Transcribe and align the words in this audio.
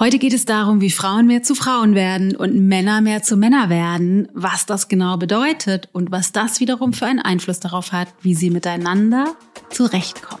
Heute 0.00 0.18
geht 0.18 0.32
es 0.32 0.46
darum, 0.46 0.80
wie 0.80 0.90
Frauen 0.90 1.26
mehr 1.26 1.42
zu 1.42 1.54
Frauen 1.54 1.94
werden 1.94 2.34
und 2.34 2.56
Männer 2.56 3.02
mehr 3.02 3.22
zu 3.22 3.36
Männer 3.36 3.68
werden, 3.68 4.28
was 4.32 4.64
das 4.64 4.88
genau 4.88 5.18
bedeutet 5.18 5.90
und 5.92 6.10
was 6.10 6.32
das 6.32 6.58
wiederum 6.58 6.94
für 6.94 7.04
einen 7.04 7.18
Einfluss 7.18 7.60
darauf 7.60 7.92
hat, 7.92 8.08
wie 8.22 8.34
sie 8.34 8.48
miteinander 8.48 9.36
zurechtkommen. 9.68 10.40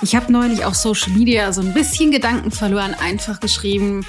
Ich 0.00 0.16
habe 0.16 0.32
neulich 0.32 0.64
auf 0.64 0.74
Social 0.74 1.12
Media 1.12 1.52
so 1.52 1.60
ein 1.60 1.74
bisschen 1.74 2.10
Gedanken 2.10 2.50
verloren, 2.50 2.94
einfach 2.94 3.40
geschrieben, 3.40 4.06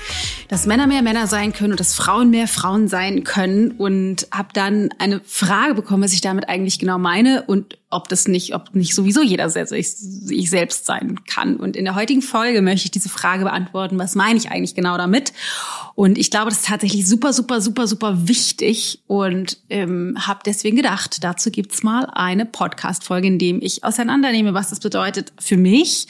dass 0.47 0.65
Männer 0.65 0.87
mehr 0.87 1.01
Männer 1.01 1.27
sein 1.27 1.51
können 1.51 1.71
und 1.71 1.79
dass 1.79 1.93
Frauen 1.93 2.29
mehr 2.29 2.47
Frauen 2.47 2.87
sein 2.87 3.23
können 3.23 3.71
und 3.71 4.27
habe 4.31 4.49
dann 4.53 4.89
eine 4.97 5.19
Frage 5.25 5.73
bekommen, 5.73 6.03
was 6.03 6.13
ich 6.13 6.21
damit 6.21 6.47
eigentlich 6.47 6.79
genau 6.79 6.97
meine 6.97 7.43
und 7.43 7.77
ob 7.89 8.09
das 8.09 8.27
nicht, 8.27 8.53
ob 8.53 8.75
nicht 8.75 8.93
sowieso 8.93 9.21
jeder 9.21 9.47
ich, 9.55 9.95
ich 10.29 10.49
selbst 10.49 10.85
sein 10.85 11.19
kann. 11.25 11.55
Und 11.55 11.75
in 11.75 11.85
der 11.85 11.95
heutigen 11.95 12.21
Folge 12.21 12.61
möchte 12.61 12.85
ich 12.85 12.91
diese 12.91 13.09
Frage 13.09 13.45
beantworten, 13.45 13.97
was 13.97 14.15
meine 14.15 14.37
ich 14.37 14.51
eigentlich 14.51 14.75
genau 14.75 14.97
damit? 14.97 15.31
Und 15.95 16.17
ich 16.17 16.29
glaube, 16.29 16.49
das 16.49 16.59
ist 16.59 16.67
tatsächlich 16.67 17.07
super, 17.07 17.31
super, 17.33 17.61
super, 17.61 17.87
super 17.87 18.27
wichtig 18.27 18.99
und 19.07 19.57
ähm, 19.69 20.15
habe 20.19 20.39
deswegen 20.45 20.75
gedacht, 20.75 21.23
dazu 21.23 21.49
gibt's 21.49 21.83
mal 21.83 22.05
eine 22.13 22.45
Podcast-Folge, 22.45 23.27
in 23.27 23.39
dem 23.39 23.61
ich 23.61 23.83
auseinandernehme, 23.83 24.53
was 24.53 24.69
das 24.69 24.79
bedeutet 24.79 25.31
für 25.39 25.57
mich 25.57 26.07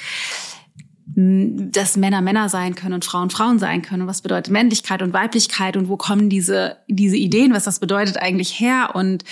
dass 1.20 1.98
Männer 1.98 2.22
Männer 2.22 2.48
sein 2.48 2.76
können 2.76 2.94
und 2.94 3.04
Frauen 3.04 3.32
Frauen 3.32 3.58
sein 3.58 3.82
können. 3.82 4.04
Und 4.04 4.08
was 4.08 4.22
bedeutet 4.22 4.52
Männlichkeit 4.52 5.02
und 5.02 5.14
Weiblichkeit 5.14 5.76
und 5.76 5.90
wo 5.90 5.98
kommen 5.98 6.30
diese, 6.30 6.78
diese 6.88 7.18
Ideen, 7.18 7.54
was 7.54 7.64
das 7.64 7.80
bedeutet 7.80 8.18
eigentlich 8.18 8.60
her 8.60 8.92
und 8.94 9.24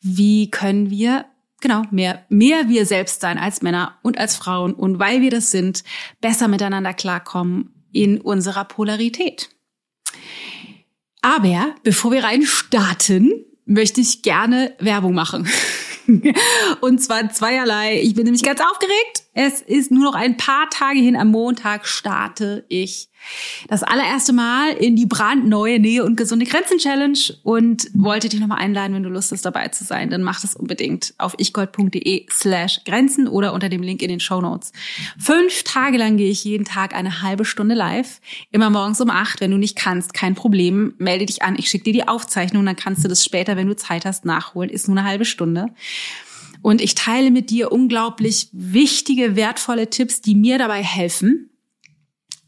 wie 0.00 0.52
können 0.52 0.88
wir 0.90 1.24
genau, 1.60 1.82
mehr, 1.90 2.24
mehr 2.28 2.68
wir 2.68 2.86
selbst 2.86 3.20
sein 3.20 3.38
als 3.38 3.60
Männer 3.60 3.98
und 4.02 4.18
als 4.18 4.36
Frauen 4.36 4.72
und 4.72 5.00
weil 5.00 5.20
wir 5.20 5.30
das 5.30 5.50
sind, 5.50 5.82
besser 6.20 6.46
miteinander 6.46 6.94
klarkommen 6.94 7.74
in 7.90 8.20
unserer 8.20 8.64
Polarität. 8.64 9.50
Aber 11.22 11.74
bevor 11.82 12.12
wir 12.12 12.22
rein 12.22 12.42
starten, 12.42 13.32
möchte 13.64 14.00
ich 14.00 14.22
gerne 14.22 14.74
Werbung 14.78 15.14
machen. 15.14 15.48
und 16.80 17.02
zwar 17.02 17.28
zweierlei. 17.30 18.00
Ich 18.00 18.14
bin 18.14 18.24
nämlich 18.24 18.42
ganz 18.42 18.60
aufgeregt. 18.60 19.24
Es 19.34 19.62
ist 19.62 19.90
nur 19.90 20.04
noch 20.04 20.14
ein 20.14 20.36
paar 20.36 20.68
Tage 20.68 20.98
hin. 20.98 21.16
Am 21.16 21.30
Montag 21.30 21.86
starte 21.86 22.66
ich 22.68 23.08
das 23.68 23.82
allererste 23.82 24.32
Mal 24.34 24.72
in 24.72 24.94
die 24.94 25.06
brandneue 25.06 25.78
Nähe 25.78 26.04
und 26.04 26.16
gesunde 26.16 26.44
Grenzen 26.44 26.78
Challenge 26.78 27.18
und 27.42 27.88
wollte 27.94 28.28
dich 28.28 28.40
nochmal 28.40 28.58
einladen, 28.58 28.94
wenn 28.94 29.02
du 29.02 29.08
Lust 29.08 29.32
hast, 29.32 29.46
dabei 29.46 29.68
zu 29.68 29.84
sein, 29.84 30.10
dann 30.10 30.22
mach 30.22 30.40
das 30.40 30.54
unbedingt 30.54 31.14
auf 31.16 31.34
ichgold.de 31.38 32.26
slash 32.30 32.80
Grenzen 32.84 33.26
oder 33.26 33.54
unter 33.54 33.68
dem 33.70 33.82
Link 33.82 34.02
in 34.02 34.08
den 34.08 34.20
Show 34.20 34.40
Notes. 34.40 34.72
Fünf 35.18 35.62
Tage 35.62 35.96
lang 35.96 36.16
gehe 36.18 36.30
ich 36.30 36.44
jeden 36.44 36.64
Tag 36.64 36.94
eine 36.94 37.22
halbe 37.22 37.44
Stunde 37.44 37.74
live, 37.74 38.20
immer 38.50 38.68
morgens 38.68 39.00
um 39.00 39.08
acht. 39.08 39.40
Wenn 39.40 39.50
du 39.50 39.56
nicht 39.56 39.76
kannst, 39.76 40.12
kein 40.12 40.34
Problem, 40.34 40.94
melde 40.98 41.26
dich 41.26 41.42
an. 41.42 41.56
Ich 41.58 41.68
schicke 41.68 41.84
dir 41.84 41.92
die 41.92 42.08
Aufzeichnung, 42.08 42.66
dann 42.66 42.76
kannst 42.76 43.04
du 43.04 43.08
das 43.08 43.24
später, 43.24 43.56
wenn 43.56 43.68
du 43.68 43.76
Zeit 43.76 44.04
hast, 44.04 44.24
nachholen. 44.24 44.68
Ist 44.68 44.88
nur 44.88 44.98
eine 44.98 45.08
halbe 45.08 45.24
Stunde. 45.24 45.68
Und 46.62 46.80
ich 46.80 46.94
teile 46.94 47.30
mit 47.30 47.50
dir 47.50 47.72
unglaublich 47.72 48.48
wichtige, 48.52 49.36
wertvolle 49.36 49.90
Tipps, 49.90 50.20
die 50.20 50.36
mir 50.36 50.58
dabei 50.58 50.82
helfen, 50.82 51.50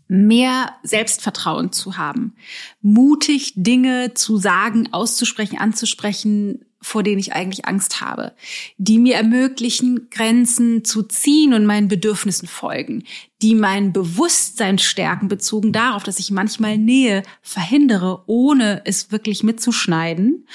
mehr 0.07 0.75
Selbstvertrauen 0.83 1.73
zu 1.73 1.97
haben, 1.97 2.35
mutig 2.81 3.55
Dinge 3.57 4.15
zu 4.15 4.37
sagen, 4.37 4.93
auszusprechen, 4.93 5.59
anzusprechen, 5.59 6.65
vor 6.85 7.03
denen 7.03 7.19
ich 7.19 7.33
eigentlich 7.33 7.65
Angst 7.65 8.03
habe, 8.03 8.35
die 8.77 8.99
mir 8.99 9.17
ermöglichen, 9.17 10.11
Grenzen 10.11 10.85
zu 10.85 11.03
ziehen 11.03 11.55
und 11.55 11.65
meinen 11.65 11.89
Bedürfnissen 11.89 12.47
folgen, 12.47 13.05
die 13.41 13.55
mein 13.55 13.93
Bewusstsein 13.93 14.79
stärken, 14.79 15.29
bezogen 15.29 15.73
darauf, 15.73 16.03
dass 16.03 16.19
ich 16.19 16.31
manchmal 16.31 16.77
Nähe 16.77 17.23
verhindere, 17.41 18.23
ohne 18.27 18.83
es 18.85 19.11
wirklich 19.11 19.43
mitzuschneiden 19.43 20.47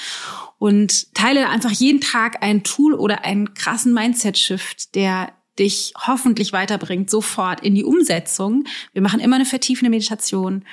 und 0.59 1.15
teile 1.15 1.49
einfach 1.49 1.71
jeden 1.71 1.99
Tag 1.99 2.43
ein 2.43 2.63
Tool 2.63 2.93
oder 2.93 3.25
einen 3.25 3.55
krassen 3.55 3.93
Mindset-Shift, 3.93 4.93
der 4.93 5.33
dich 5.57 5.93
hoffentlich 5.97 6.53
weiterbringt, 6.53 7.09
sofort 7.09 7.61
in 7.61 7.73
die 7.73 7.83
Umsetzung. 7.83 8.65
Wir 8.93 9.01
machen 9.01 9.19
immer 9.19 9.35
eine 9.35 9.45
vertiefende 9.45 9.89
Meditation, 9.89 10.63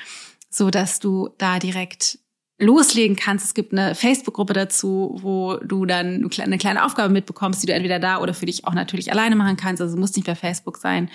so 0.51 0.71
dass 0.71 1.01
du 1.01 1.31
da 1.39 1.59
direkt 1.59 2.19
loslegen 2.59 3.17
kannst. 3.17 3.45
Es 3.45 3.53
gibt 3.53 3.73
eine 3.73 3.95
Facebook-Gruppe 3.95 4.55
dazu, 4.55 5.19
wo 5.21 5.59
du 5.59 5.85
dann 5.85 6.27
eine 6.39 6.59
kleine 6.59 6.85
Aufgabe 6.85 7.13
mitbekommst, 7.13 7.63
die 7.63 7.67
du 7.67 7.75
entweder 7.75 7.99
da 7.99 8.19
oder 8.19 8.33
für 8.33 8.47
dich 8.47 8.67
auch 8.67 8.73
natürlich 8.73 9.13
alleine 9.13 9.37
machen 9.37 9.59
kannst. 9.59 9.83
Also 9.83 9.97
muss 9.99 10.17
nicht 10.17 10.27
bei 10.27 10.35
Facebook 10.35 10.79
sein. 10.79 11.11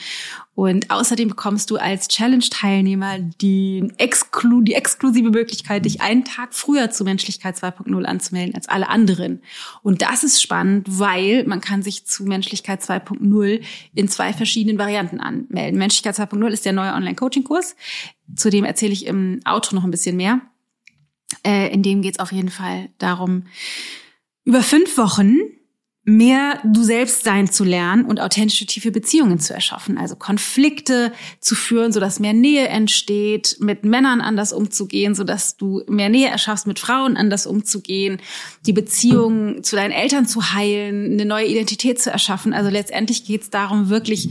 Und 0.53 0.91
außerdem 0.91 1.29
bekommst 1.29 1.71
du 1.71 1.77
als 1.77 2.09
Challenge-Teilnehmer 2.09 3.17
die, 3.17 3.91
exklu 3.97 4.61
die 4.61 4.75
exklusive 4.75 5.31
Möglichkeit, 5.31 5.85
dich 5.85 6.01
einen 6.01 6.25
Tag 6.25 6.53
früher 6.53 6.91
zu 6.91 7.03
Menschlichkeit 7.03 7.57
2.0 7.57 8.03
anzumelden 8.03 8.53
als 8.53 8.69
alle 8.69 8.87
anderen. 8.89 9.41
Und 9.81 10.03
das 10.03 10.23
ist 10.23 10.43
spannend, 10.43 10.99
weil 10.99 11.45
man 11.47 11.59
kann 11.59 11.81
sich 11.81 12.05
zu 12.05 12.23
Menschlichkeit 12.23 12.83
2.0 12.83 13.61
in 13.95 14.07
zwei 14.07 14.31
verschiedenen 14.33 14.77
Varianten 14.77 15.19
anmelden. 15.19 15.79
Menschlichkeit 15.79 16.15
2.0 16.15 16.47
ist 16.49 16.65
der 16.65 16.73
neue 16.73 16.93
Online-Coaching-Kurs. 16.93 17.75
Zu 18.35 18.51
dem 18.51 18.63
erzähle 18.63 18.93
ich 18.93 19.07
im 19.07 19.39
Auto 19.43 19.75
noch 19.75 19.83
ein 19.83 19.91
bisschen 19.91 20.15
mehr. 20.17 20.41
Äh, 21.45 21.73
in 21.73 21.83
dem 21.83 22.01
geht 22.01 22.15
es 22.15 22.19
auf 22.19 22.31
jeden 22.31 22.49
Fall 22.49 22.89
darum, 22.97 23.45
über 24.43 24.63
fünf 24.63 24.97
Wochen 24.97 25.37
mehr 26.03 26.59
du 26.65 26.81
selbst 26.83 27.23
sein 27.23 27.49
zu 27.49 27.63
lernen 27.63 28.05
und 28.05 28.19
authentische 28.19 28.65
tiefe 28.65 28.91
Beziehungen 28.91 29.39
zu 29.39 29.53
erschaffen, 29.53 29.99
also 29.99 30.15
Konflikte 30.15 31.13
zu 31.39 31.53
führen, 31.53 31.91
sodass 31.91 32.19
mehr 32.19 32.33
Nähe 32.33 32.67
entsteht, 32.67 33.57
mit 33.59 33.85
Männern 33.85 34.19
anders 34.19 34.51
umzugehen, 34.51 35.13
sodass 35.13 35.57
du 35.57 35.83
mehr 35.87 36.09
Nähe 36.09 36.29
erschaffst, 36.29 36.65
mit 36.65 36.79
Frauen 36.79 37.17
anders 37.17 37.45
umzugehen, 37.45 38.19
die 38.65 38.73
Beziehung 38.73 39.63
zu 39.63 39.75
deinen 39.75 39.91
Eltern 39.91 40.25
zu 40.25 40.53
heilen, 40.53 41.13
eine 41.13 41.25
neue 41.25 41.45
Identität 41.45 42.01
zu 42.01 42.09
erschaffen. 42.09 42.53
Also 42.53 42.71
letztendlich 42.71 43.25
geht 43.25 43.43
es 43.43 43.49
darum, 43.51 43.89
wirklich 43.89 44.29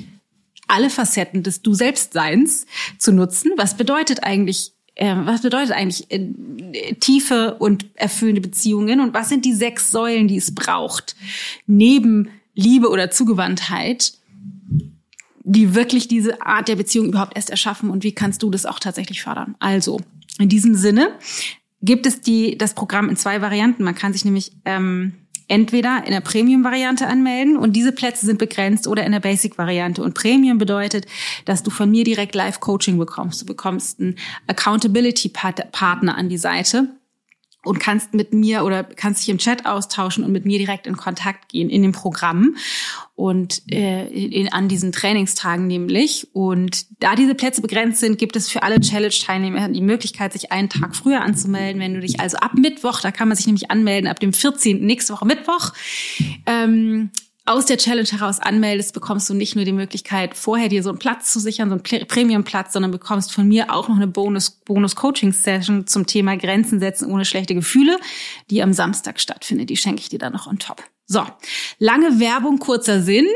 alle 0.66 0.90
Facetten 0.90 1.44
des 1.44 1.62
Du 1.62 1.74
Selbstseins 1.74 2.66
zu 2.98 3.12
nutzen. 3.12 3.52
Was 3.56 3.76
bedeutet 3.76 4.24
eigentlich 4.24 4.72
äh, 5.00 5.16
was 5.24 5.40
bedeutet 5.40 5.72
eigentlich 5.72 6.10
äh, 6.10 6.94
tiefe 7.00 7.54
und 7.54 7.86
erfüllende 7.94 8.42
Beziehungen 8.42 9.00
und 9.00 9.14
was 9.14 9.30
sind 9.30 9.46
die 9.46 9.54
sechs 9.54 9.90
Säulen, 9.90 10.28
die 10.28 10.36
es 10.36 10.54
braucht, 10.54 11.16
neben 11.66 12.28
Liebe 12.54 12.90
oder 12.90 13.10
Zugewandtheit, 13.10 14.12
die 15.42 15.74
wirklich 15.74 16.06
diese 16.06 16.42
Art 16.42 16.68
der 16.68 16.76
Beziehung 16.76 17.06
überhaupt 17.06 17.34
erst 17.34 17.48
erschaffen 17.48 17.88
und 17.88 18.04
wie 18.04 18.12
kannst 18.12 18.42
du 18.42 18.50
das 18.50 18.66
auch 18.66 18.78
tatsächlich 18.78 19.22
fördern? 19.22 19.56
Also, 19.58 20.00
in 20.38 20.50
diesem 20.50 20.74
Sinne 20.74 21.12
gibt 21.80 22.04
es 22.04 22.20
die, 22.20 22.58
das 22.58 22.74
Programm 22.74 23.08
in 23.08 23.16
zwei 23.16 23.40
Varianten. 23.40 23.82
Man 23.82 23.94
kann 23.94 24.12
sich 24.12 24.26
nämlich 24.26 24.52
ähm, 24.66 25.14
entweder 25.50 26.04
in 26.06 26.12
der 26.12 26.20
Premium-Variante 26.20 27.06
anmelden 27.06 27.56
und 27.56 27.74
diese 27.74 27.92
Plätze 27.92 28.24
sind 28.24 28.38
begrenzt 28.38 28.86
oder 28.86 29.04
in 29.04 29.12
der 29.12 29.20
Basic-Variante. 29.20 30.02
Und 30.02 30.14
Premium 30.14 30.58
bedeutet, 30.58 31.06
dass 31.44 31.62
du 31.62 31.70
von 31.70 31.90
mir 31.90 32.04
direkt 32.04 32.34
Live-Coaching 32.34 32.96
bekommst. 32.98 33.42
Du 33.42 33.46
bekommst 33.46 34.00
einen 34.00 34.16
Accountability-Partner 34.46 36.16
an 36.16 36.28
die 36.28 36.38
Seite 36.38 36.88
und 37.65 37.78
kannst 37.78 38.15
mit 38.15 38.32
mir 38.32 38.65
oder 38.65 38.84
kannst 38.84 39.22
dich 39.22 39.28
im 39.28 39.38
Chat 39.38 39.66
austauschen 39.66 40.25
und 40.25 40.32
mit 40.32 40.47
mir 40.47 40.59
direkt 40.59 40.87
in 40.87 40.97
Kontakt 40.97 41.50
gehen 41.50 41.69
in 41.69 41.82
dem 41.82 41.93
Programm 41.93 42.56
und 43.15 43.62
äh, 43.71 44.06
in, 44.09 44.50
an 44.50 44.69
diesen 44.69 44.93
Trainingstagen 44.93 45.66
nämlich. 45.66 46.28
Und 46.32 46.87
da 47.03 47.15
diese 47.15 47.34
Plätze 47.34 47.60
begrenzt 47.60 48.00
sind, 48.00 48.19
gibt 48.19 48.37
es 48.37 48.48
für 48.48 48.62
alle 48.62 48.81
Challenge-Teilnehmer 48.81 49.69
die 49.69 49.82
Möglichkeit, 49.82 50.32
sich 50.32 50.53
einen 50.53 50.71
Tag 50.71 50.97
früher 50.97 51.21
anzumelden. 51.21 51.82
Wenn 51.82 51.94
du 51.94 52.00
dich 52.00 52.19
also 52.19 52.38
ab 52.38 52.54
Mittwoch, 52.54 53.00
da 53.00 53.10
kann 53.10 53.28
man 53.28 53.37
sich 53.37 53.47
nämlich 53.47 53.71
anmelden, 53.71 54.09
ab 54.09 54.21
dem 54.21 54.32
14. 54.32 54.84
nächste 54.84 55.12
Woche 55.12 55.27
Mittwoch, 55.27 55.72
ähm, 56.47 57.10
aus 57.50 57.66
der 57.66 57.78
Challenge 57.78 58.08
heraus 58.08 58.38
anmeldest, 58.38 58.94
bekommst 58.94 59.28
du 59.28 59.34
nicht 59.34 59.56
nur 59.56 59.64
die 59.64 59.72
Möglichkeit, 59.72 60.36
vorher 60.36 60.68
dir 60.68 60.84
so 60.84 60.90
einen 60.90 61.00
Platz 61.00 61.32
zu 61.32 61.41
sichern, 61.41 61.68
so 61.68 61.74
einen 61.74 62.06
Premium-Platz, 62.06 62.72
sondern 62.72 62.92
bekommst 62.92 63.32
von 63.32 63.48
mir 63.48 63.74
auch 63.74 63.88
noch 63.88 63.97
eine 63.97 64.06
Bonus-Coaching-Session 64.06 65.88
zum 65.88 66.06
Thema 66.06 66.36
Grenzen 66.36 66.78
setzen 66.78 67.10
ohne 67.10 67.24
schlechte 67.24 67.56
Gefühle, 67.56 67.98
die 68.50 68.62
am 68.62 68.72
Samstag 68.72 69.18
stattfindet. 69.18 69.68
Die 69.68 69.76
schenke 69.76 70.00
ich 70.00 70.08
dir 70.08 70.20
dann 70.20 70.32
noch 70.32 70.47
on 70.47 70.60
top. 70.60 70.84
So, 71.12 71.27
lange 71.80 72.21
Werbung, 72.21 72.60
kurzer 72.60 73.03
Sinn. 73.03 73.27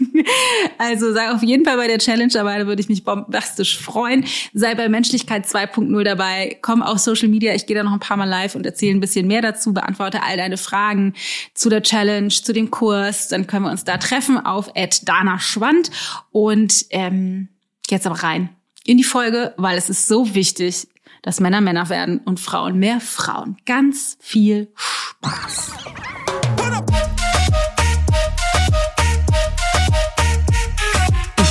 also 0.78 1.12
sei 1.12 1.30
auf 1.30 1.40
jeden 1.40 1.64
Fall 1.64 1.76
bei 1.76 1.86
der 1.86 2.00
Challenge 2.00 2.32
dabei, 2.32 2.58
da 2.58 2.66
würde 2.66 2.82
ich 2.82 2.88
mich 2.88 3.04
bombastisch 3.04 3.78
freuen. 3.78 4.24
Sei 4.54 4.74
bei 4.74 4.88
Menschlichkeit 4.88 5.46
2.0 5.46 6.02
dabei, 6.02 6.58
komm 6.62 6.82
auf 6.82 6.98
Social 6.98 7.28
Media, 7.28 7.54
ich 7.54 7.66
gehe 7.66 7.76
da 7.76 7.84
noch 7.84 7.92
ein 7.92 8.00
paar 8.00 8.16
Mal 8.16 8.28
live 8.28 8.56
und 8.56 8.66
erzähle 8.66 8.96
ein 8.96 8.98
bisschen 8.98 9.28
mehr 9.28 9.40
dazu, 9.40 9.72
beantworte 9.72 10.24
all 10.24 10.36
deine 10.36 10.56
Fragen 10.56 11.14
zu 11.54 11.68
der 11.68 11.84
Challenge, 11.84 12.26
zu 12.26 12.52
dem 12.52 12.72
Kurs. 12.72 13.28
Dann 13.28 13.46
können 13.46 13.66
wir 13.66 13.70
uns 13.70 13.84
da 13.84 13.98
treffen 13.98 14.44
auf 14.44 14.72
Dana 15.04 15.38
Schwand. 15.38 15.92
Und 16.32 16.86
ähm, 16.90 17.50
jetzt 17.88 18.08
aber 18.08 18.20
rein 18.24 18.48
in 18.84 18.96
die 18.96 19.04
Folge, 19.04 19.54
weil 19.56 19.78
es 19.78 19.88
ist 19.88 20.08
so 20.08 20.34
wichtig, 20.34 20.88
dass 21.22 21.38
Männer 21.38 21.60
Männer 21.60 21.88
werden 21.88 22.18
und 22.18 22.40
Frauen 22.40 22.80
mehr 22.80 23.00
Frauen. 23.00 23.58
Ganz 23.64 24.18
viel 24.20 24.72
Spaß. 24.74 25.75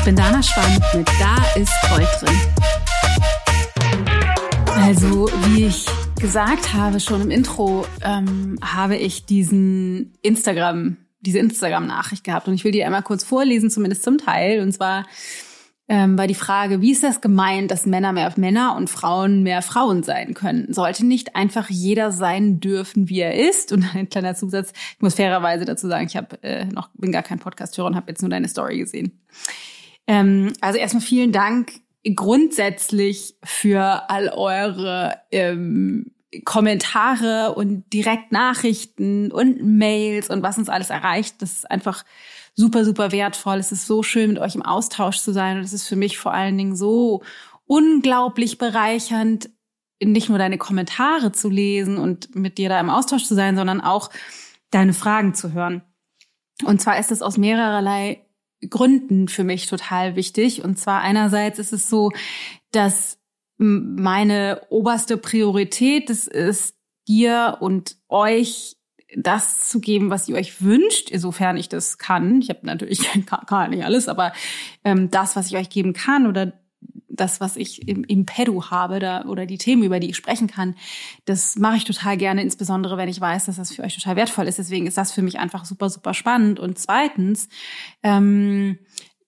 Bin 0.06 0.16
Dana 0.16 0.44
Schwann 0.44 0.72
mit 0.94 1.08
Da 1.20 1.36
ist 1.60 1.74
Gold 1.90 2.08
drin. 2.22 2.40
Also, 4.68 5.28
wie 5.48 5.66
ich 5.66 5.88
gesagt 6.22 6.76
habe 6.76 7.00
schon 7.00 7.22
im 7.22 7.32
Intro, 7.32 7.88
ähm, 8.04 8.60
habe 8.64 8.98
ich 8.98 9.26
diesen 9.26 10.14
Instagram, 10.22 10.98
diese 11.22 11.40
Instagram-Nachricht 11.40 12.24
gehabt 12.24 12.48
und 12.48 12.54
ich 12.54 12.64
will 12.64 12.72
die 12.72 12.84
einmal 12.84 13.02
kurz 13.02 13.24
vorlesen, 13.24 13.72
zumindest 13.72 14.04
zum 14.04 14.20
Teil. 14.20 14.62
Und 14.62 14.74
zwar 14.74 15.08
ähm, 15.88 16.20
war 16.20 16.28
die 16.28 16.36
Frage, 16.36 16.82
wie 16.82 16.92
ist 16.92 17.04
das 17.04 17.20
gemeint, 17.20 17.72
dass 17.72 17.88
Männer 17.88 18.12
mehr 18.12 18.32
Männer 18.36 18.76
und 18.76 18.92
Frauen 18.92 19.42
mehr 19.42 19.64
Frauen 19.64 20.04
sein 20.04 20.36
können? 20.36 20.72
Sollte 20.72 21.04
nicht 21.04 21.36
einfach 21.36 21.72
jeder 21.72 22.12
sein 22.12 22.60
dürfen, 22.60 23.10
wie 23.10 23.22
er 23.22 23.50
ist? 23.50 23.72
Und 23.72 23.96
ein 23.96 24.10
kleiner 24.10 24.36
Zusatz, 24.36 24.72
ich 24.96 25.02
muss 25.02 25.16
fairerweise 25.16 25.66
dazu 25.66 25.88
sagen, 25.88 26.06
ich 26.06 26.16
hab, 26.16 26.44
äh, 26.44 26.66
noch 26.66 26.90
bin 26.94 27.12
gar 27.12 27.24
kein 27.24 27.40
Podcast-Hörer 27.40 27.88
und 27.88 27.96
habe 27.96 28.12
jetzt 28.12 28.22
nur 28.22 28.30
deine 28.30 28.48
Story 28.48 28.78
gesehen. 28.78 29.20
Ähm, 30.08 30.54
also 30.62 30.78
erstmal 30.78 31.04
vielen 31.04 31.32
Dank 31.32 31.74
grundsätzlich 32.14 33.36
für 33.44 34.10
all 34.10 34.30
eure 34.30 35.16
ähm, 35.32 36.12
Kommentare 36.44 37.56
und 37.56 37.92
Direktnachrichten 37.94 39.32
und 39.32 39.64
Mails 39.64 40.30
und 40.30 40.44
was 40.44 40.58
uns 40.58 40.70
alles 40.70 40.90
erreicht. 40.90 41.42
Das 41.42 41.54
ist 41.54 41.72
einfach 41.72 42.04
super, 42.54 42.84
super 42.86 43.12
wertvoll. 43.12 43.58
Es 43.58 43.72
ist 43.72 43.88
so 43.88 44.04
schön, 44.04 44.32
mit 44.32 44.40
euch 44.40 44.56
im 44.56 44.62
Austausch 44.62 45.20
zu 45.20 45.32
sein. 45.32 45.58
Und 45.58 45.64
es 45.64 45.74
ist 45.74 45.88
für 45.88 45.96
mich 45.96 46.18
vor 46.18 46.34
allen 46.34 46.58
Dingen 46.58 46.76
so 46.76 47.24
unglaublich 47.66 48.58
bereichernd, 48.58 49.50
nicht 50.04 50.30
nur 50.30 50.38
deine 50.38 50.58
Kommentare 50.58 51.32
zu 51.32 51.50
lesen 51.50 51.98
und 51.98 52.36
mit 52.36 52.58
dir 52.58 52.70
da 52.70 52.80
im 52.80 52.90
Austausch 52.90 53.24
zu 53.24 53.34
sein, 53.34 53.56
sondern 53.56 53.82
auch 53.82 54.10
deine 54.72 54.94
Fragen 54.94 55.34
zu 55.34 55.54
hören. 55.54 55.84
Und 56.66 56.82
zwar 56.82 57.00
ist 57.00 57.12
es 57.12 57.22
aus 57.22 57.38
mehrerlei 57.38 58.25
Gründen 58.70 59.28
für 59.28 59.44
mich 59.44 59.68
total 59.68 60.16
wichtig. 60.16 60.64
Und 60.64 60.78
zwar 60.78 61.02
einerseits 61.02 61.60
ist 61.60 61.74
es 61.74 61.90
so, 61.90 62.12
dass 62.72 63.18
meine 63.58 64.62
oberste 64.70 65.18
Priorität 65.18 66.10
es 66.10 66.28
ist, 66.28 66.76
dir 67.08 67.58
und 67.62 67.98
euch 68.10 68.76
das 69.16 69.70
zu 69.70 69.80
geben, 69.80 70.10
was 70.10 70.28
ihr 70.28 70.36
euch 70.36 70.62
wünscht, 70.62 71.10
insofern 71.10 71.58
ich 71.58 71.70
das 71.70 71.98
kann. 71.98 72.42
Ich 72.42 72.50
habe 72.50 72.60
natürlich 72.64 73.08
kann 73.48 73.70
nicht 73.70 73.86
alles, 73.86 74.08
aber 74.08 74.34
ähm, 74.84 75.10
das, 75.10 75.36
was 75.36 75.48
ich 75.48 75.58
euch 75.58 75.70
geben 75.70 75.94
kann 75.94 76.28
oder 76.28 76.54
das, 77.10 77.40
was 77.40 77.56
ich 77.56 77.88
im, 77.88 78.04
im 78.04 78.26
Pedu 78.26 78.70
habe 78.70 79.00
da, 79.00 79.26
oder 79.26 79.46
die 79.46 79.58
Themen, 79.58 79.84
über 79.84 80.00
die 80.00 80.10
ich 80.10 80.16
sprechen 80.16 80.48
kann, 80.48 80.76
das 81.26 81.56
mache 81.56 81.78
ich 81.78 81.86
total 81.86 82.18
gerne, 82.18 82.42
insbesondere 82.42 82.98
wenn 82.98 83.10
ich 83.10 83.22
weiß, 83.22 83.46
dass 83.46 83.58
das 83.58 83.74
für 83.74 83.84
euch 83.84 83.96
total 83.96 84.16
wertvoll 84.16 84.48
ist. 84.48 84.60
Deswegen 84.60 84.88
ist 84.88 84.98
das 84.98 85.12
für 85.12 85.22
mich 85.22 85.40
einfach 85.40 85.66
super, 85.66 85.90
super 85.90 86.14
spannend. 86.14 86.60
Und 86.60 86.80
zweitens, 86.80 87.50
ähm, 88.04 88.80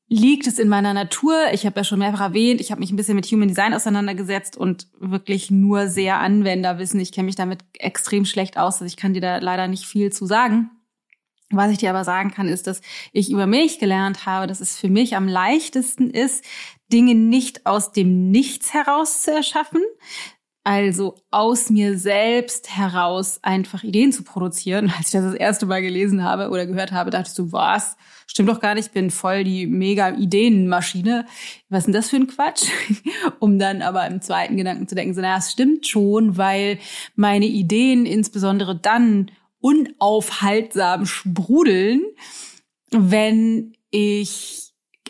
liegt 0.10 0.48
es 0.48 0.60
in 0.60 0.70
meiner 0.70 0.94
Natur. 0.94 1.36
Ich 1.52 1.66
habe 1.66 1.80
ja 1.80 1.84
schon 1.84 2.00
mehrfach 2.00 2.22
erwähnt, 2.22 2.62
ich 2.62 2.72
habe 2.72 2.80
mich 2.80 2.92
ein 2.92 2.96
bisschen 2.96 3.16
mit 3.16 3.26
Human 3.28 3.50
Design 3.50 3.74
auseinandergesetzt 3.74 4.56
und 4.56 4.88
wirklich 5.00 5.52
nur 5.52 5.88
sehr 5.88 6.20
Anwenderwissen. 6.20 7.00
Ich 7.00 7.12
kenne 7.12 7.26
mich 7.26 7.36
damit 7.36 7.60
extrem 7.74 8.26
schlecht 8.26 8.58
aus, 8.58 8.76
also 8.76 8.86
ich 8.86 8.98
kann 8.98 9.14
dir 9.14 9.22
da 9.22 9.38
leider 9.38 9.68
nicht 9.68 9.86
viel 9.86 10.12
zu 10.12 10.26
sagen. 10.26 10.72
Was 11.50 11.72
ich 11.72 11.78
dir 11.78 11.92
aber 11.92 12.04
sagen 12.04 12.32
kann, 12.32 12.50
ist, 12.50 12.68
dass 12.68 12.82
ich 13.14 13.32
über 13.32 13.48
mich 13.48 13.80
gelernt 13.80 14.26
habe, 14.26 14.48
dass 14.48 14.60
es 14.60 14.78
für 14.78 14.90
mich 14.90 15.16
am 15.16 15.30
leichtesten 15.30 16.10
ist, 16.10 16.44
Dinge 16.92 17.16
nicht 17.16 17.66
aus 17.66 17.92
dem 17.92 18.30
Nichts 18.30 18.74
heraus 18.74 19.22
zu 19.24 19.32
erschaffen, 19.32 19.82
also 20.68 21.16
aus 21.32 21.70
mir 21.70 21.98
selbst 21.98 22.76
heraus 22.76 23.40
einfach 23.42 23.84
Ideen 23.84 24.12
zu 24.12 24.24
produzieren. 24.24 24.92
Als 24.98 25.08
ich 25.08 25.12
das 25.14 25.24
das 25.24 25.34
erste 25.34 25.66
Mal 25.66 25.82
gelesen 25.82 26.26
habe 26.26 26.50
oder 26.50 26.66
gehört 26.66 26.92
habe, 26.92 27.10
dachte 27.10 27.30
ich 27.30 27.36
so, 27.36 27.54
was? 27.54 27.96
Stimmt 28.26 28.50
doch 28.50 28.60
gar 28.60 28.76
nicht, 28.76 28.92
bin 28.92 29.10
voll 29.10 29.46
die 29.46 29.66
mega 29.66 30.10
Ideenmaschine. 30.10 31.26
Was 31.70 31.80
ist 31.80 31.86
denn 31.86 31.94
das 31.94 32.10
für 32.10 32.18
ein 32.18 32.28
Quatsch? 32.28 32.66
um 33.40 33.60
dann 33.60 33.82
aber 33.82 34.06
im 34.08 34.22
zweiten 34.22 34.58
Gedanken 34.58 34.90
zu 34.90 34.96
denken, 34.96 35.14
so, 35.14 35.22
naja, 35.22 35.38
es 35.38 35.54
stimmt 35.54 35.88
schon, 35.88 36.36
weil 36.36 36.80
meine 37.16 37.46
Ideen 37.46 38.06
insbesondere 38.06 38.76
dann 38.76 39.32
unaufhaltsam 39.60 41.06
sprudeln, 41.06 42.04
wenn 42.92 43.74
ich 43.90 44.57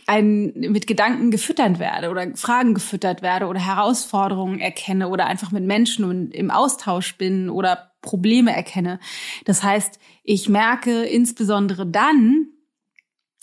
ein, 0.08 0.54
mit 0.56 0.88
Gedanken 0.88 1.32
gefüttert 1.32 1.80
werde 1.80 2.10
oder 2.10 2.26
Fragen 2.36 2.74
gefüttert 2.74 3.22
werde 3.22 3.48
oder 3.48 3.60
Herausforderungen 3.60 4.60
erkenne 4.60 5.10
oder 5.10 5.28
einfach 5.28 5.52
mit 5.52 5.66
Menschen 5.66 6.06
und 6.06 6.34
im 6.34 6.50
Austausch 6.50 7.18
bin 7.18 7.50
oder 7.50 7.92
Probleme 8.02 8.56
erkenne. 8.56 9.00
Das 9.46 9.64
heißt, 9.64 10.00
ich 10.24 10.48
merke 10.48 11.04
insbesondere 11.04 11.86
dann, 11.86 12.48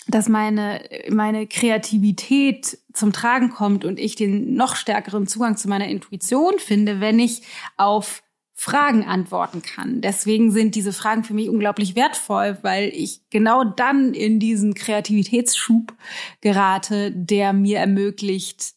dass 0.08 0.28
meine, 0.28 0.82
meine 1.11 1.46
Kreativität 1.46 2.78
zum 2.93 3.12
Tragen 3.12 3.50
kommt 3.50 3.84
und 3.84 3.99
ich 3.99 4.17
den 4.17 4.55
noch 4.55 4.76
stärkeren 4.76 5.26
Zugang 5.26 5.56
zu 5.56 5.69
meiner 5.69 5.88
Intuition 5.88 6.58
finde, 6.58 7.00
wenn 7.00 7.19
ich 7.19 7.43
auf 7.76 8.22
Fragen 8.56 9.05
antworten 9.05 9.62
kann. 9.62 10.01
Deswegen 10.01 10.53
sind 10.53 10.77
diese 10.77 10.93
Fragen 10.93 11.25
für 11.25 11.35
mich 11.35 11.49
unglaublich 11.49 11.97
wertvoll, 11.97 12.56
weil 12.62 12.89
ich 12.89 13.29
genau 13.29 13.65
dann 13.65 14.15
in 14.15 14.39
diesen 14.39 14.75
Kreativitätsschub 14.75 15.93
gerate, 16.41 17.11
der 17.11 17.53
mir 17.53 17.79
ermöglicht, 17.79 18.75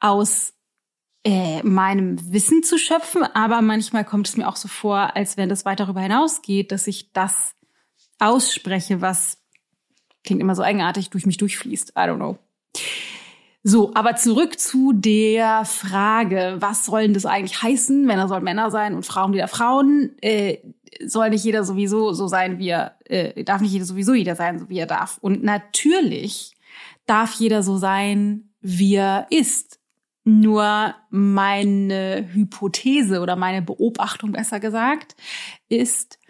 aus 0.00 0.52
äh, 1.24 1.62
meinem 1.62 2.32
Wissen 2.32 2.62
zu 2.62 2.78
schöpfen. 2.78 3.22
Aber 3.22 3.62
manchmal 3.62 4.04
kommt 4.04 4.28
es 4.28 4.36
mir 4.36 4.46
auch 4.48 4.56
so 4.56 4.68
vor, 4.68 5.16
als 5.16 5.36
wenn 5.36 5.48
das 5.48 5.64
weit 5.64 5.80
darüber 5.80 6.02
hinausgeht, 6.02 6.70
dass 6.70 6.86
ich 6.86 7.12
das 7.12 7.54
ausspreche, 8.18 9.00
was 9.00 9.38
klingt 10.24 10.42
immer 10.42 10.54
so 10.54 10.62
eigenartig, 10.62 11.08
durch 11.10 11.24
mich 11.24 11.38
durchfließt. 11.38 11.90
I 11.90 12.00
don't 12.00 12.16
know. 12.16 12.38
So, 13.68 13.92
aber 13.94 14.14
zurück 14.14 14.60
zu 14.60 14.92
der 14.92 15.64
Frage, 15.64 16.54
was 16.60 16.84
soll 16.84 17.02
denn 17.02 17.14
das 17.14 17.26
eigentlich 17.26 17.64
heißen? 17.64 18.06
Männer 18.06 18.28
sollen 18.28 18.44
Männer 18.44 18.70
sein 18.70 18.94
und 18.94 19.04
Frauen 19.04 19.32
wieder 19.32 19.48
Frauen. 19.48 20.12
Äh, 20.22 20.58
soll 21.04 21.30
nicht 21.30 21.44
jeder 21.44 21.64
sowieso 21.64 22.12
so 22.12 22.28
sein, 22.28 22.60
wie 22.60 22.68
er, 22.68 22.94
äh, 23.06 23.42
darf 23.42 23.60
nicht 23.60 23.72
jeder 23.72 23.84
sowieso 23.84 24.14
jeder 24.14 24.36
sein, 24.36 24.60
so 24.60 24.68
wie 24.68 24.78
er 24.78 24.86
darf. 24.86 25.18
Und 25.20 25.42
natürlich 25.42 26.52
darf 27.06 27.32
jeder 27.40 27.64
so 27.64 27.76
sein, 27.76 28.50
wie 28.60 28.94
er 28.94 29.26
ist. 29.30 29.80
Nur 30.22 30.94
meine 31.10 32.28
Hypothese 32.32 33.20
oder 33.20 33.34
meine 33.34 33.62
Beobachtung 33.62 34.30
besser 34.30 34.60
gesagt 34.60 35.16
ist, 35.68 36.20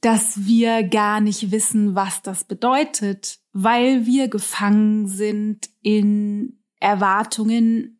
dass 0.00 0.46
wir 0.46 0.84
gar 0.84 1.20
nicht 1.20 1.50
wissen, 1.50 1.96
was 1.96 2.22
das 2.22 2.44
bedeutet, 2.44 3.41
weil 3.52 4.06
wir 4.06 4.28
gefangen 4.28 5.08
sind 5.08 5.68
in 5.82 6.62
Erwartungen 6.80 7.98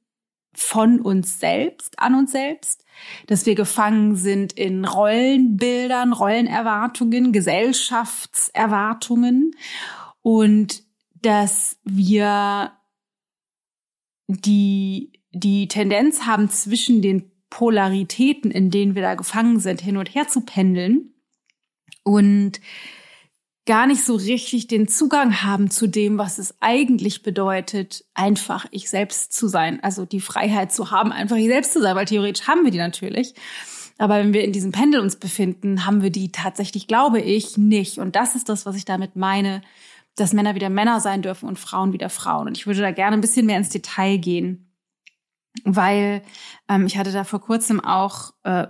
von 0.55 1.01
uns 1.01 1.41
selbst, 1.41 1.99
an 1.99 2.15
uns 2.15 2.33
selbst, 2.33 2.85
dass 3.27 3.47
wir 3.47 3.55
gefangen 3.55 4.17
sind 4.17 4.53
in 4.53 4.85
Rollenbildern, 4.85 6.13
Rollenerwartungen, 6.13 7.33
Gesellschaftserwartungen 7.33 9.57
und 10.21 10.83
dass 11.23 11.79
wir 11.85 12.73
die, 14.29 15.13
die 15.31 15.69
Tendenz 15.69 16.27
haben, 16.27 16.51
zwischen 16.51 17.01
den 17.01 17.33
Polaritäten, 17.49 18.51
in 18.51 18.71
denen 18.71 18.95
wir 18.95 19.01
da 19.03 19.15
gefangen 19.15 19.59
sind, 19.61 19.81
hin 19.81 19.97
und 19.97 20.15
her 20.15 20.29
zu 20.29 20.43
pendeln 20.43 21.15
und 22.03 22.61
gar 23.65 23.87
nicht 23.87 24.05
so 24.05 24.17
richtig 24.17 24.67
den 24.67 24.89
Zugang 24.89 25.43
haben 25.43 25.71
zu 25.71 25.87
dem, 25.87 26.19
was 26.19 26.39
es 26.39 26.55
eigentlich 26.61 27.23
bedeutet, 27.23 28.05
einfach 28.15 28.67
ich 28.71 28.91
selbst 28.91 29.33
zu 29.33 29.47
sein. 29.47 29.83
Also 29.83 30.05
die 30.05 30.21
Freiheit 30.21 30.73
zu 30.73 30.91
haben, 30.91 31.13
einfach 31.13 31.37
ich 31.37 31.47
selbst 31.47 31.73
zu 31.73 31.81
sein, 31.81 31.95
weil 31.95 32.07
theoretisch 32.07 32.49
haben 32.49 32.65
wir 32.65 32.73
die 32.73 32.79
natürlich. 32.79 33.35
Aber 33.99 34.17
wenn 34.17 34.33
wir 34.33 34.43
in 34.43 34.53
diesem 34.53 34.73
Pendel 34.73 35.01
uns 35.01 35.17
befinden, 35.17 35.87
haben 35.87 36.03
wir 36.03 36.11
die 36.11 36.33
tatsächlich, 36.33 36.89
glaube 36.89 37.21
ich, 37.21 37.57
nicht. 37.57 37.99
Und 37.99 38.17
das 38.17 38.35
ist 38.35 38.49
das, 38.49 38.67
was 38.67 38.75
ich 38.75 38.85
damit 38.85 39.15
meine, 39.15 39.63
dass 40.17 40.33
Männer 40.33 40.57
wieder 40.57 40.71
Männer 40.71 40.99
sein 40.99 41.23
dürfen 41.23 41.49
und 41.49 41.59
Frauen 41.59 41.93
wieder 41.93 42.09
Frauen. 42.09 42.49
Und 42.49 42.59
ich 42.59 42.67
würde 42.67 42.81
da 42.81 42.91
gerne 42.91 43.17
ein 43.17 43.21
bisschen 43.21 43.47
mehr 43.47 43.59
ins 43.59 43.69
Detail 43.69 44.17
gehen 44.19 44.72
weil 45.65 46.23
ähm, 46.69 46.87
ich 46.87 46.97
hatte 46.97 47.13
da 47.13 47.25
vor 47.25 47.41
kurzem 47.41 47.81
auch 47.81 48.33
äh, 48.43 48.69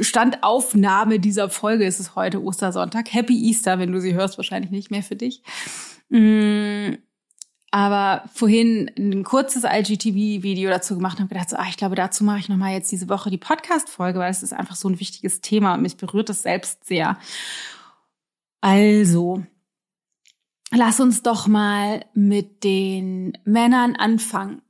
Standaufnahme 0.00 1.20
dieser 1.20 1.48
Folge. 1.48 1.84
Es 1.84 2.00
ist 2.00 2.16
heute 2.16 2.42
Ostersonntag. 2.42 3.12
Happy 3.12 3.48
Easter, 3.48 3.78
wenn 3.78 3.92
du 3.92 4.00
sie 4.00 4.14
hörst, 4.14 4.36
wahrscheinlich 4.36 4.70
nicht 4.70 4.90
mehr 4.90 5.02
für 5.02 5.16
dich. 5.16 5.42
Mm, 6.08 6.94
aber 7.70 8.28
vorhin 8.32 8.90
ein 8.96 9.22
kurzes 9.22 9.64
IGTV-Video 9.64 10.70
dazu 10.70 10.96
gemacht 10.96 11.18
und 11.18 11.24
habe 11.24 11.34
gedacht, 11.34 11.50
so, 11.50 11.56
ah, 11.56 11.66
ich 11.68 11.76
glaube, 11.76 11.94
dazu 11.94 12.24
mache 12.24 12.38
ich 12.38 12.48
nochmal 12.48 12.72
jetzt 12.72 12.90
diese 12.90 13.08
Woche 13.08 13.30
die 13.30 13.38
Podcast-Folge, 13.38 14.18
weil 14.18 14.30
es 14.30 14.42
ist 14.42 14.52
einfach 14.52 14.76
so 14.76 14.88
ein 14.88 14.98
wichtiges 15.00 15.40
Thema 15.40 15.74
und 15.74 15.82
mich 15.82 15.96
berührt 15.96 16.30
es 16.30 16.42
selbst 16.42 16.84
sehr. 16.84 17.18
Also, 18.60 19.44
lass 20.72 21.00
uns 21.00 21.22
doch 21.22 21.46
mal 21.46 22.04
mit 22.14 22.64
den 22.64 23.38
Männern 23.44 23.94
anfangen 23.94 24.62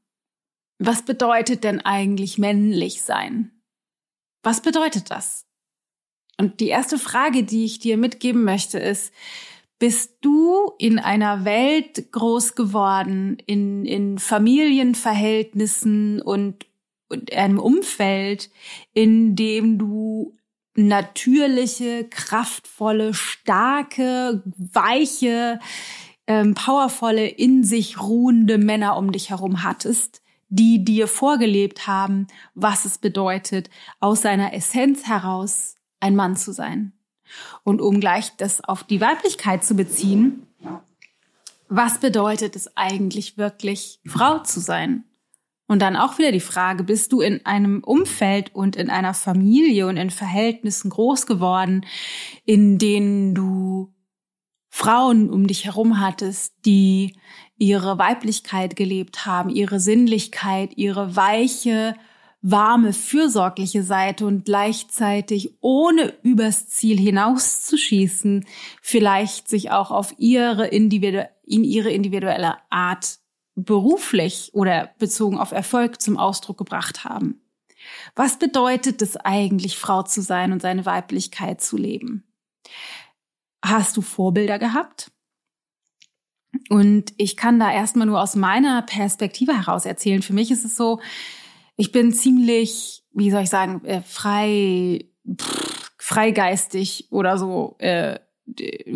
was 0.78 1.02
bedeutet 1.02 1.64
denn 1.64 1.80
eigentlich 1.80 2.38
männlich 2.38 3.02
sein? 3.02 3.50
Was 4.42 4.60
bedeutet 4.60 5.10
das? 5.10 5.46
Und 6.38 6.60
die 6.60 6.68
erste 6.68 6.98
Frage, 6.98 7.44
die 7.44 7.64
ich 7.64 7.78
dir 7.78 7.96
mitgeben 7.96 8.44
möchte, 8.44 8.78
ist, 8.78 9.12
bist 9.78 10.18
du 10.20 10.72
in 10.78 10.98
einer 10.98 11.44
Welt 11.44 12.12
groß 12.12 12.54
geworden, 12.54 13.38
in, 13.46 13.84
in 13.84 14.18
Familienverhältnissen 14.18 16.22
und, 16.22 16.66
und 17.08 17.32
einem 17.32 17.58
Umfeld, 17.58 18.50
in 18.92 19.36
dem 19.36 19.78
du 19.78 20.36
natürliche, 20.76 22.04
kraftvolle, 22.04 23.14
starke, 23.14 24.42
weiche, 24.56 25.58
ähm, 26.26 26.54
powervolle, 26.54 27.26
in 27.26 27.64
sich 27.64 28.00
ruhende 28.00 28.58
Männer 28.58 28.96
um 28.96 29.12
dich 29.12 29.30
herum 29.30 29.62
hattest, 29.62 30.22
die 30.48 30.84
dir 30.84 31.08
vorgelebt 31.08 31.86
haben, 31.86 32.26
was 32.54 32.84
es 32.84 32.98
bedeutet, 32.98 33.70
aus 34.00 34.22
seiner 34.22 34.52
Essenz 34.52 35.06
heraus 35.06 35.74
ein 36.00 36.16
Mann 36.16 36.36
zu 36.36 36.52
sein. 36.52 36.92
Und 37.64 37.80
um 37.80 38.00
gleich 38.00 38.36
das 38.36 38.62
auf 38.62 38.84
die 38.84 39.00
Weiblichkeit 39.00 39.64
zu 39.64 39.74
beziehen, 39.74 40.46
was 41.68 41.98
bedeutet 41.98 42.54
es 42.54 42.76
eigentlich 42.76 43.36
wirklich, 43.36 43.98
Frau 44.06 44.38
zu 44.38 44.60
sein? 44.60 45.04
Und 45.66 45.82
dann 45.82 45.96
auch 45.96 46.18
wieder 46.18 46.30
die 46.30 46.38
Frage, 46.38 46.84
bist 46.84 47.12
du 47.12 47.20
in 47.20 47.44
einem 47.44 47.82
Umfeld 47.82 48.54
und 48.54 48.76
in 48.76 48.88
einer 48.88 49.14
Familie 49.14 49.88
und 49.88 49.96
in 49.96 50.10
Verhältnissen 50.10 50.90
groß 50.90 51.26
geworden, 51.26 51.84
in 52.44 52.78
denen 52.78 53.34
du 53.34 53.92
Frauen 54.68 55.28
um 55.28 55.48
dich 55.48 55.64
herum 55.64 56.00
hattest, 56.00 56.54
die 56.64 57.16
ihre 57.58 57.98
Weiblichkeit 57.98 58.76
gelebt 58.76 59.26
haben, 59.26 59.50
ihre 59.50 59.80
Sinnlichkeit, 59.80 60.76
ihre 60.76 61.16
weiche, 61.16 61.94
warme, 62.42 62.92
fürsorgliche 62.92 63.82
Seite 63.82 64.26
und 64.26 64.44
gleichzeitig 64.44 65.54
ohne 65.60 66.14
übers 66.22 66.68
Ziel 66.68 66.98
hinauszuschießen, 66.98 68.44
vielleicht 68.82 69.48
sich 69.48 69.70
auch 69.70 69.90
auf 69.90 70.14
ihre 70.18 70.66
individu 70.66 71.28
in 71.44 71.64
ihre 71.64 71.90
individuelle 71.90 72.56
Art 72.70 73.18
beruflich 73.54 74.50
oder 74.52 74.90
bezogen 74.98 75.38
auf 75.38 75.52
Erfolg 75.52 76.00
zum 76.00 76.18
Ausdruck 76.18 76.58
gebracht 76.58 77.04
haben. 77.04 77.40
Was 78.14 78.38
bedeutet 78.38 79.00
es 79.00 79.16
eigentlich, 79.16 79.78
Frau 79.78 80.02
zu 80.02 80.22
sein 80.22 80.52
und 80.52 80.60
seine 80.60 80.86
Weiblichkeit 80.86 81.60
zu 81.60 81.76
leben? 81.76 82.24
Hast 83.64 83.96
du 83.96 84.02
Vorbilder 84.02 84.58
gehabt? 84.58 85.10
Und 86.68 87.12
ich 87.16 87.36
kann 87.36 87.58
da 87.58 87.72
erstmal 87.72 88.06
nur 88.06 88.20
aus 88.20 88.34
meiner 88.34 88.82
Perspektive 88.82 89.56
heraus 89.56 89.86
erzählen. 89.86 90.22
Für 90.22 90.32
mich 90.32 90.50
ist 90.50 90.64
es 90.64 90.76
so, 90.76 91.00
ich 91.76 91.92
bin 91.92 92.12
ziemlich, 92.12 93.04
wie 93.12 93.30
soll 93.30 93.42
ich 93.42 93.50
sagen, 93.50 93.84
äh, 93.84 94.02
frei, 94.02 95.04
pff, 95.28 95.92
freigeistig 95.98 97.08
oder 97.10 97.36
so 97.38 97.76
äh, 97.78 98.18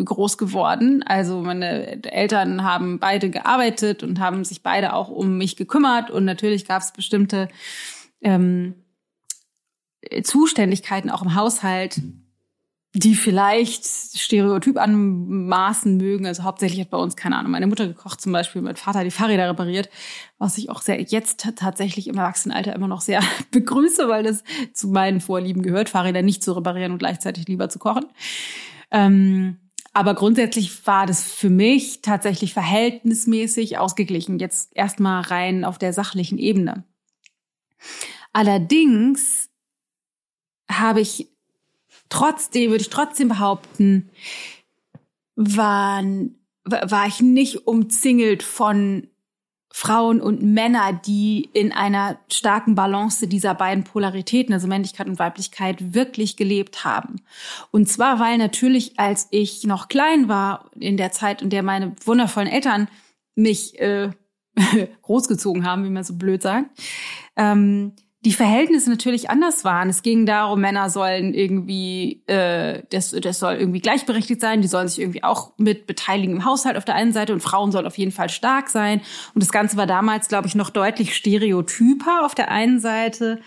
groß 0.03 0.37
geworden. 0.37 1.03
Also 1.03 1.41
meine 1.41 2.03
Eltern 2.03 2.63
haben 2.63 2.99
beide 2.99 3.29
gearbeitet 3.29 4.01
und 4.01 4.19
haben 4.19 4.45
sich 4.45 4.63
beide 4.63 4.93
auch 4.93 5.09
um 5.09 5.37
mich 5.37 5.57
gekümmert. 5.57 6.09
Und 6.09 6.25
natürlich 6.25 6.65
gab 6.65 6.81
es 6.81 6.93
bestimmte 6.93 7.49
ähm, 8.21 8.75
Zuständigkeiten 10.23 11.09
auch 11.09 11.21
im 11.21 11.35
Haushalt, 11.35 12.01
die 12.93 13.15
vielleicht 13.15 13.85
Stereotyp 13.85 14.77
anmaßen 14.77 15.95
mögen. 15.95 16.25
Also 16.25 16.43
hauptsächlich 16.43 16.81
hat 16.81 16.89
bei 16.89 16.97
uns, 16.97 17.15
keine 17.15 17.37
Ahnung, 17.37 17.51
meine 17.51 17.67
Mutter 17.67 17.87
gekocht 17.87 18.19
zum 18.19 18.33
Beispiel, 18.33 18.61
mein 18.61 18.75
Vater 18.75 19.05
die 19.05 19.11
Fahrräder 19.11 19.49
repariert, 19.49 19.89
was 20.37 20.57
ich 20.57 20.69
auch 20.69 20.81
sehr 20.81 21.01
jetzt 21.01 21.47
tatsächlich 21.55 22.07
im 22.07 22.17
Erwachsenenalter 22.17 22.75
immer 22.75 22.89
noch 22.89 23.01
sehr 23.01 23.21
begrüße, 23.51 24.09
weil 24.09 24.23
das 24.23 24.43
zu 24.73 24.89
meinen 24.89 25.21
Vorlieben 25.21 25.63
gehört, 25.63 25.89
Fahrräder 25.89 26.21
nicht 26.21 26.43
zu 26.43 26.51
reparieren 26.51 26.91
und 26.91 26.97
gleichzeitig 26.97 27.47
lieber 27.47 27.69
zu 27.69 27.79
kochen. 27.79 28.05
Ähm, 28.91 29.57
aber 29.93 30.13
grundsätzlich 30.13 30.85
war 30.85 31.05
das 31.05 31.23
für 31.31 31.49
mich 31.49 32.01
tatsächlich 32.01 32.53
verhältnismäßig 32.53 33.77
ausgeglichen. 33.77 34.39
Jetzt 34.39 34.75
erstmal 34.75 35.21
rein 35.21 35.63
auf 35.65 35.77
der 35.77 35.93
sachlichen 35.93 36.37
Ebene. 36.37 36.85
Allerdings 38.33 39.49
habe 40.69 41.01
ich 41.01 41.30
trotzdem, 42.11 42.69
würde 42.69 42.83
ich 42.83 42.89
trotzdem 42.89 43.29
behaupten, 43.29 44.09
waren, 45.35 46.35
war 46.63 47.07
ich 47.07 47.21
nicht 47.21 47.65
umzingelt 47.65 48.43
von 48.43 49.07
Frauen 49.73 50.19
und 50.21 50.43
Männer, 50.43 50.91
die 50.91 51.49
in 51.53 51.71
einer 51.71 52.19
starken 52.29 52.75
Balance 52.75 53.25
dieser 53.27 53.55
beiden 53.55 53.85
Polaritäten, 53.85 54.53
also 54.53 54.67
Männlichkeit 54.67 55.07
und 55.07 55.17
Weiblichkeit, 55.17 55.93
wirklich 55.93 56.35
gelebt 56.35 56.83
haben. 56.83 57.21
Und 57.71 57.87
zwar, 57.87 58.19
weil 58.19 58.37
natürlich, 58.37 58.99
als 58.99 59.27
ich 59.31 59.63
noch 59.63 59.87
klein 59.87 60.27
war, 60.27 60.69
in 60.77 60.97
der 60.97 61.13
Zeit, 61.13 61.41
in 61.41 61.49
der 61.49 61.63
meine 61.63 61.95
wundervollen 62.05 62.49
Eltern 62.49 62.89
mich 63.35 63.79
äh, 63.79 64.11
großgezogen 65.01 65.65
haben, 65.65 65.85
wie 65.85 65.89
man 65.89 66.03
so 66.03 66.15
blöd 66.15 66.41
sagt, 66.41 66.69
ähm, 67.37 67.93
die 68.23 68.33
Verhältnisse 68.33 68.89
natürlich 68.89 69.31
anders 69.31 69.63
waren. 69.63 69.89
Es 69.89 70.03
ging 70.03 70.27
darum, 70.27 70.61
Männer 70.61 70.91
sollen 70.91 71.33
irgendwie, 71.33 72.21
äh, 72.27 72.83
das, 72.91 73.11
das 73.11 73.39
soll 73.39 73.55
irgendwie 73.55 73.79
gleichberechtigt 73.79 74.39
sein, 74.39 74.61
die 74.61 74.67
sollen 74.67 74.87
sich 74.87 74.99
irgendwie 74.99 75.23
auch 75.23 75.53
mit 75.57 75.87
beteiligen 75.87 76.35
im 76.35 76.45
Haushalt 76.45 76.77
auf 76.77 76.85
der 76.85 76.93
einen 76.93 77.13
Seite 77.13 77.33
und 77.33 77.41
Frauen 77.41 77.71
sollen 77.71 77.87
auf 77.87 77.97
jeden 77.97 78.11
Fall 78.11 78.29
stark 78.29 78.69
sein. 78.69 79.01
Und 79.33 79.41
das 79.41 79.51
Ganze 79.51 79.75
war 79.75 79.87
damals, 79.87 80.27
glaube 80.27 80.47
ich, 80.47 80.53
noch 80.53 80.69
deutlich 80.69 81.15
stereotyper 81.15 82.23
auf 82.23 82.35
der 82.35 82.51
einen 82.51 82.79
Seite 82.79 83.41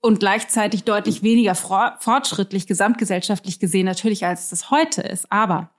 und 0.00 0.18
gleichzeitig 0.18 0.84
deutlich 0.84 1.22
weniger 1.22 1.54
fortschrittlich 1.54 2.66
gesamtgesellschaftlich 2.66 3.58
gesehen 3.58 3.84
natürlich, 3.84 4.24
als 4.24 4.48
das 4.48 4.70
heute 4.70 5.02
ist. 5.02 5.30
Aber 5.30 5.70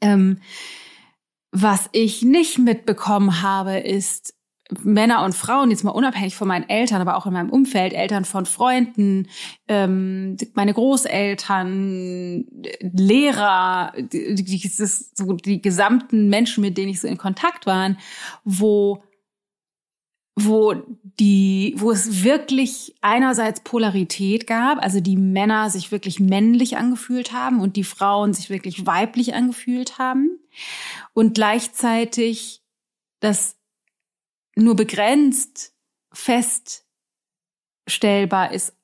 ähm, 0.00 0.40
was 1.52 1.88
ich 1.92 2.22
nicht 2.22 2.58
mitbekommen 2.58 3.42
habe, 3.42 3.78
ist, 3.78 4.34
Männer 4.82 5.24
und 5.24 5.34
Frauen, 5.34 5.70
jetzt 5.70 5.84
mal 5.84 5.90
unabhängig 5.90 6.34
von 6.36 6.48
meinen 6.48 6.68
Eltern, 6.68 7.00
aber 7.00 7.16
auch 7.16 7.26
in 7.26 7.32
meinem 7.32 7.50
Umfeld, 7.50 7.92
Eltern 7.92 8.24
von 8.24 8.46
Freunden, 8.46 9.28
ähm, 9.68 10.36
meine 10.54 10.74
Großeltern, 10.74 12.46
Lehrer, 12.80 13.92
die, 13.96 14.34
die, 14.34 14.68
so 14.68 15.32
die 15.34 15.62
gesamten 15.62 16.28
Menschen, 16.28 16.62
mit 16.62 16.76
denen 16.78 16.90
ich 16.90 17.00
so 17.00 17.08
in 17.08 17.18
Kontakt 17.18 17.66
war, 17.66 17.96
wo 18.44 19.02
wo 20.36 20.74
die, 21.20 21.74
wo 21.76 21.92
es 21.92 22.24
wirklich 22.24 22.96
einerseits 23.00 23.60
Polarität 23.60 24.48
gab, 24.48 24.82
also 24.82 24.98
die 25.00 25.16
Männer 25.16 25.70
sich 25.70 25.92
wirklich 25.92 26.18
männlich 26.18 26.76
angefühlt 26.76 27.32
haben 27.32 27.60
und 27.60 27.76
die 27.76 27.84
Frauen 27.84 28.34
sich 28.34 28.50
wirklich 28.50 28.84
weiblich 28.84 29.34
angefühlt 29.34 29.98
haben 29.98 30.40
und 31.12 31.34
gleichzeitig 31.34 32.62
das 33.20 33.56
nur 34.56 34.76
begrenzt 34.76 35.72
feststellbar 36.12 38.52
ist 38.52 38.74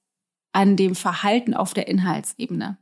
an 0.52 0.76
dem 0.76 0.94
Verhalten 0.94 1.54
auf 1.54 1.74
der 1.74 1.88
Inhaltsebene. 1.88 2.78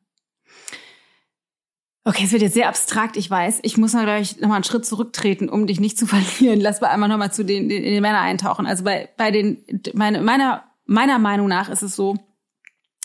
Okay, 2.04 2.24
es 2.24 2.32
wird 2.32 2.40
jetzt 2.40 2.54
sehr 2.54 2.68
abstrakt, 2.68 3.18
ich 3.18 3.30
weiß. 3.30 3.60
Ich 3.64 3.76
muss 3.76 3.92
mal 3.92 4.04
gleich 4.04 4.40
nochmal 4.40 4.56
einen 4.56 4.64
Schritt 4.64 4.86
zurücktreten, 4.86 5.50
um 5.50 5.66
dich 5.66 5.78
nicht 5.78 5.98
zu 5.98 6.06
verlieren. 6.10 6.60
Lass 6.60 6.80
mal 6.80 6.88
einmal 6.88 7.10
nochmal 7.10 7.32
zu 7.32 7.44
den, 7.44 7.68
in 7.68 7.82
den 7.82 8.00
Männern 8.00 8.22
eintauchen. 8.22 8.66
Also 8.66 8.84
bei, 8.84 9.10
bei 9.18 9.30
den, 9.30 9.62
meine, 9.92 10.22
meiner, 10.22 10.64
meiner 10.86 11.18
Meinung 11.18 11.48
nach 11.48 11.68
ist 11.68 11.82
es 11.82 11.94
so, 11.94 12.16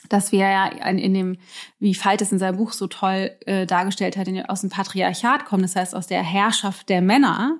dass 0.08 0.32
wir 0.32 0.40
ja 0.40 0.68
in, 0.68 1.14
dem, 1.14 1.38
wie 1.80 1.96
Veit 1.96 2.22
es 2.22 2.32
in 2.32 2.40
seinem 2.40 2.58
Buch 2.58 2.72
so 2.72 2.88
toll 2.88 3.32
äh, 3.46 3.66
dargestellt 3.66 4.16
hat, 4.16 4.28
in, 4.28 4.46
aus 4.46 4.62
dem 4.62 4.70
Patriarchat 4.70 5.46
kommen, 5.46 5.64
das 5.64 5.76
heißt 5.76 5.96
aus 5.96 6.08
der 6.08 6.24
Herrschaft 6.24 6.88
der 6.88 7.02
Männer, 7.02 7.60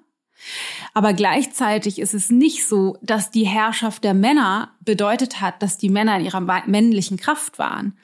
aber 0.94 1.14
gleichzeitig 1.14 2.00
ist 2.00 2.14
es 2.14 2.30
nicht 2.30 2.68
so, 2.68 2.98
dass 3.02 3.32
die 3.32 3.48
Herrschaft 3.48 4.04
der 4.04 4.14
Männer 4.14 4.76
bedeutet 4.82 5.42
hat, 5.42 5.64
dass 5.64 5.78
die 5.78 5.90
Männer 5.90 6.18
in 6.18 6.26
ihrer 6.26 6.42
männlichen 6.68 7.18
Kraft 7.18 7.60
waren, 7.60 7.98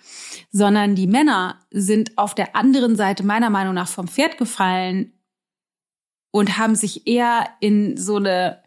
sondern 0.51 0.95
die 0.95 1.07
Männer 1.07 1.59
sind 1.71 2.17
auf 2.17 2.33
der 2.33 2.55
anderen 2.55 2.95
Seite 2.95 3.23
meiner 3.23 3.49
Meinung 3.49 3.73
nach 3.73 3.87
vom 3.87 4.07
Pferd 4.07 4.37
gefallen 4.37 5.13
und 6.31 6.57
haben 6.57 6.75
sich 6.75 7.07
eher 7.07 7.49
in 7.59 7.97
so 7.97 8.17
eine 8.17 8.63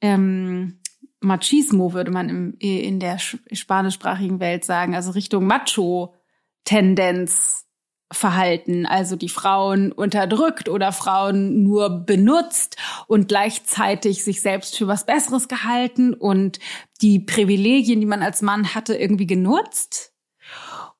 ähm, 0.00 0.78
Machismo, 1.20 1.92
würde 1.92 2.10
man 2.10 2.28
im, 2.28 2.54
in 2.58 2.98
der 3.00 3.18
spanischsprachigen 3.18 4.40
Welt 4.40 4.64
sagen, 4.64 4.94
also 4.94 5.10
Richtung 5.10 5.46
Macho-Tendenz 5.46 7.66
verhalten, 8.12 8.86
also 8.86 9.16
die 9.16 9.28
Frauen 9.28 9.92
unterdrückt 9.92 10.68
oder 10.68 10.92
Frauen 10.92 11.62
nur 11.62 11.90
benutzt 11.90 12.76
und 13.06 13.28
gleichzeitig 13.28 14.24
sich 14.24 14.40
selbst 14.40 14.76
für 14.76 14.88
was 14.88 15.06
Besseres 15.06 15.48
gehalten 15.48 16.14
und 16.14 16.58
die 17.02 17.20
Privilegien, 17.20 18.00
die 18.00 18.06
man 18.06 18.22
als 18.22 18.42
Mann 18.42 18.74
hatte, 18.74 18.94
irgendwie 18.94 19.26
genutzt. 19.26 20.12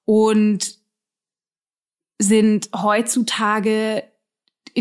Und 0.05 0.81
sind 2.21 2.69
heutzutage 2.77 4.05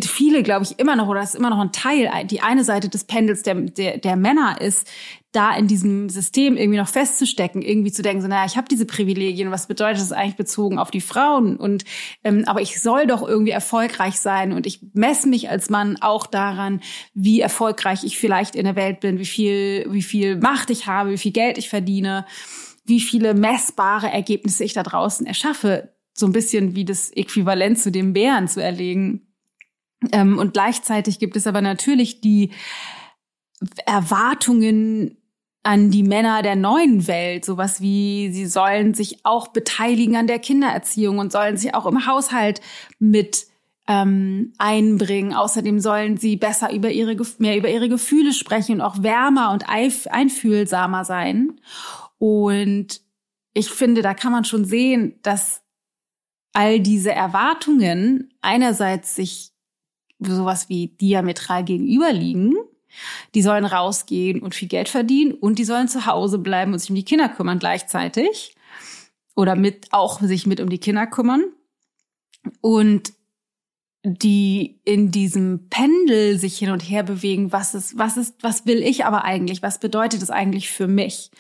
viele, 0.02 0.44
glaube 0.44 0.66
ich, 0.66 0.80
immer 0.80 0.96
noch, 0.96 1.08
oder 1.08 1.22
das 1.22 1.34
ist 1.34 1.40
immer 1.40 1.50
noch 1.50 1.60
ein 1.60 1.72
Teil, 1.72 2.10
die 2.26 2.42
eine 2.42 2.64
Seite 2.64 2.90
des 2.90 3.06
Pendels 3.06 3.44
der, 3.44 3.56
der, 3.56 3.98
der 3.98 4.16
Männer 4.16 4.60
ist, 4.62 4.88
da 5.32 5.56
in 5.56 5.68
diesem 5.68 6.10
System 6.10 6.58
irgendwie 6.58 6.80
noch 6.80 6.88
festzustecken, 6.88 7.62
irgendwie 7.62 7.92
zu 7.92 8.02
denken, 8.02 8.22
so, 8.22 8.28
naja, 8.28 8.46
ich 8.48 8.58
habe 8.58 8.68
diese 8.68 8.86
Privilegien, 8.86 9.52
was 9.52 9.68
bedeutet 9.68 10.02
das 10.02 10.12
eigentlich 10.12 10.38
bezogen 10.38 10.80
auf 10.80 10.90
die 10.90 11.02
Frauen? 11.02 11.56
Und 11.56 11.86
ähm, 12.24 12.46
aber 12.48 12.62
ich 12.62 12.82
soll 12.82 13.06
doch 13.06 13.28
irgendwie 13.28 13.52
erfolgreich 13.52 14.20
sein 14.20 14.54
und 14.54 14.66
ich 14.66 14.82
messe 14.94 15.30
mich 15.30 15.50
als 15.50 15.70
Mann 15.70 15.98
auch 16.02 16.26
daran, 16.26 16.82
wie 17.14 17.42
erfolgreich 17.42 18.04
ich 18.04 18.18
vielleicht 18.18 18.56
in 18.56 18.66
der 18.66 18.76
Welt 18.76 19.02
bin, 19.02 19.20
wie 19.20 19.26
viel, 19.26 19.86
wie 19.90 20.02
viel 20.02 20.38
Macht 20.38 20.72
ich 20.72 20.88
habe, 20.88 21.12
wie 21.12 21.18
viel 21.18 21.34
Geld 21.34 21.60
ich 21.60 21.70
verdiene, 21.70 22.26
wie 22.86 23.00
viele 23.00 23.36
messbare 23.36 24.12
Ergebnisse 24.12 24.64
ich 24.64 24.74
da 24.74 24.82
draußen 24.82 25.28
erschaffe. 25.28 25.94
So 26.14 26.26
ein 26.26 26.32
bisschen 26.32 26.76
wie 26.76 26.86
das 26.86 27.12
Äquivalent 27.12 27.80
zu 27.80 27.92
dem 27.92 28.14
Bären 28.14 28.48
zu 28.48 28.64
erlegen. 28.64 29.29
Ähm, 30.12 30.38
und 30.38 30.54
gleichzeitig 30.54 31.20
gibt 31.20 31.36
es 31.36 31.48
aber 31.48 31.62
natürlich 31.62 32.22
die 32.22 32.52
Erwartungen 33.86 35.18
an 35.64 35.92
die 35.92 36.04
Männer 36.04 36.42
der 36.42 36.56
neuen 36.56 37.08
Welt, 37.08 37.44
sowas 37.44 37.82
wie 37.82 38.32
sie 38.32 38.46
sollen 38.46 38.94
sich 38.94 39.26
auch 39.26 39.50
beteiligen 39.50 40.16
an 40.16 40.28
der 40.28 40.40
Kindererziehung 40.40 41.20
und 41.20 41.32
sollen 41.32 41.58
sich 41.58 41.76
auch 41.76 41.86
im 41.86 42.08
Haushalt 42.08 42.62
mit 42.98 43.48
ähm, 43.88 44.54
einbringen. 44.58 45.34
Außerdem 45.34 45.80
sollen 45.80 46.16
sie 46.18 46.38
besser 46.38 46.72
über 46.72 46.92
ihre 46.92 47.18
mehr 47.40 47.58
über 47.58 47.70
ihre 47.70 47.90
Gefühle 47.90 48.32
sprechen 48.34 48.76
und 48.76 48.82
auch 48.82 49.04
wärmer 49.04 49.52
und 49.52 49.68
einfühlsamer 49.68 51.04
sein. 51.04 51.60
Und 52.20 53.02
ich 53.54 53.70
finde, 53.70 54.02
da 54.02 54.14
kann 54.14 54.32
man 54.32 54.46
schon 54.46 54.64
sehen, 54.64 55.20
dass 55.24 55.62
all 56.54 56.80
diese 56.80 57.12
Erwartungen 57.12 58.34
einerseits 58.42 59.16
sich 59.16 59.49
sowas 60.20 60.70
wie 60.70 60.88
diametral 60.88 61.64
gegenüberliegen. 61.64 62.56
Die 63.36 63.42
sollen 63.42 63.66
rausgehen 63.66 64.42
und 64.42 64.56
viel 64.56 64.68
Geld 64.68 64.90
verdienen 64.90 65.34
und 65.34 65.60
die 65.60 65.64
sollen 65.64 65.88
zu 65.88 66.06
Hause 66.06 66.40
bleiben 66.40 66.74
und 66.74 66.80
sich 66.80 66.90
um 66.90 66.96
die 66.96 67.06
Kinder 67.06 67.30
kümmern 67.30 67.60
gleichzeitig. 67.60 68.56
Oder 69.36 69.56
mit, 69.56 69.88
auch 69.92 70.20
sich 70.22 70.48
mit 70.48 70.60
um 70.60 70.70
die 70.70 70.80
Kinder 70.80 71.08
kümmern. 71.08 71.44
Und 72.62 73.14
die 74.04 74.80
in 74.86 75.12
diesem 75.12 75.68
Pendel 75.70 76.40
sich 76.40 76.58
hin 76.58 76.72
und 76.72 76.80
her 76.80 77.04
bewegen, 77.04 77.52
was 77.52 77.76
ist, 77.76 77.98
was 77.98 78.16
ist, 78.16 78.36
was 78.42 78.66
will 78.66 78.82
ich 78.82 79.04
aber 79.04 79.26
eigentlich? 79.26 79.62
Was 79.62 79.78
bedeutet 79.78 80.24
es 80.24 80.30
eigentlich 80.30 80.72
für 80.72 80.88
mich? 80.88 81.32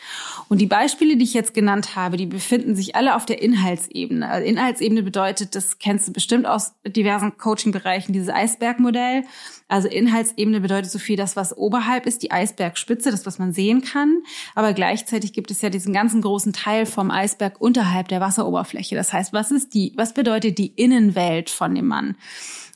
Und 0.49 0.59
die 0.59 0.65
Beispiele, 0.65 1.15
die 1.15 1.23
ich 1.23 1.33
jetzt 1.33 1.53
genannt 1.53 1.95
habe, 1.95 2.17
die 2.17 2.25
befinden 2.25 2.75
sich 2.75 2.97
alle 2.97 3.15
auf 3.15 3.25
der 3.25 3.41
Inhaltsebene. 3.41 4.27
Also 4.27 4.45
Inhaltsebene 4.45 5.03
bedeutet, 5.03 5.55
das 5.55 5.79
kennst 5.79 6.09
du 6.09 6.11
bestimmt 6.11 6.45
aus 6.45 6.73
diversen 6.85 7.37
Coaching-Bereichen, 7.37 8.11
dieses 8.11 8.29
Eisbergmodell. 8.29 9.23
Also 9.69 9.87
Inhaltsebene 9.87 10.59
bedeutet 10.59 10.91
so 10.91 10.99
viel, 10.99 11.15
das, 11.15 11.37
was 11.37 11.55
oberhalb 11.55 12.07
ist, 12.07 12.23
die 12.23 12.31
Eisbergspitze, 12.31 13.09
das, 13.11 13.25
was 13.25 13.39
man 13.39 13.53
sehen 13.53 13.83
kann. 13.83 14.21
Aber 14.53 14.73
gleichzeitig 14.73 15.31
gibt 15.31 15.49
es 15.49 15.61
ja 15.61 15.69
diesen 15.69 15.93
ganzen 15.93 16.21
großen 16.21 16.51
Teil 16.51 16.85
vom 16.85 17.09
Eisberg 17.09 17.61
unterhalb 17.61 18.09
der 18.09 18.19
Wasseroberfläche. 18.19 18.95
Das 18.95 19.13
heißt, 19.13 19.31
was 19.31 19.51
ist 19.51 19.73
die, 19.73 19.93
was 19.95 20.13
bedeutet 20.13 20.57
die 20.57 20.73
Innenwelt 20.75 21.49
von 21.49 21.73
dem 21.73 21.87
Mann? 21.87 22.17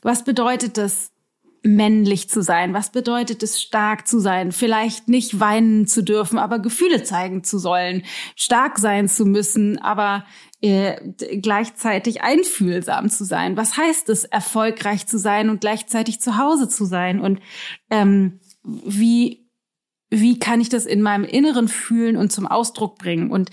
Was 0.04 0.22
bedeutet 0.22 0.76
das, 0.78 1.10
männlich 1.64 2.28
zu 2.28 2.42
sein? 2.42 2.74
Was 2.74 2.92
bedeutet 2.92 3.42
es, 3.42 3.60
stark 3.60 4.06
zu 4.06 4.20
sein? 4.20 4.52
Vielleicht 4.52 5.08
nicht 5.08 5.40
weinen 5.40 5.86
zu 5.86 6.04
dürfen, 6.04 6.38
aber 6.38 6.58
Gefühle 6.58 7.02
zeigen 7.02 7.42
zu 7.42 7.58
sollen, 7.58 8.04
stark 8.36 8.78
sein 8.78 9.08
zu 9.08 9.24
müssen, 9.24 9.78
aber 9.78 10.26
äh, 10.60 11.00
gleichzeitig 11.40 12.22
einfühlsam 12.22 13.08
zu 13.08 13.24
sein. 13.24 13.56
Was 13.56 13.78
heißt 13.78 14.10
es, 14.10 14.24
erfolgreich 14.24 15.06
zu 15.06 15.18
sein 15.18 15.48
und 15.48 15.62
gleichzeitig 15.62 16.20
zu 16.20 16.36
Hause 16.36 16.68
zu 16.68 16.84
sein? 16.84 17.18
Und 17.18 17.40
ähm, 17.90 18.40
wie 18.62 19.48
wie 20.10 20.38
kann 20.38 20.60
ich 20.60 20.68
das 20.68 20.86
in 20.86 21.02
meinem 21.02 21.24
Inneren 21.24 21.66
fühlen 21.66 22.16
und 22.16 22.30
zum 22.30 22.46
Ausdruck 22.46 22.98
bringen? 22.98 23.30
Und 23.30 23.50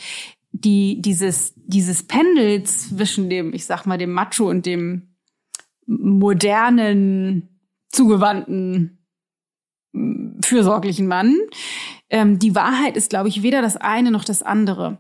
die 0.52 1.02
dieses 1.02 1.54
dieses 1.56 2.04
Pendel 2.04 2.64
zwischen 2.64 3.30
dem, 3.30 3.54
ich 3.54 3.66
sag 3.66 3.86
mal, 3.86 3.98
dem 3.98 4.12
Macho 4.12 4.50
und 4.50 4.66
dem 4.66 5.11
modernen 6.00 7.50
zugewandten, 7.90 8.98
fürsorglichen 10.42 11.08
Mann. 11.08 11.38
Ähm, 12.10 12.40
die 12.40 12.56
Wahrheit 12.56 12.96
ist, 12.96 13.10
glaube 13.10 13.30
ich, 13.30 13.44
weder 13.44 13.62
das 13.62 13.78
eine 13.78 14.12
noch 14.12 14.24
das 14.24 14.42
andere. 14.42 15.00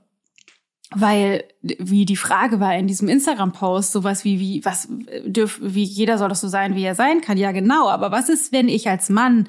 Weil, 0.93 1.45
wie 1.61 2.03
die 2.03 2.17
Frage 2.17 2.59
war 2.59 2.75
in 2.75 2.87
diesem 2.87 3.07
Instagram-Post, 3.07 3.93
sowas 3.93 4.25
wie, 4.25 4.41
wie, 4.41 4.65
was 4.65 4.89
dürf, 5.25 5.57
wie 5.63 5.83
jeder 5.83 6.17
soll 6.17 6.27
doch 6.27 6.35
so 6.35 6.49
sein, 6.49 6.75
wie 6.75 6.83
er 6.83 6.95
sein 6.95 7.21
kann. 7.21 7.37
Ja, 7.37 7.53
genau. 7.53 7.87
Aber 7.87 8.11
was 8.11 8.27
ist, 8.27 8.51
wenn 8.51 8.67
ich 8.67 8.89
als 8.89 9.09
Mann, 9.09 9.47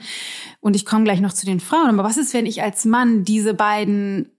und 0.61 0.77
ich 0.77 0.87
komme 0.87 1.03
gleich 1.03 1.21
noch 1.21 1.33
zu 1.33 1.45
den 1.45 1.59
Frauen, 1.59 1.89
aber 1.89 2.05
was 2.05 2.17
ist, 2.17 2.33
wenn 2.33 2.47
ich 2.47 2.63
als 2.63 2.85
Mann 2.85 3.25
diese 3.25 3.55
beiden 3.55 4.31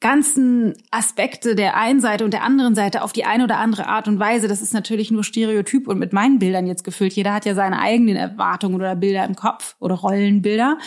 ganzen 0.00 0.74
Aspekte 0.90 1.54
der 1.54 1.76
einen 1.76 2.00
Seite 2.00 2.24
und 2.24 2.32
der 2.32 2.42
anderen 2.42 2.74
Seite 2.74 3.02
auf 3.02 3.12
die 3.12 3.24
eine 3.24 3.44
oder 3.44 3.58
andere 3.58 3.86
Art 3.86 4.08
und 4.08 4.18
Weise, 4.18 4.46
das 4.46 4.60
ist 4.60 4.74
natürlich 4.74 5.10
nur 5.10 5.24
Stereotyp 5.24 5.88
und 5.88 5.98
mit 5.98 6.12
meinen 6.12 6.38
Bildern 6.38 6.66
jetzt 6.66 6.84
gefüllt. 6.84 7.14
Jeder 7.14 7.32
hat 7.32 7.46
ja 7.46 7.54
seine 7.54 7.80
eigenen 7.80 8.16
Erwartungen 8.16 8.74
oder 8.74 8.94
Bilder 8.94 9.24
im 9.24 9.36
Kopf 9.36 9.76
oder 9.78 9.94
Rollenbilder. 9.94 10.78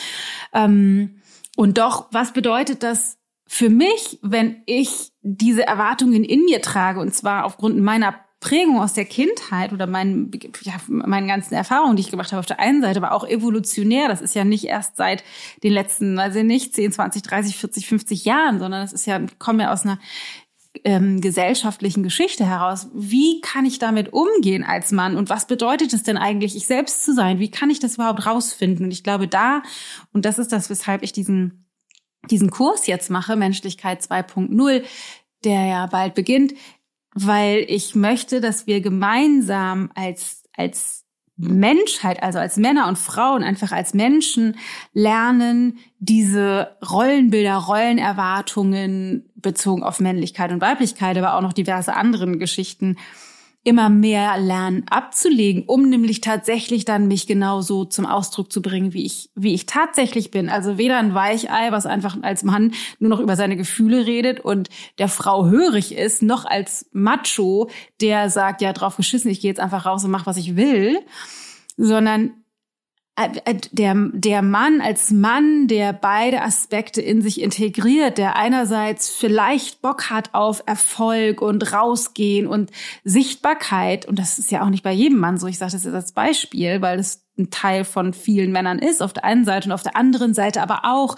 Ähm, 0.53 1.21
und 1.55 1.77
doch, 1.77 2.07
was 2.11 2.33
bedeutet 2.33 2.83
das 2.83 3.17
für 3.47 3.69
mich, 3.69 4.19
wenn 4.21 4.61
ich 4.67 5.11
diese 5.21 5.65
Erwartungen 5.65 6.23
in 6.23 6.45
mir 6.45 6.61
trage 6.61 6.99
und 6.99 7.13
zwar 7.15 7.45
aufgrund 7.45 7.79
meiner 7.79 8.15
Prägung 8.39 8.79
aus 8.79 8.93
der 8.93 9.05
Kindheit 9.05 9.73
oder 9.73 9.85
meinen, 9.85 10.31
ja, 10.61 10.73
meinen 10.87 11.27
ganzen 11.27 11.53
Erfahrungen, 11.53 11.97
die 11.97 12.01
ich 12.01 12.11
gemacht 12.11 12.31
habe 12.31 12.39
auf 12.39 12.45
der 12.45 12.59
einen 12.59 12.81
Seite, 12.81 12.99
aber 12.99 13.11
auch 13.11 13.27
evolutionär. 13.27 14.07
Das 14.07 14.21
ist 14.21 14.35
ja 14.35 14.45
nicht 14.45 14.65
erst 14.65 14.95
seit 14.95 15.23
den 15.63 15.73
letzten, 15.73 16.15
weiß 16.15 16.35
ich 16.35 16.43
nicht, 16.43 16.73
10, 16.73 16.93
20, 16.93 17.21
30, 17.21 17.57
40, 17.57 17.87
50 17.87 18.25
Jahren, 18.25 18.59
sondern 18.59 18.81
das 18.81 18.93
ist 18.93 19.05
ja, 19.05 19.19
kommen 19.39 19.59
ja 19.59 19.73
aus 19.73 19.83
einer 19.83 19.99
ähm, 20.85 21.19
gesellschaftlichen 21.19 22.01
Geschichte 22.01 22.45
heraus. 22.45 22.87
Wie 22.93 23.41
kann 23.41 23.65
ich 23.65 23.77
damit 23.79 24.13
umgehen 24.13 24.63
als 24.63 24.91
Mann 24.91 25.17
und 25.17 25.29
was 25.29 25.45
bedeutet 25.47 25.91
es 25.93 26.03
denn 26.03 26.17
eigentlich, 26.17 26.55
ich 26.55 26.65
selbst 26.65 27.03
zu 27.03 27.13
sein? 27.13 27.39
Wie 27.39 27.51
kann 27.51 27.69
ich 27.69 27.79
das 27.79 27.95
überhaupt 27.95 28.25
rausfinden? 28.25 28.85
Und 28.85 28.91
ich 28.91 29.03
glaube 29.03 29.27
da, 29.27 29.63
und 30.13 30.23
das 30.23 30.39
ist 30.39 30.53
das, 30.53 30.69
weshalb 30.69 31.03
ich 31.03 31.11
diesen 31.11 31.65
diesen 32.29 32.49
Kurs 32.51 32.87
jetzt 32.87 33.09
mache, 33.09 33.35
Menschlichkeit 33.35 34.01
2.0, 34.01 34.83
der 35.43 35.65
ja 35.65 35.85
bald 35.85 36.15
beginnt, 36.15 36.53
weil 37.13 37.65
ich 37.67 37.95
möchte, 37.95 38.41
dass 38.41 38.67
wir 38.67 38.81
gemeinsam 38.81 39.91
als, 39.95 40.43
als 40.55 41.05
Menschheit, 41.37 42.21
also 42.21 42.37
als 42.37 42.57
Männer 42.57 42.87
und 42.87 42.97
Frauen, 42.97 43.43
einfach 43.43 43.71
als 43.71 43.93
Menschen 43.93 44.57
lernen, 44.93 45.77
diese 45.99 46.75
Rollenbilder, 46.87 47.55
Rollenerwartungen 47.55 49.29
bezogen 49.35 49.83
auf 49.83 50.01
Männlichkeit 50.01 50.51
und 50.51 50.61
Weiblichkeit, 50.61 51.17
aber 51.17 51.35
auch 51.35 51.41
noch 51.41 51.53
diverse 51.53 51.95
anderen 51.95 52.39
Geschichten 52.39 52.97
immer 53.63 53.89
mehr 53.89 54.37
lernen 54.37 54.85
abzulegen, 54.89 55.63
um 55.67 55.89
nämlich 55.89 56.21
tatsächlich 56.21 56.85
dann 56.85 57.07
mich 57.07 57.27
genauso 57.27 57.83
zum 57.83 58.05
Ausdruck 58.05 58.51
zu 58.51 58.61
bringen, 58.61 58.93
wie 58.93 59.05
ich, 59.05 59.29
wie 59.35 59.53
ich 59.53 59.65
tatsächlich 59.65 60.31
bin. 60.31 60.49
Also 60.49 60.77
weder 60.77 60.97
ein 60.97 61.13
Weichei, 61.13 61.71
was 61.71 61.85
einfach 61.85 62.17
als 62.21 62.43
Mann 62.43 62.71
nur 62.99 63.09
noch 63.09 63.19
über 63.19 63.35
seine 63.35 63.57
Gefühle 63.57 64.05
redet 64.05 64.39
und 64.39 64.69
der 64.97 65.09
Frau 65.09 65.47
hörig 65.47 65.93
ist, 65.93 66.21
noch 66.21 66.45
als 66.45 66.89
Macho, 66.93 67.69
der 67.99 68.29
sagt, 68.29 68.61
ja, 68.61 68.71
drauf 68.71 68.95
geschissen, 68.95 69.29
ich 69.29 69.41
gehe 69.41 69.51
jetzt 69.51 69.59
einfach 69.59 69.85
raus 69.85 70.05
und 70.05 70.11
mach, 70.11 70.25
was 70.25 70.37
ich 70.37 70.55
will, 70.55 70.99
sondern 71.75 72.31
der, 73.71 73.95
der 74.13 74.41
Mann 74.41 74.81
als 74.81 75.11
Mann, 75.11 75.67
der 75.67 75.93
beide 75.93 76.41
Aspekte 76.41 77.01
in 77.01 77.21
sich 77.21 77.41
integriert, 77.41 78.17
der 78.17 78.35
einerseits 78.35 79.09
vielleicht 79.09 79.81
Bock 79.81 80.09
hat 80.09 80.33
auf 80.33 80.63
Erfolg 80.65 81.41
und 81.41 81.73
rausgehen 81.73 82.47
und 82.47 82.71
Sichtbarkeit, 83.03 84.05
und 84.05 84.19
das 84.19 84.39
ist 84.39 84.51
ja 84.51 84.63
auch 84.63 84.69
nicht 84.69 84.83
bei 84.83 84.93
jedem 84.93 85.19
Mann 85.19 85.37
so, 85.37 85.47
ich 85.47 85.57
sage 85.57 85.73
das 85.73 85.83
jetzt 85.83 85.93
als 85.93 86.13
Beispiel, 86.13 86.81
weil 86.81 86.99
es 86.99 87.25
ein 87.37 87.49
Teil 87.49 87.85
von 87.85 88.13
vielen 88.13 88.51
Männern 88.51 88.79
ist, 88.79 89.01
auf 89.01 89.13
der 89.13 89.25
einen 89.25 89.45
Seite 89.45 89.69
und 89.69 89.73
auf 89.73 89.83
der 89.83 89.95
anderen 89.95 90.33
Seite 90.33 90.61
aber 90.61 90.81
auch 90.83 91.15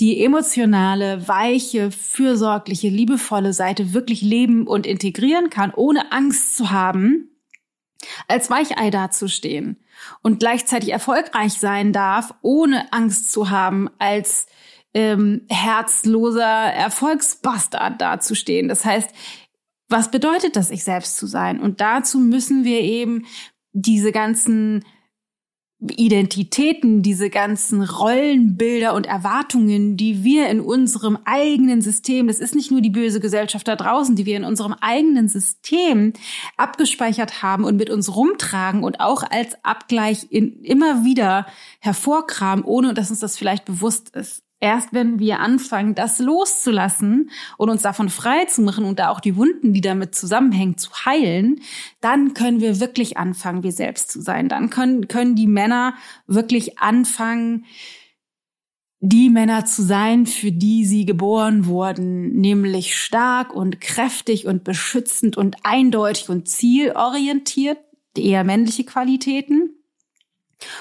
die 0.00 0.22
emotionale, 0.22 1.26
weiche, 1.26 1.90
fürsorgliche, 1.90 2.88
liebevolle 2.88 3.52
Seite 3.54 3.94
wirklich 3.94 4.20
leben 4.20 4.66
und 4.66 4.86
integrieren 4.86 5.48
kann, 5.48 5.72
ohne 5.74 6.12
Angst 6.12 6.56
zu 6.56 6.70
haben, 6.70 7.30
als 8.28 8.50
Weichei 8.50 8.90
dazustehen 8.90 9.78
und 10.22 10.40
gleichzeitig 10.40 10.90
erfolgreich 10.90 11.54
sein 11.54 11.92
darf, 11.92 12.34
ohne 12.42 12.92
Angst 12.92 13.32
zu 13.32 13.50
haben, 13.50 13.88
als 13.98 14.46
ähm, 14.94 15.42
herzloser 15.48 16.42
Erfolgsbastard 16.42 18.00
dazustehen. 18.00 18.68
Das 18.68 18.84
heißt, 18.84 19.10
was 19.88 20.10
bedeutet 20.10 20.56
das, 20.56 20.70
ich 20.70 20.84
selbst 20.84 21.16
zu 21.16 21.26
sein? 21.26 21.60
Und 21.60 21.80
dazu 21.80 22.18
müssen 22.18 22.64
wir 22.64 22.80
eben 22.80 23.26
diese 23.72 24.10
ganzen 24.10 24.84
Identitäten, 25.78 27.02
diese 27.02 27.28
ganzen 27.28 27.82
Rollenbilder 27.82 28.94
und 28.94 29.06
Erwartungen, 29.06 29.98
die 29.98 30.24
wir 30.24 30.48
in 30.48 30.60
unserem 30.60 31.18
eigenen 31.26 31.82
System, 31.82 32.28
das 32.28 32.38
ist 32.38 32.54
nicht 32.54 32.70
nur 32.70 32.80
die 32.80 32.88
böse 32.88 33.20
Gesellschaft 33.20 33.68
da 33.68 33.76
draußen, 33.76 34.16
die 34.16 34.24
wir 34.24 34.38
in 34.38 34.44
unserem 34.44 34.72
eigenen 34.80 35.28
System 35.28 36.14
abgespeichert 36.56 37.42
haben 37.42 37.64
und 37.64 37.76
mit 37.76 37.90
uns 37.90 38.16
rumtragen 38.16 38.84
und 38.84 39.00
auch 39.00 39.22
als 39.22 39.62
Abgleich 39.64 40.26
in, 40.30 40.62
immer 40.62 41.04
wieder 41.04 41.46
hervorkramen, 41.80 42.64
ohne 42.64 42.94
dass 42.94 43.10
uns 43.10 43.20
das 43.20 43.36
vielleicht 43.36 43.66
bewusst 43.66 44.16
ist. 44.16 44.45
Erst 44.58 44.94
wenn 44.94 45.18
wir 45.18 45.40
anfangen, 45.40 45.94
das 45.94 46.18
loszulassen 46.18 47.30
und 47.58 47.68
uns 47.68 47.82
davon 47.82 48.08
frei 48.08 48.46
zu 48.46 48.62
machen 48.62 48.86
und 48.86 48.98
da 48.98 49.10
auch 49.10 49.20
die 49.20 49.36
Wunden, 49.36 49.74
die 49.74 49.82
damit 49.82 50.14
zusammenhängen, 50.14 50.78
zu 50.78 50.90
heilen, 51.04 51.60
dann 52.00 52.32
können 52.32 52.60
wir 52.60 52.80
wirklich 52.80 53.18
anfangen, 53.18 53.62
wir 53.62 53.72
selbst 53.72 54.10
zu 54.10 54.22
sein. 54.22 54.48
Dann 54.48 54.70
können, 54.70 55.08
können 55.08 55.34
die 55.34 55.46
Männer 55.46 55.94
wirklich 56.26 56.78
anfangen, 56.78 57.66
die 59.00 59.28
Männer 59.28 59.66
zu 59.66 59.82
sein, 59.82 60.24
für 60.24 60.52
die 60.52 60.86
sie 60.86 61.04
geboren 61.04 61.66
wurden, 61.66 62.32
nämlich 62.32 62.98
stark 62.98 63.54
und 63.54 63.82
kräftig 63.82 64.46
und 64.46 64.64
beschützend 64.64 65.36
und 65.36 65.56
eindeutig 65.64 66.30
und 66.30 66.48
zielorientiert, 66.48 67.78
eher 68.16 68.42
männliche 68.42 68.84
Qualitäten 68.84 69.76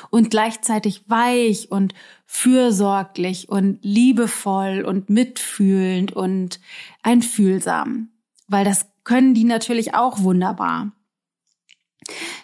und 0.10 0.30
gleichzeitig 0.30 1.04
weich 1.08 1.72
und 1.72 1.94
fürsorglich 2.26 3.50
und 3.50 3.80
liebevoll 3.82 4.84
und 4.86 5.10
mitfühlend 5.10 6.14
und 6.14 6.60
einfühlsam, 7.04 8.10
weil 8.48 8.66
das 8.66 8.88
können 9.04 9.34
die 9.34 9.44
natürlich 9.44 9.94
auch 9.94 10.22
wunderbar. 10.22 10.92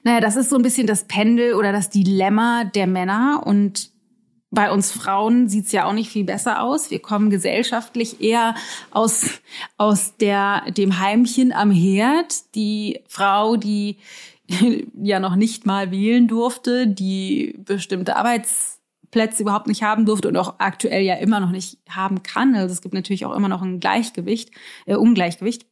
Naja, 0.04 0.20
das 0.20 0.36
ist 0.36 0.50
so 0.50 0.56
ein 0.56 0.63
bisschen 0.63 0.88
das 0.88 1.06
Pendel 1.06 1.54
oder 1.54 1.72
das 1.72 1.89
Dilemma 1.89 2.63
der 2.63 2.88
Männer 2.88 3.44
und 3.46 3.91
bei 4.54 4.70
uns 4.70 4.91
Frauen 4.91 5.48
sieht's 5.48 5.72
ja 5.72 5.86
auch 5.86 5.94
nicht 5.94 6.12
viel 6.12 6.26
besser 6.26 6.62
aus. 6.62 6.91
Wir 6.91 7.00
kommen 7.00 7.30
gesellschaftlich 7.30 8.20
eher 8.20 8.54
aus, 8.91 9.39
aus 9.78 10.17
der, 10.17 10.70
dem 10.72 11.00
Heimchen 11.00 11.54
am 11.54 11.72
Herd. 11.72 12.54
Die 12.54 13.00
Frau, 13.08 13.56
die 13.56 13.98
ja 15.02 15.20
noch 15.20 15.36
nicht 15.36 15.66
mal 15.66 15.92
wählen 15.92 16.28
durfte, 16.28 16.88
die 16.88 17.56
bestimmte 17.60 18.16
Arbeitsplätze 18.16 19.44
überhaupt 19.44 19.68
nicht 19.68 19.84
haben 19.84 20.06
durfte 20.06 20.28
und 20.28 20.38
auch 20.38 20.56
aktuell 20.60 21.04
ja 21.04 21.16
immer 21.16 21.40
noch 21.40 21.52
nicht 21.52 21.80
haben 21.90 22.24
kann. 22.24 22.56
Also 22.56 22.74
es 22.74 22.82
gibt 22.82 22.94
natürlich 22.94 23.26
auch 23.26 23.36
immer 23.36 23.50
noch 23.50 23.62
ein 23.62 23.80
Gleichgewicht, 23.80 24.52
äh, 24.86 24.96
Ungleichgewicht. 24.96 25.66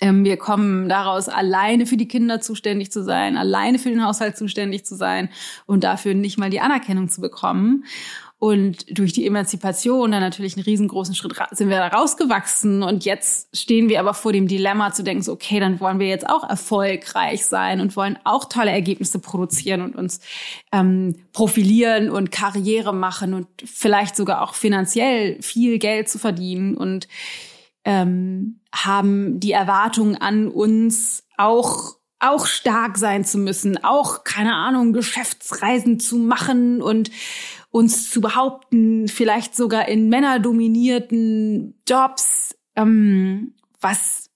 Ähm, 0.00 0.24
wir 0.24 0.36
kommen 0.36 0.88
daraus, 0.88 1.28
alleine 1.28 1.86
für 1.86 1.96
die 1.96 2.08
Kinder 2.08 2.40
zuständig 2.40 2.90
zu 2.90 3.04
sein, 3.04 3.36
alleine 3.36 3.78
für 3.78 3.90
den 3.90 4.04
Haushalt 4.04 4.36
zuständig 4.36 4.84
zu 4.84 4.96
sein 4.96 5.28
und 5.66 5.84
dafür 5.84 6.14
nicht 6.14 6.36
mal 6.36 6.50
die 6.50 6.60
Anerkennung 6.60 7.08
zu 7.08 7.20
bekommen. 7.20 7.84
Und 8.44 8.98
durch 8.98 9.14
die 9.14 9.26
Emanzipation 9.26 10.10
dann 10.10 10.20
natürlich 10.20 10.54
einen 10.54 10.64
riesengroßen 10.64 11.14
Schritt 11.14 11.32
sind 11.52 11.70
wir 11.70 11.78
da 11.78 11.88
rausgewachsen. 11.88 12.82
Und 12.82 13.06
jetzt 13.06 13.56
stehen 13.56 13.88
wir 13.88 14.00
aber 14.00 14.12
vor 14.12 14.34
dem 14.34 14.48
Dilemma 14.48 14.92
zu 14.92 15.02
denken, 15.02 15.22
so, 15.22 15.32
okay, 15.32 15.60
dann 15.60 15.80
wollen 15.80 15.98
wir 15.98 16.08
jetzt 16.08 16.28
auch 16.28 16.46
erfolgreich 16.46 17.46
sein 17.46 17.80
und 17.80 17.96
wollen 17.96 18.18
auch 18.24 18.44
tolle 18.44 18.70
Ergebnisse 18.70 19.18
produzieren 19.18 19.80
und 19.80 19.96
uns 19.96 20.20
ähm, 20.72 21.16
profilieren 21.32 22.10
und 22.10 22.32
Karriere 22.32 22.92
machen 22.92 23.32
und 23.32 23.46
vielleicht 23.64 24.14
sogar 24.14 24.42
auch 24.42 24.52
finanziell 24.52 25.40
viel 25.40 25.78
Geld 25.78 26.10
zu 26.10 26.18
verdienen 26.18 26.76
und 26.76 27.08
ähm, 27.86 28.60
haben 28.74 29.40
die 29.40 29.52
Erwartung 29.52 30.16
an 30.16 30.48
uns 30.48 31.24
auch 31.38 31.94
auch 32.20 32.46
stark 32.46 32.96
sein 32.96 33.24
zu 33.24 33.36
müssen, 33.36 33.84
auch 33.84 34.24
keine 34.24 34.54
Ahnung 34.54 34.94
Geschäftsreisen 34.94 36.00
zu 36.00 36.16
machen 36.16 36.80
und 36.80 37.10
uns 37.74 38.08
zu 38.08 38.20
behaupten, 38.20 39.08
vielleicht 39.08 39.56
sogar 39.56 39.88
in 39.88 40.08
männerdominierten 40.08 41.74
Jobs, 41.88 42.56
ähm, 42.76 43.54
was 43.80 44.30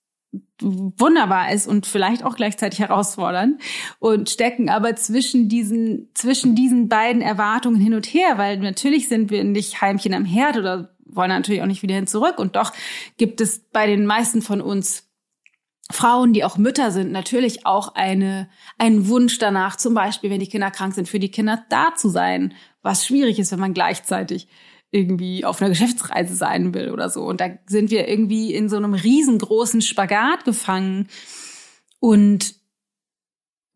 wunderbar 0.60 1.52
ist 1.52 1.68
und 1.68 1.86
vielleicht 1.86 2.24
auch 2.24 2.34
gleichzeitig 2.34 2.80
herausfordernd 2.80 3.62
und 4.00 4.28
stecken 4.28 4.68
aber 4.68 4.96
zwischen 4.96 5.48
diesen 5.48 6.10
zwischen 6.14 6.56
diesen 6.56 6.88
beiden 6.88 7.22
Erwartungen 7.22 7.80
hin 7.80 7.94
und 7.94 8.06
her, 8.06 8.38
weil 8.38 8.58
natürlich 8.58 9.06
sind 9.06 9.30
wir 9.30 9.44
nicht 9.44 9.80
Heimchen 9.80 10.14
am 10.14 10.24
Herd 10.24 10.56
oder 10.56 10.96
wollen 11.04 11.28
natürlich 11.28 11.62
auch 11.62 11.66
nicht 11.66 11.82
wieder 11.82 11.94
hin 11.94 12.08
zurück 12.08 12.40
und 12.40 12.56
doch 12.56 12.72
gibt 13.18 13.40
es 13.40 13.60
bei 13.70 13.86
den 13.86 14.04
meisten 14.04 14.42
von 14.42 14.60
uns 14.60 15.08
Frauen, 15.90 16.32
die 16.32 16.44
auch 16.44 16.58
Mütter 16.58 16.90
sind, 16.90 17.12
natürlich 17.12 17.64
auch 17.64 17.94
eine, 17.94 18.50
einen 18.76 19.08
Wunsch 19.08 19.38
danach, 19.38 19.76
zum 19.76 19.94
Beispiel, 19.94 20.28
wenn 20.28 20.40
die 20.40 20.48
Kinder 20.48 20.70
krank 20.70 20.94
sind, 20.94 21.08
für 21.08 21.18
die 21.18 21.30
Kinder 21.30 21.64
da 21.70 21.94
zu 21.96 22.10
sein, 22.10 22.52
was 22.82 23.06
schwierig 23.06 23.38
ist, 23.38 23.52
wenn 23.52 23.60
man 23.60 23.74
gleichzeitig 23.74 24.48
irgendwie 24.90 25.44
auf 25.44 25.60
einer 25.60 25.70
Geschäftsreise 25.70 26.34
sein 26.34 26.72
will 26.74 26.90
oder 26.90 27.10
so. 27.10 27.24
Und 27.24 27.40
da 27.40 27.50
sind 27.66 27.90
wir 27.90 28.08
irgendwie 28.08 28.54
in 28.54 28.68
so 28.68 28.76
einem 28.76 28.94
riesengroßen 28.94 29.82
Spagat 29.82 30.44
gefangen 30.44 31.08
und 32.00 32.54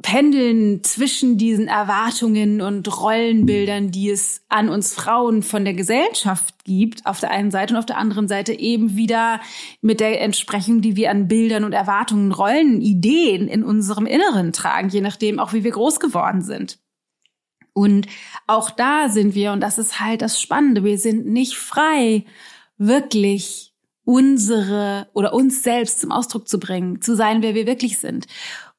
pendeln 0.03 0.83
zwischen 0.83 1.39
diesen 1.39 1.69
Erwartungen 1.69 2.61
und 2.61 3.01
Rollenbildern, 3.01 3.91
die 3.91 4.11
es 4.11 4.45
an 4.49 4.69
uns 4.69 4.93
Frauen 4.95 5.43
von 5.43 5.65
der 5.65 5.75
Gesellschaft 5.75 6.65
gibt, 6.65 7.07
auf 7.07 7.21
der 7.21 7.31
einen 7.31 7.51
Seite 7.51 7.75
und 7.75 7.79
auf 7.79 7.87
der 7.87 7.99
anderen 7.99 8.27
Seite 8.27 8.53
eben 8.53 8.97
wieder 8.97 9.41
mit 9.81 10.01
der 10.01 10.21
Entsprechung, 10.21 10.81
die 10.81 10.97
wir 10.97 11.11
an 11.11 11.29
Bildern 11.29 11.65
und 11.65 11.73
Erwartungen, 11.73 12.33
Rollen, 12.33 12.81
Ideen 12.81 13.47
in 13.49 13.63
unserem 13.63 14.07
Inneren 14.07 14.53
tragen, 14.53 14.89
je 14.89 15.01
nachdem 15.01 15.39
auch, 15.39 15.53
wie 15.53 15.65
wir 15.65 15.71
groß 15.71 16.01
geworden 16.01 16.43
sind. 16.43 16.82
Und 17.73 18.07
auch 18.47 18.71
da 18.71 19.09
sind 19.09 19.35
wir, 19.35 19.53
und 19.53 19.61
das 19.61 19.79
ist 19.79 20.01
halt 20.01 20.23
das 20.23 20.41
Spannende, 20.41 20.85
wir 20.85 20.99
sind 20.99 21.27
nicht 21.27 21.57
frei, 21.57 22.25
wirklich 22.79 23.73
unsere 24.05 25.09
oder 25.15 25.33
uns 25.33 25.63
selbst 25.63 26.01
zum 26.01 26.11
Ausdruck 26.11 26.49
zu 26.49 26.59
bringen, 26.59 27.01
zu 27.01 27.15
sein, 27.15 27.43
wer 27.43 27.55
wir 27.55 27.67
wirklich 27.67 27.99
sind 27.99 28.27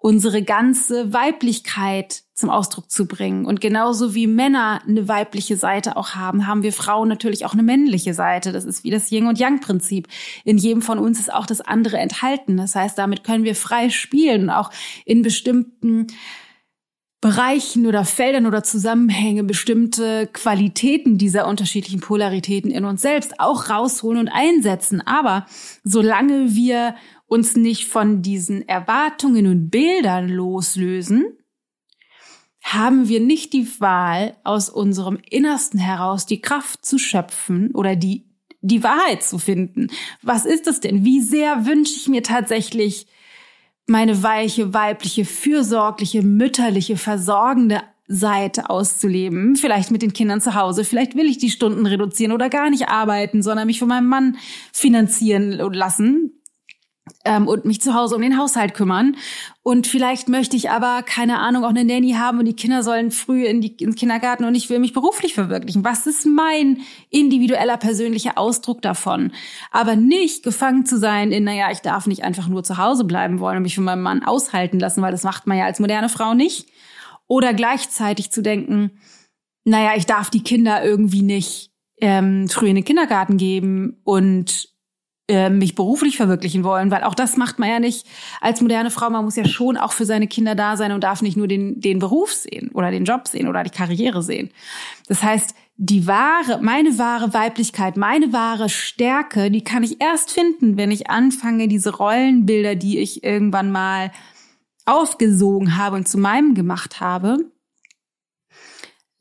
unsere 0.04 0.44
ganze 0.44 1.14
Weiblichkeit 1.14 2.24
zum 2.34 2.50
Ausdruck 2.50 2.92
zu 2.92 3.08
bringen. 3.08 3.46
Und 3.46 3.62
genauso 3.62 4.14
wie 4.14 4.28
Männer 4.28 4.82
eine 4.86 5.08
weibliche 5.08 5.56
Seite 5.56 5.96
auch 5.96 6.10
haben, 6.10 6.46
haben 6.46 6.62
wir 6.62 6.74
Frauen 6.74 7.08
natürlich 7.08 7.46
auch 7.46 7.54
eine 7.54 7.64
männliche 7.64 8.14
Seite. 8.14 8.52
Das 8.52 8.66
ist 8.66 8.84
wie 8.84 8.90
das 8.90 9.10
Yin 9.14 9.28
und 9.28 9.40
Yang 9.40 9.62
Prinzip. 9.62 10.10
In 10.44 10.58
jedem 10.58 10.82
von 10.82 11.00
uns 11.00 11.22
ist 11.22 11.34
auch 11.34 11.46
das 11.46 11.62
andere 11.62 12.00
enthalten. 12.00 12.58
Das 12.58 12.76
heißt, 12.76 12.98
damit 12.98 13.24
können 13.24 13.46
wir 13.46 13.56
frei 13.56 13.90
spielen 13.90 14.50
auch 14.50 14.72
in 15.06 15.22
bestimmten 15.22 16.08
Bereichen 17.24 17.88
oder 17.88 18.04
Feldern 18.04 18.46
oder 18.48 18.64
Zusammenhänge 18.64 19.46
bestimmte 19.46 20.28
Qualitäten 20.34 21.18
dieser 21.18 21.48
unterschiedlichen 21.48 22.02
Polaritäten 22.02 22.70
in 22.70 22.84
uns 22.84 23.02
selbst 23.02 23.40
auch 23.40 23.70
rausholen 23.70 24.20
und 24.20 24.28
einsetzen. 24.28 25.00
Aber 25.00 25.46
solange 25.86 26.54
wir 26.54 26.96
uns 27.26 27.56
nicht 27.56 27.88
von 27.88 28.22
diesen 28.22 28.68
Erwartungen 28.68 29.48
und 29.48 29.70
Bildern 29.70 30.28
loslösen, 30.28 31.38
haben 32.62 33.08
wir 33.08 33.22
nicht 33.22 33.54
die 33.54 33.70
Wahl, 33.80 34.36
aus 34.44 34.68
unserem 34.68 35.18
Innersten 35.30 35.80
heraus 35.80 36.26
die 36.26 36.42
Kraft 36.42 36.86
zu 36.86 36.98
schöpfen 36.98 37.72
oder 37.72 37.96
die, 37.96 38.26
die 38.60 38.84
Wahrheit 38.84 39.24
zu 39.24 39.40
finden. 39.40 39.88
Was 40.22 40.46
ist 40.46 40.68
das 40.68 40.82
denn? 40.82 41.06
Wie 41.06 41.22
sehr 41.22 41.66
wünsche 41.66 41.96
ich 41.96 42.10
mir 42.10 42.22
tatsächlich 42.22 43.08
meine 43.88 44.24
weiche, 44.24 44.74
weibliche, 44.74 45.26
fürsorgliche, 45.26 46.22
mütterliche, 46.22 46.98
versorgende 46.98 47.82
Seite 48.08 48.70
auszuleben, 48.70 49.56
vielleicht 49.56 49.92
mit 49.92 50.02
den 50.02 50.14
Kindern 50.14 50.42
zu 50.42 50.56
Hause, 50.56 50.84
vielleicht 50.84 51.16
will 51.16 51.28
ich 51.28 51.38
die 51.38 51.50
Stunden 51.50 51.86
reduzieren 51.86 52.34
oder 52.34 52.50
gar 52.50 52.70
nicht 52.70 52.90
arbeiten, 52.90 53.42
sondern 53.42 53.68
mich 53.68 53.80
von 53.80 53.88
meinem 53.88 54.08
Mann 54.08 54.38
finanzieren 54.72 55.52
lassen, 55.52 56.43
ähm, 57.26 57.48
und 57.48 57.66
mich 57.66 57.82
zu 57.82 57.94
Hause 57.94 58.16
um 58.16 58.22
den 58.22 58.38
Haushalt 58.38 58.74
kümmern. 58.74 59.16
Und 59.62 59.88
vielleicht 59.88 60.30
möchte 60.30 60.56
ich 60.56 60.70
aber, 60.70 61.04
keine 61.04 61.40
Ahnung, 61.40 61.64
auch 61.64 61.70
eine 61.70 61.84
Nanny 61.84 62.14
haben 62.14 62.40
und 62.40 62.46
die 62.46 62.56
Kinder 62.56 62.84
sollen 62.84 63.12
früh 63.12 63.46
in 63.46 63.62
die, 63.62 63.76
ins 63.76 63.96
Kindergarten 63.96 64.46
und 64.46 64.56
ich 64.56 64.70
will 64.70 64.80
mich 64.80 64.94
beruflich 64.94 65.34
verwirklichen. 65.34 65.84
Was 65.84 66.06
ist 66.08 66.26
mein 66.26 66.82
individueller 67.10 67.78
persönlicher 67.78 68.38
Ausdruck 68.38 68.82
davon? 68.82 69.32
Aber 69.72 69.96
nicht 69.96 70.44
gefangen 70.44 70.86
zu 70.86 70.98
sein 70.98 71.32
in, 71.32 71.44
naja, 71.44 71.72
ich 71.72 71.80
darf 71.80 72.08
nicht 72.08 72.24
einfach 72.24 72.48
nur 72.48 72.64
zu 72.64 72.78
Hause 72.78 73.04
bleiben 73.04 73.40
wollen 73.40 73.58
und 73.58 73.64
mich 73.64 73.76
von 73.76 73.84
meinem 73.84 74.04
Mann 74.04 74.24
aushalten 74.24 74.80
lassen, 74.80 75.02
weil 75.02 75.12
das 75.12 75.24
macht 75.24 75.48
man 75.48 75.58
ja 75.58 75.66
als 75.66 75.80
moderne 75.80 76.10
Frau 76.10 76.34
nicht. 76.34 76.68
Oder 77.28 77.54
gleichzeitig 77.54 78.32
zu 78.32 78.42
denken, 78.42 78.92
naja, 79.66 79.92
ich 79.96 80.06
darf 80.06 80.30
die 80.30 80.44
Kinder 80.44 80.84
irgendwie 80.84 81.22
nicht 81.22 81.72
ähm, 82.02 82.50
früh 82.50 82.68
in 82.68 82.76
den 82.76 82.84
Kindergarten 82.84 83.38
geben 83.38 84.02
und 84.04 84.73
äh, 85.30 85.50
mich 85.50 85.76
beruflich 85.76 86.18
verwirklichen 86.18 86.64
wollen, 86.64 86.92
weil 86.92 87.04
auch 87.04 87.16
das 87.16 87.38
macht 87.38 87.58
man 87.58 87.70
ja 87.70 87.80
nicht 87.80 88.06
als 88.42 88.60
moderne 88.60 88.92
Frau. 88.92 89.10
Man 89.10 89.24
muss 89.24 89.38
ja 89.38 89.46
schon 89.46 89.78
auch 89.78 89.94
für 89.94 90.06
seine 90.06 90.28
Kinder 90.28 90.54
da 90.54 90.76
sein 90.76 90.92
und 90.92 91.04
darf 91.04 91.22
nicht 91.22 91.38
nur 91.38 91.48
den, 91.48 91.80
den 91.80 92.00
Beruf 92.00 92.34
sehen 92.34 92.72
oder 92.74 92.92
den 92.92 93.06
Job 93.06 93.28
sehen 93.28 93.48
oder 93.48 93.64
die 93.64 93.70
Karriere 93.70 94.22
sehen. 94.22 94.50
Das 95.08 95.24
heißt, 95.24 95.56
die 95.78 96.08
wahre, 96.08 96.62
meine 96.62 96.98
wahre 96.98 97.34
Weiblichkeit, 97.34 97.98
meine 97.98 98.34
wahre 98.34 98.68
Stärke, 98.70 99.50
die 99.50 99.64
kann 99.64 99.84
ich 99.84 100.02
erst 100.02 100.32
finden, 100.32 100.78
wenn 100.78 100.92
ich 100.92 101.10
anfange, 101.10 101.68
diese 101.68 101.96
Rollenbilder, 101.96 102.76
die 102.76 103.00
ich 103.00 103.24
irgendwann 103.24 103.72
mal 103.72 104.12
aufgesogen 104.86 105.78
habe 105.78 105.96
und 105.96 106.08
zu 106.08 106.18
meinem 106.18 106.54
gemacht 106.54 107.00
habe, 107.00 107.38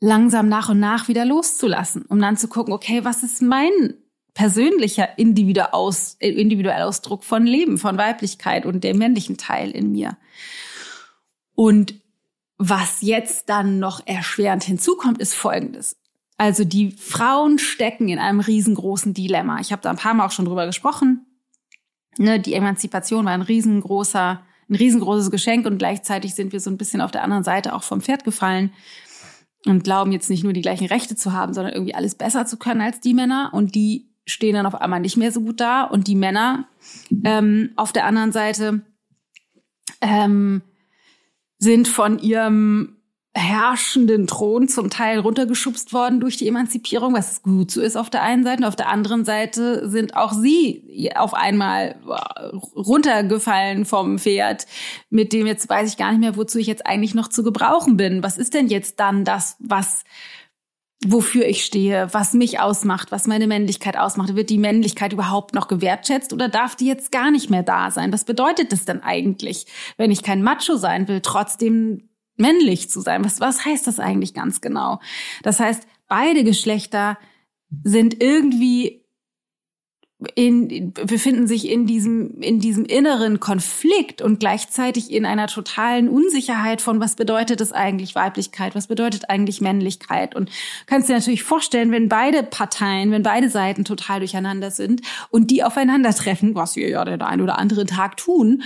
langsam 0.01 0.49
nach 0.49 0.69
und 0.69 0.79
nach 0.79 1.07
wieder 1.07 1.23
loszulassen, 1.23 2.03
um 2.09 2.19
dann 2.19 2.35
zu 2.35 2.49
gucken, 2.49 2.73
okay, 2.73 3.05
was 3.05 3.23
ist 3.23 3.41
mein 3.41 3.93
persönlicher 4.33 5.17
individueller 5.17 5.73
Ausdruck 5.73 7.23
von 7.23 7.45
Leben, 7.45 7.77
von 7.77 7.97
Weiblichkeit 7.97 8.65
und 8.65 8.83
dem 8.83 8.97
männlichen 8.97 9.37
Teil 9.37 9.71
in 9.71 9.91
mir. 9.91 10.17
Und 11.55 11.95
was 12.57 13.01
jetzt 13.01 13.49
dann 13.49 13.79
noch 13.79 14.05
erschwerend 14.07 14.63
hinzukommt, 14.63 15.19
ist 15.19 15.33
Folgendes. 15.33 15.97
Also 16.37 16.63
die 16.63 16.91
Frauen 16.91 17.59
stecken 17.59 18.09
in 18.09 18.19
einem 18.19 18.39
riesengroßen 18.39 19.13
Dilemma. 19.13 19.59
Ich 19.59 19.71
habe 19.71 19.81
da 19.81 19.91
ein 19.91 19.97
paar 19.97 20.13
Mal 20.13 20.25
auch 20.25 20.31
schon 20.31 20.45
drüber 20.45 20.65
gesprochen. 20.65 21.25
Ne, 22.17 22.39
die 22.39 22.53
Emanzipation 22.53 23.25
war 23.25 23.33
ein 23.33 23.41
riesengroßer, 23.41 24.41
ein 24.69 24.75
riesengroßes 24.75 25.31
Geschenk 25.31 25.65
und 25.65 25.77
gleichzeitig 25.77 26.35
sind 26.35 26.51
wir 26.51 26.59
so 26.59 26.69
ein 26.69 26.77
bisschen 26.77 27.01
auf 27.01 27.11
der 27.11 27.23
anderen 27.23 27.43
Seite 27.43 27.73
auch 27.73 27.83
vom 27.83 28.01
Pferd 28.01 28.23
gefallen 28.23 28.71
und 29.65 29.83
glauben 29.83 30.11
jetzt 30.11 30.29
nicht 30.29 30.43
nur 30.43 30.53
die 30.53 30.61
gleichen 30.61 30.87
Rechte 30.87 31.15
zu 31.15 31.33
haben, 31.33 31.53
sondern 31.53 31.73
irgendwie 31.73 31.95
alles 31.95 32.15
besser 32.15 32.45
zu 32.45 32.57
können 32.57 32.81
als 32.81 32.99
die 32.99 33.13
Männer. 33.13 33.51
Und 33.53 33.75
die 33.75 34.12
stehen 34.25 34.55
dann 34.55 34.65
auf 34.65 34.75
einmal 34.75 34.99
nicht 34.99 35.17
mehr 35.17 35.31
so 35.31 35.41
gut 35.41 35.59
da. 35.59 35.83
Und 35.83 36.07
die 36.07 36.15
Männer 36.15 36.67
ähm, 37.23 37.71
auf 37.75 37.91
der 37.91 38.05
anderen 38.05 38.31
Seite 38.31 38.81
ähm, 40.01 40.61
sind 41.57 41.87
von 41.87 42.19
ihrem 42.19 42.97
herrschenden 43.35 44.27
Thron 44.27 44.67
zum 44.67 44.91
Teil 44.91 45.17
runtergeschubst 45.17 45.91
worden 45.91 46.19
durch 46.19 46.37
die 46.37 46.47
Emanzipierung, 46.47 47.15
was 47.15 47.41
gut 47.41 47.71
so 47.71 47.81
ist 47.81 47.95
auf 47.95 48.11
der 48.11 48.21
einen 48.21 48.43
Seite. 48.43 48.61
Und 48.61 48.67
auf 48.67 48.75
der 48.75 48.89
anderen 48.89 49.25
Seite 49.25 49.89
sind 49.89 50.15
auch 50.15 50.33
sie 50.33 51.09
auf 51.15 51.33
einmal 51.33 51.95
runtergefallen 52.75 53.85
vom 53.85 54.19
Pferd, 54.19 54.67
mit 55.09 55.33
dem 55.33 55.47
jetzt 55.47 55.67
weiß 55.67 55.89
ich 55.89 55.97
gar 55.97 56.11
nicht 56.11 56.19
mehr, 56.19 56.37
wozu 56.37 56.59
ich 56.59 56.67
jetzt 56.67 56.85
eigentlich 56.85 57.15
noch 57.15 57.27
zu 57.27 57.43
gebrauchen 57.43 57.97
bin. 57.97 58.21
Was 58.21 58.37
ist 58.37 58.53
denn 58.53 58.67
jetzt 58.67 58.99
dann 58.99 59.25
das, 59.25 59.55
was 59.59 60.03
wofür 61.11 61.45
ich 61.45 61.65
stehe, 61.65 62.07
was 62.13 62.33
mich 62.33 62.59
ausmacht, 62.59 63.11
was 63.11 63.27
meine 63.27 63.47
Männlichkeit 63.47 63.97
ausmacht. 63.97 64.35
Wird 64.35 64.49
die 64.49 64.57
Männlichkeit 64.57 65.13
überhaupt 65.13 65.53
noch 65.53 65.67
gewertschätzt 65.67 66.33
oder 66.33 66.49
darf 66.49 66.75
die 66.75 66.87
jetzt 66.87 67.11
gar 67.11 67.31
nicht 67.31 67.49
mehr 67.49 67.63
da 67.63 67.91
sein? 67.91 68.13
Was 68.13 68.25
bedeutet 68.25 68.71
das 68.71 68.85
denn 68.85 69.01
eigentlich, 69.01 69.65
wenn 69.97 70.11
ich 70.11 70.23
kein 70.23 70.43
Macho 70.43 70.75
sein 70.77 71.07
will, 71.07 71.21
trotzdem 71.21 72.09
männlich 72.37 72.89
zu 72.89 73.01
sein? 73.01 73.23
Was, 73.25 73.39
was 73.39 73.65
heißt 73.65 73.87
das 73.87 73.99
eigentlich 73.99 74.33
ganz 74.33 74.61
genau? 74.61 74.99
Das 75.43 75.59
heißt, 75.59 75.87
beide 76.07 76.43
Geschlechter 76.43 77.17
sind 77.83 78.21
irgendwie 78.21 79.02
in, 80.35 80.93
befinden 80.93 81.47
sich 81.47 81.69
in 81.69 81.85
diesem, 81.85 82.41
in 82.41 82.59
diesem 82.59 82.85
inneren 82.85 83.39
Konflikt 83.39 84.21
und 84.21 84.39
gleichzeitig 84.39 85.11
in 85.11 85.25
einer 85.25 85.47
totalen 85.47 86.09
Unsicherheit 86.09 86.81
von, 86.81 86.99
was 86.99 87.15
bedeutet 87.15 87.61
es 87.61 87.71
eigentlich 87.71 88.15
Weiblichkeit, 88.15 88.75
was 88.75 88.87
bedeutet 88.87 89.29
eigentlich 89.29 89.61
Männlichkeit. 89.61 90.35
Und 90.35 90.49
kannst 90.85 91.09
dir 91.09 91.13
natürlich 91.13 91.43
vorstellen, 91.43 91.91
wenn 91.91 92.09
beide 92.09 92.43
Parteien, 92.43 93.11
wenn 93.11 93.23
beide 93.23 93.49
Seiten 93.49 93.85
total 93.85 94.19
durcheinander 94.19 94.71
sind 94.71 95.01
und 95.29 95.51
die 95.51 95.63
aufeinandertreffen, 95.63 96.55
was 96.55 96.75
wir 96.75 96.89
ja 96.89 97.05
den 97.05 97.21
einen 97.21 97.41
oder 97.41 97.57
anderen 97.57 97.87
Tag 97.87 98.17
tun, 98.17 98.63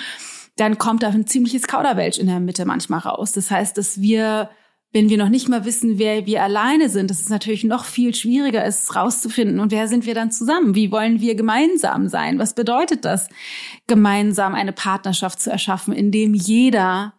dann 0.56 0.78
kommt 0.78 1.04
da 1.04 1.10
ein 1.10 1.28
ziemliches 1.28 1.67
Kauderwelsch 1.67 2.17
in 2.17 2.28
der 2.28 2.39
Mitte 2.39 2.65
manchmal 2.65 3.00
raus. 3.00 3.32
Das 3.32 3.52
heißt, 3.52 3.78
dass 3.78 4.02
wir 4.02 4.50
wenn 4.93 5.10
wir 5.10 5.17
noch 5.17 5.30
nicht 5.30 5.50
mal 5.50 5.65
wissen, 5.65 6.00
wer 6.00 6.26
wir 6.26 6.43
alleine 6.43 6.89
sind, 6.89 7.10
dass 7.10 7.19
es 7.19 7.30
natürlich 7.30 7.63
noch 7.63 7.86
viel 7.86 8.15
schwieriger 8.15 8.65
ist, 8.65 8.95
rauszufinden. 8.95 9.60
Und 9.60 9.71
wer 9.71 9.88
sind 9.88 10.06
wir 10.06 10.15
dann 10.15 10.32
zusammen? 10.32 10.76
Wie 10.76 10.91
wollen 10.91 11.19
wir 11.19 11.36
gemeinsam 11.36 12.08
sein? 12.08 12.39
Was 12.39 12.56
bedeutet 12.56 13.04
das, 13.04 13.28
gemeinsam 13.88 14.56
eine 14.56 14.71
Partnerschaft 14.71 15.41
zu 15.41 15.52
erschaffen, 15.52 15.93
in 15.93 16.12
dem 16.12 16.34
jeder 16.34 17.13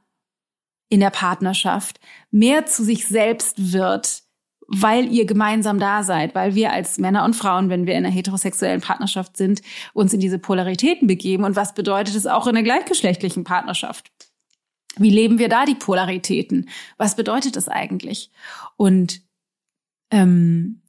in 0.89 1.01
der 1.01 1.11
Partnerschaft 1.11 2.01
mehr 2.31 2.65
zu 2.65 2.83
sich 2.83 3.07
selbst 3.07 3.73
wird, 3.73 4.23
weil 4.67 5.11
ihr 5.13 5.27
gemeinsam 5.27 5.79
da 5.79 6.03
seid, 6.03 6.35
weil 6.35 6.55
wir 6.55 6.73
als 6.73 6.99
Männer 6.99 7.25
und 7.25 7.37
Frauen, 7.37 7.69
wenn 7.69 7.87
wir 7.87 7.95
in 7.95 8.05
einer 8.05 8.15
heterosexuellen 8.15 8.81
Partnerschaft 8.81 9.37
sind, 9.37 9.63
uns 9.93 10.13
in 10.13 10.21
diese 10.21 10.39
Polaritäten 10.39 11.07
begeben. 11.07 11.45
Und 11.45 11.57
was 11.57 11.75
bedeutet 11.75 12.15
es 12.15 12.27
auch 12.27 12.47
in 12.47 12.57
einer 12.57 12.65
gleichgeschlechtlichen 12.65 13.45
Partnerschaft? 13.45 14.11
Wie 14.99 15.11
leben 15.11 15.39
wir 15.39 15.49
da 15.49 15.65
die 15.65 15.75
Polaritäten? 15.75 16.69
Was 16.97 17.17
bedeutet 17.17 17.57
das 17.57 17.69
eigentlich? 17.69 18.31
Und 18.77 19.23
ähm, 20.11 20.83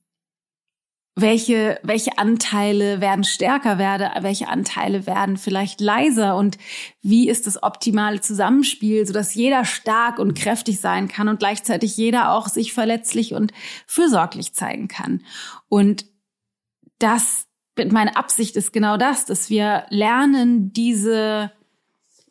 welche, 1.21 1.79
welche 1.83 2.17
Anteile 2.17 3.01
werden 3.01 3.23
stärker, 3.23 3.77
werde, 3.77 4.11
welche 4.21 4.47
Anteile 4.47 5.05
werden 5.05 5.37
vielleicht 5.37 5.81
leiser 5.81 6.35
und 6.37 6.57
wie 7.01 7.29
ist 7.29 7.47
das 7.47 7.61
optimale 7.61 8.21
Zusammenspiel, 8.21 9.05
sodass 9.05 9.35
jeder 9.35 9.65
stark 9.65 10.19
und 10.19 10.33
kräftig 10.33 10.79
sein 10.79 11.07
kann 11.07 11.27
und 11.27 11.39
gleichzeitig 11.39 11.97
jeder 11.97 12.31
auch 12.31 12.47
sich 12.47 12.73
verletzlich 12.73 13.33
und 13.33 13.51
fürsorglich 13.85 14.53
zeigen 14.53 14.87
kann. 14.87 15.23
Und 15.67 16.05
das, 16.99 17.45
meine 17.77 18.15
Absicht 18.15 18.55
ist 18.55 18.73
genau 18.73 18.97
das, 18.97 19.25
dass 19.25 19.49
wir 19.49 19.85
lernen, 19.89 20.73
diese 20.73 21.51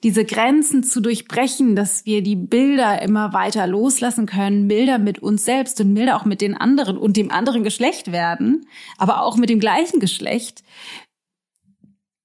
diese 0.03 0.25
Grenzen 0.25 0.85
zu 0.85 1.01
durchbrechen, 1.01 1.75
dass 1.75 2.07
wir 2.07 2.23
die 2.23 2.37
Bilder 2.37 3.03
immer 3.03 3.33
weiter 3.33 3.67
loslassen 3.67 4.27
können, 4.27 4.67
milder 4.67 4.99
mit 4.99 5.19
uns 5.19 5.45
selbst 5.45 5.81
und 5.81 5.93
milder 5.93 6.17
auch 6.17 6.25
mit 6.25 6.41
den 6.41 6.57
anderen 6.57 6.97
und 6.97 7.17
dem 7.17 7.31
anderen 7.31 7.65
Geschlecht 7.65 8.13
werden, 8.13 8.67
aber 8.97 9.23
auch 9.23 9.37
mit 9.37 9.51
dem 9.51 9.61
gleichen 9.61 9.99
Geschlecht, 9.99 10.63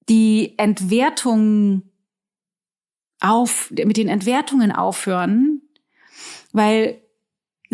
die 0.08 0.54
Entwertung 0.58 1.82
auf, 3.20 3.70
mit 3.70 3.96
den 3.96 4.08
Entwertungen 4.08 4.70
aufhören, 4.70 5.62
weil 6.52 7.00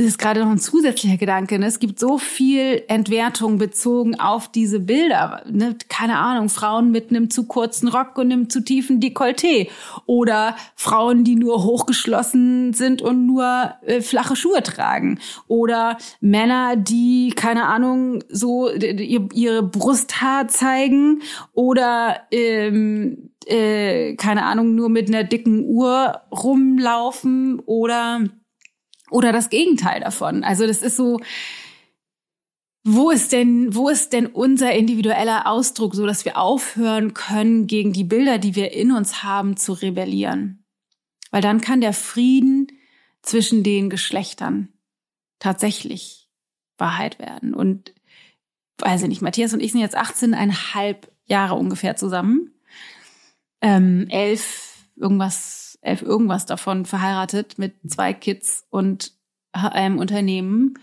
das 0.00 0.08
ist 0.08 0.18
gerade 0.18 0.40
noch 0.40 0.48
ein 0.50 0.58
zusätzlicher 0.58 1.18
Gedanke. 1.18 1.58
Ne? 1.58 1.66
Es 1.66 1.78
gibt 1.78 1.98
so 1.98 2.16
viel 2.16 2.84
Entwertung 2.88 3.58
bezogen 3.58 4.18
auf 4.18 4.48
diese 4.48 4.80
Bilder. 4.80 5.42
Ne? 5.46 5.76
Keine 5.90 6.16
Ahnung, 6.16 6.48
Frauen 6.48 6.90
mit 6.90 7.10
einem 7.10 7.28
zu 7.28 7.44
kurzen 7.44 7.86
Rock 7.86 8.16
und 8.16 8.32
einem 8.32 8.48
zu 8.48 8.64
tiefen 8.64 8.98
Dekolleté. 9.00 9.68
Oder 10.06 10.56
Frauen, 10.74 11.22
die 11.24 11.36
nur 11.36 11.64
hochgeschlossen 11.64 12.72
sind 12.72 13.02
und 13.02 13.26
nur 13.26 13.74
äh, 13.84 14.00
flache 14.00 14.36
Schuhe 14.36 14.62
tragen. 14.62 15.18
Oder 15.48 15.98
Männer, 16.22 16.76
die, 16.76 17.34
keine 17.36 17.66
Ahnung, 17.66 18.24
so 18.30 18.72
ihr, 18.72 19.28
ihre 19.34 19.62
Brusthaar 19.62 20.48
zeigen. 20.48 21.20
Oder 21.52 22.20
ähm, 22.30 23.28
äh, 23.44 24.14
keine 24.14 24.44
Ahnung, 24.44 24.74
nur 24.74 24.88
mit 24.88 25.08
einer 25.08 25.24
dicken 25.24 25.62
Uhr 25.66 26.22
rumlaufen. 26.32 27.60
Oder 27.66 28.22
oder 29.10 29.32
das 29.32 29.50
Gegenteil 29.50 30.00
davon. 30.00 30.44
Also 30.44 30.66
das 30.66 30.82
ist 30.82 30.96
so, 30.96 31.20
wo 32.84 33.10
ist 33.10 33.32
denn, 33.32 33.74
wo 33.74 33.88
ist 33.88 34.12
denn 34.12 34.26
unser 34.26 34.72
individueller 34.72 35.46
Ausdruck, 35.46 35.94
so 35.94 36.06
dass 36.06 36.24
wir 36.24 36.38
aufhören 36.38 37.12
können, 37.12 37.66
gegen 37.66 37.92
die 37.92 38.04
Bilder, 38.04 38.38
die 38.38 38.56
wir 38.56 38.72
in 38.72 38.92
uns 38.92 39.22
haben, 39.22 39.56
zu 39.56 39.72
rebellieren? 39.72 40.64
Weil 41.30 41.42
dann 41.42 41.60
kann 41.60 41.80
der 41.80 41.92
Frieden 41.92 42.68
zwischen 43.22 43.62
den 43.62 43.90
Geschlechtern 43.90 44.68
tatsächlich 45.38 46.28
Wahrheit 46.78 47.18
werden. 47.18 47.54
Und 47.54 47.94
weiß 48.78 49.02
ich 49.02 49.08
nicht, 49.08 49.22
Matthias 49.22 49.52
und 49.52 49.60
ich 49.60 49.72
sind 49.72 49.80
jetzt 49.80 49.98
18,5 49.98 50.96
Jahre 51.26 51.54
ungefähr 51.54 51.96
zusammen. 51.96 52.54
Ähm, 53.60 54.06
elf, 54.08 54.86
irgendwas 54.96 55.69
elf 55.80 56.02
irgendwas 56.02 56.46
davon 56.46 56.84
verheiratet 56.84 57.58
mit 57.58 57.74
zwei 57.88 58.12
Kids 58.12 58.66
und 58.70 59.12
einem 59.52 59.98
Unternehmen 59.98 60.74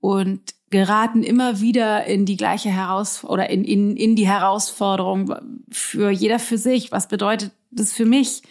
und 0.00 0.54
geraten 0.70 1.22
immer 1.22 1.60
wieder 1.60 2.04
in 2.04 2.26
die 2.26 2.36
gleiche 2.36 2.68
Heraus 2.68 3.24
oder 3.24 3.48
in, 3.50 3.64
in, 3.64 3.96
in 3.96 4.16
die 4.16 4.26
Herausforderung 4.26 5.34
für 5.70 6.10
jeder 6.10 6.38
für 6.38 6.58
sich. 6.58 6.90
Was 6.90 7.08
bedeutet 7.08 7.52
das 7.70 7.92
für 7.92 8.04
mich, 8.04 8.42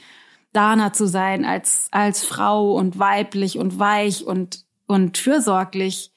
Dana 0.54 0.94
zu 0.94 1.08
sein 1.08 1.46
als, 1.46 1.88
als 1.92 2.24
Frau 2.24 2.76
und 2.76 2.98
weiblich 3.00 3.58
und 3.58 3.80
weich 3.80 4.26
und, 4.26 4.66
und 4.88 5.18
fürsorglich 5.18 6.12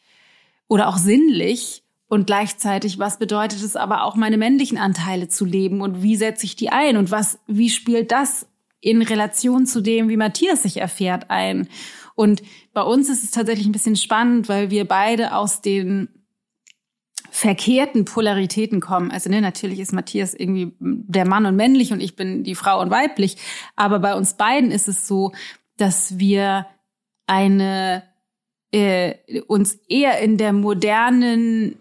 oder 0.69 0.89
auch 0.89 0.99
sinnlich? 0.99 1.83
Und 2.09 2.29
gleichzeitig, 2.29 3.01
was 3.01 3.19
bedeutet 3.19 3.65
es 3.65 3.75
aber 3.75 4.05
auch, 4.05 4.15
meine 4.15 4.37
männlichen 4.37 4.79
Anteile 4.79 5.27
zu 5.27 5.45
leben 5.45 5.81
und 5.81 6.05
wie 6.05 6.15
setze 6.15 6.47
ich 6.47 6.55
die 6.55 6.71
ein 6.71 6.97
und 6.97 7.11
was, 7.11 7.41
wie 7.49 7.69
spielt 7.69 8.13
das 8.13 8.47
in 8.87 9.03
Relation 9.03 9.67
zu 9.67 9.81
dem, 9.81 10.09
wie 10.09 10.17
Matthias 10.17 10.63
sich 10.63 10.77
erfährt, 10.77 11.29
ein. 11.29 11.69
Und 12.15 12.43
bei 12.73 12.83
uns 12.83 13.09
ist 13.09 13.25
es 13.25 13.33
tatsächlich 13.33 13.67
ein 13.67 13.73
bisschen 13.73 13.97
spannend, 13.97 14.49
weil 14.49 14.71
wir 14.71 14.87
beide 14.87 15.35
aus 15.35 15.61
den 15.61 16.09
verkehrten 17.31 18.05
Polaritäten 18.05 18.81
kommen. 18.81 19.11
Also 19.11 19.29
ne, 19.29 19.41
natürlich 19.41 19.81
ist 19.81 19.93
Matthias 19.93 20.35
irgendwie 20.35 20.73
der 20.79 21.27
Mann 21.27 21.47
und 21.47 21.57
männlich 21.57 21.93
und 21.93 22.01
ich 22.01 22.15
bin 22.15 22.45
die 22.45 22.55
Frau 22.55 22.81
und 22.81 22.93
weiblich. 22.93 23.37
Aber 23.75 23.99
bei 23.99 24.15
uns 24.15 24.35
beiden 24.35 24.71
ist 24.71 24.87
es 24.87 25.09
so, 25.09 25.33
dass 25.77 26.19
wir 26.19 26.67
eine 27.27 28.05
äh, 28.71 29.15
uns 29.49 29.81
eher 29.89 30.21
in 30.21 30.39
der 30.39 30.53
modernen 30.53 31.77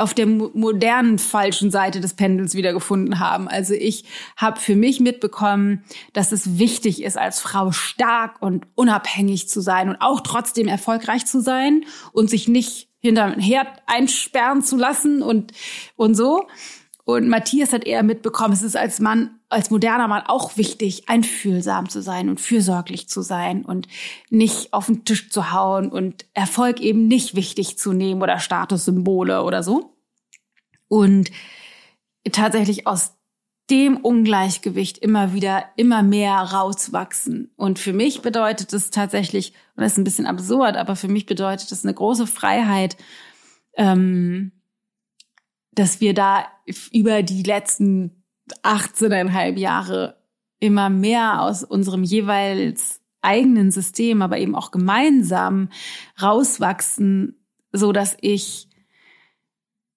auf 0.00 0.14
der 0.14 0.26
modernen 0.26 1.18
falschen 1.18 1.70
Seite 1.70 2.00
des 2.00 2.14
Pendels 2.14 2.54
wiedergefunden 2.54 3.18
haben. 3.18 3.48
Also 3.48 3.74
ich 3.74 4.04
habe 4.36 4.58
für 4.58 4.76
mich 4.76 5.00
mitbekommen, 5.00 5.84
dass 6.12 6.32
es 6.32 6.58
wichtig 6.58 7.02
ist, 7.02 7.18
als 7.18 7.40
Frau 7.40 7.72
stark 7.72 8.40
und 8.40 8.66
unabhängig 8.74 9.48
zu 9.48 9.60
sein 9.60 9.88
und 9.88 9.96
auch 10.00 10.20
trotzdem 10.20 10.68
erfolgreich 10.68 11.26
zu 11.26 11.40
sein 11.40 11.84
und 12.12 12.30
sich 12.30 12.48
nicht 12.48 12.88
hinterm 12.98 13.38
Herd 13.38 13.68
einsperren 13.86 14.62
zu 14.62 14.76
lassen 14.76 15.22
und, 15.22 15.52
und 15.96 16.14
so. 16.14 16.46
Und 17.04 17.28
Matthias 17.28 17.72
hat 17.72 17.84
eher 17.84 18.02
mitbekommen, 18.02 18.52
es 18.52 18.62
ist 18.62 18.76
als 18.76 19.00
Mann, 19.00 19.39
als 19.50 19.70
moderner 19.70 20.08
Mann 20.08 20.22
auch 20.26 20.56
wichtig, 20.56 21.08
einfühlsam 21.08 21.88
zu 21.88 22.00
sein 22.00 22.28
und 22.28 22.40
fürsorglich 22.40 23.08
zu 23.08 23.20
sein 23.20 23.64
und 23.64 23.88
nicht 24.30 24.72
auf 24.72 24.86
den 24.86 25.04
Tisch 25.04 25.28
zu 25.30 25.52
hauen 25.52 25.90
und 25.90 26.24
Erfolg 26.34 26.80
eben 26.80 27.08
nicht 27.08 27.34
wichtig 27.34 27.76
zu 27.76 27.92
nehmen 27.92 28.22
oder 28.22 28.38
Statussymbole 28.38 29.42
oder 29.42 29.62
so. 29.62 29.96
Und 30.86 31.30
tatsächlich 32.30 32.86
aus 32.86 33.16
dem 33.70 33.96
Ungleichgewicht 33.96 34.98
immer 34.98 35.32
wieder, 35.32 35.64
immer 35.76 36.02
mehr 36.02 36.34
rauswachsen. 36.34 37.52
Und 37.56 37.78
für 37.78 37.92
mich 37.92 38.22
bedeutet 38.22 38.72
es 38.72 38.90
tatsächlich, 38.90 39.52
und 39.74 39.82
das 39.82 39.92
ist 39.92 39.98
ein 39.98 40.04
bisschen 40.04 40.26
absurd, 40.26 40.76
aber 40.76 40.96
für 40.96 41.08
mich 41.08 41.26
bedeutet 41.26 41.70
es 41.70 41.84
eine 41.84 41.94
große 41.94 42.26
Freiheit, 42.26 42.96
ähm, 43.74 44.52
dass 45.72 46.00
wir 46.00 46.14
da 46.14 46.46
über 46.92 47.22
die 47.22 47.42
letzten 47.42 48.19
18,5 48.64 49.58
Jahre 49.58 50.16
immer 50.58 50.90
mehr 50.90 51.42
aus 51.42 51.64
unserem 51.64 52.04
jeweils 52.04 53.00
eigenen 53.22 53.70
System, 53.70 54.22
aber 54.22 54.38
eben 54.38 54.54
auch 54.54 54.70
gemeinsam 54.70 55.68
rauswachsen, 56.20 57.38
so 57.72 57.92
dass 57.92 58.16
ich 58.20 58.68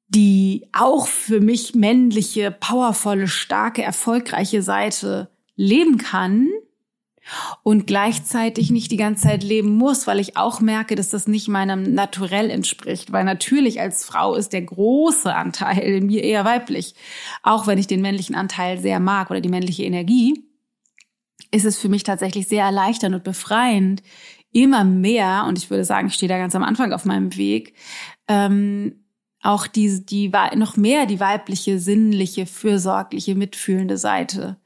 die 0.08 0.68
auch 0.74 1.08
für 1.08 1.42
mich 1.42 1.74
männliche, 1.74 2.52
powervolle, 2.52 3.28
starke, 3.28 3.82
erfolgreiche 3.82 4.62
Seite 4.62 5.30
leben 5.56 5.98
kann 5.98 6.50
und 7.64 7.88
gleichzeitig 7.88 8.72
nicht 8.72 8.92
die 8.92 8.98
ganze 8.98 9.24
Zeit 9.24 9.44
leben 9.44 9.78
muss, 9.78 10.08
weil 10.08 10.20
ich 10.20 10.38
auch 10.38 10.60
merke, 10.60 10.96
dass 10.96 11.10
das 11.10 11.28
nicht 11.28 11.48
meinem 11.48 11.94
Naturell 11.94 12.50
entspricht. 12.50 13.12
Weil 13.12 13.24
natürlich 13.24 13.80
als 13.80 14.06
Frau 14.06 14.36
ist 14.36 14.54
der 14.54 14.64
große 14.64 15.34
Anteil 15.34 15.80
in 15.80 16.08
mir 16.08 16.24
eher 16.24 16.46
weiblich. 16.46 16.96
Auch 17.42 17.68
wenn 17.68 17.78
ich 17.78 17.88
den 17.88 18.02
männlichen 18.02 18.36
Anteil 18.36 18.80
sehr 18.80 19.00
mag 19.00 19.32
oder 19.32 19.42
die 19.42 19.50
männliche 19.50 19.84
Energie, 19.84 20.44
ist 21.52 21.66
es 21.66 21.78
für 21.78 21.90
mich 21.90 22.04
tatsächlich 22.04 22.48
sehr 22.48 22.66
erleichternd 22.66 23.16
und 23.16 23.24
befreiend, 23.24 24.02
immer 24.52 24.84
mehr, 24.84 25.46
und 25.48 25.58
ich 25.58 25.70
würde 25.70 25.86
sagen, 25.86 26.08
ich 26.08 26.14
stehe 26.14 26.30
da 26.30 26.38
ganz 26.38 26.56
am 26.56 26.64
Anfang 26.64 26.94
auf 26.94 27.06
meinem 27.06 27.36
Weg, 27.36 27.74
ähm, 28.28 29.04
auch 29.42 29.68
die, 29.68 30.06
die 30.06 30.32
noch 30.56 30.78
mehr 30.78 31.06
die 31.06 31.20
weibliche, 31.20 31.80
sinnliche, 31.80 32.46
fürsorgliche, 32.46 33.36
mitfühlende 33.36 33.98
Seite 33.98 34.58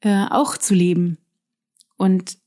äh, 0.00 0.26
auch 0.30 0.58
zu 0.58 0.74
leben. 0.74 1.18
Und 1.98 2.38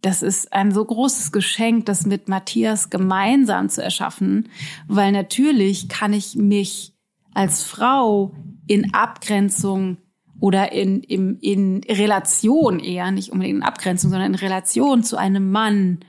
das 0.00 0.22
ist 0.22 0.52
ein 0.52 0.72
so 0.72 0.84
großes 0.84 1.32
Geschenk, 1.32 1.86
das 1.86 2.06
mit 2.06 2.28
Matthias 2.28 2.88
gemeinsam 2.88 3.68
zu 3.68 3.82
erschaffen, 3.82 4.48
weil 4.88 5.12
natürlich 5.12 5.88
kann 5.88 6.12
ich 6.12 6.36
mich 6.36 6.94
als 7.34 7.62
Frau 7.62 8.34
in 8.66 8.94
Abgrenzung 8.94 9.98
oder 10.40 10.72
in, 10.72 11.02
in, 11.02 11.38
in 11.40 11.80
Relation 11.88 12.78
eher, 12.78 13.10
nicht 13.10 13.32
unbedingt 13.32 13.58
in 13.58 13.62
Abgrenzung, 13.62 14.10
sondern 14.10 14.34
in 14.34 14.38
Relation 14.38 15.02
zu 15.02 15.16
einem 15.16 15.50
Mann 15.50 16.00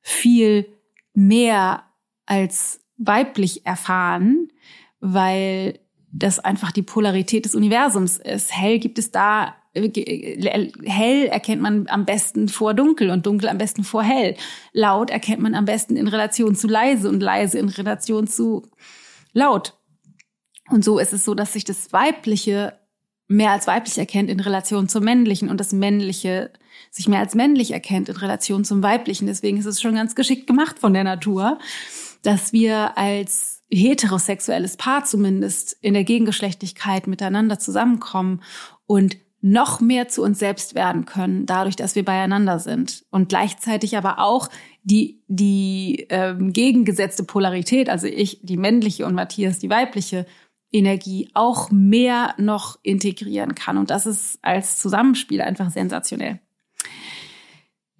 viel 0.00 0.66
mehr 1.14 1.84
als 2.26 2.80
weiblich 2.96 3.66
erfahren, 3.66 4.48
weil 5.00 5.78
das 6.12 6.38
einfach 6.38 6.72
die 6.72 6.82
Polarität 6.82 7.44
des 7.44 7.54
Universums 7.54 8.18
ist. 8.18 8.56
Hell 8.56 8.78
gibt 8.78 8.98
es 8.98 9.10
da, 9.10 9.54
hell 9.74 11.26
erkennt 11.26 11.60
man 11.60 11.86
am 11.88 12.04
besten 12.04 12.48
vor 12.48 12.74
dunkel 12.74 13.10
und 13.10 13.26
dunkel 13.26 13.48
am 13.48 13.58
besten 13.58 13.84
vor 13.84 14.02
hell. 14.02 14.36
Laut 14.72 15.10
erkennt 15.10 15.42
man 15.42 15.54
am 15.54 15.64
besten 15.64 15.96
in 15.96 16.08
Relation 16.08 16.54
zu 16.54 16.68
leise 16.68 17.08
und 17.08 17.20
leise 17.20 17.58
in 17.58 17.68
Relation 17.68 18.26
zu 18.26 18.62
laut. 19.32 19.74
Und 20.70 20.84
so 20.84 20.98
ist 20.98 21.12
es 21.12 21.24
so, 21.24 21.34
dass 21.34 21.52
sich 21.52 21.64
das 21.64 21.92
Weibliche 21.92 22.78
mehr 23.26 23.50
als 23.50 23.66
weiblich 23.66 23.98
erkennt 23.98 24.30
in 24.30 24.40
Relation 24.40 24.88
zum 24.88 25.04
Männlichen 25.04 25.48
und 25.48 25.58
das 25.58 25.72
Männliche 25.72 26.52
sich 26.90 27.08
mehr 27.08 27.20
als 27.20 27.34
männlich 27.34 27.72
erkennt 27.72 28.08
in 28.08 28.16
Relation 28.16 28.64
zum 28.64 28.82
Weiblichen. 28.82 29.26
Deswegen 29.26 29.58
ist 29.58 29.66
es 29.66 29.80
schon 29.80 29.94
ganz 29.94 30.14
geschickt 30.14 30.46
gemacht 30.46 30.78
von 30.78 30.94
der 30.94 31.04
Natur 31.04 31.58
dass 32.24 32.52
wir 32.52 32.96
als 32.96 33.62
heterosexuelles 33.70 34.76
Paar 34.76 35.04
zumindest 35.04 35.76
in 35.80 35.94
der 35.94 36.04
Gegengeschlechtlichkeit 36.04 37.06
miteinander 37.06 37.58
zusammenkommen 37.58 38.42
und 38.86 39.16
noch 39.46 39.78
mehr 39.80 40.08
zu 40.08 40.22
uns 40.22 40.38
selbst 40.38 40.74
werden 40.74 41.04
können, 41.04 41.44
dadurch, 41.44 41.76
dass 41.76 41.94
wir 41.94 42.04
beieinander 42.04 42.58
sind. 42.58 43.04
Und 43.10 43.28
gleichzeitig 43.28 43.94
aber 43.98 44.18
auch 44.18 44.48
die, 44.84 45.20
die 45.28 46.06
ähm, 46.08 46.54
gegengesetzte 46.54 47.24
Polarität, 47.24 47.90
also 47.90 48.06
ich, 48.06 48.40
die 48.42 48.56
männliche 48.56 49.04
und 49.04 49.14
Matthias, 49.14 49.58
die 49.58 49.68
weibliche 49.68 50.24
Energie, 50.72 51.28
auch 51.34 51.70
mehr 51.70 52.34
noch 52.38 52.78
integrieren 52.82 53.54
kann. 53.54 53.76
Und 53.76 53.90
das 53.90 54.06
ist 54.06 54.38
als 54.40 54.78
Zusammenspiel 54.78 55.42
einfach 55.42 55.70
sensationell 55.70 56.40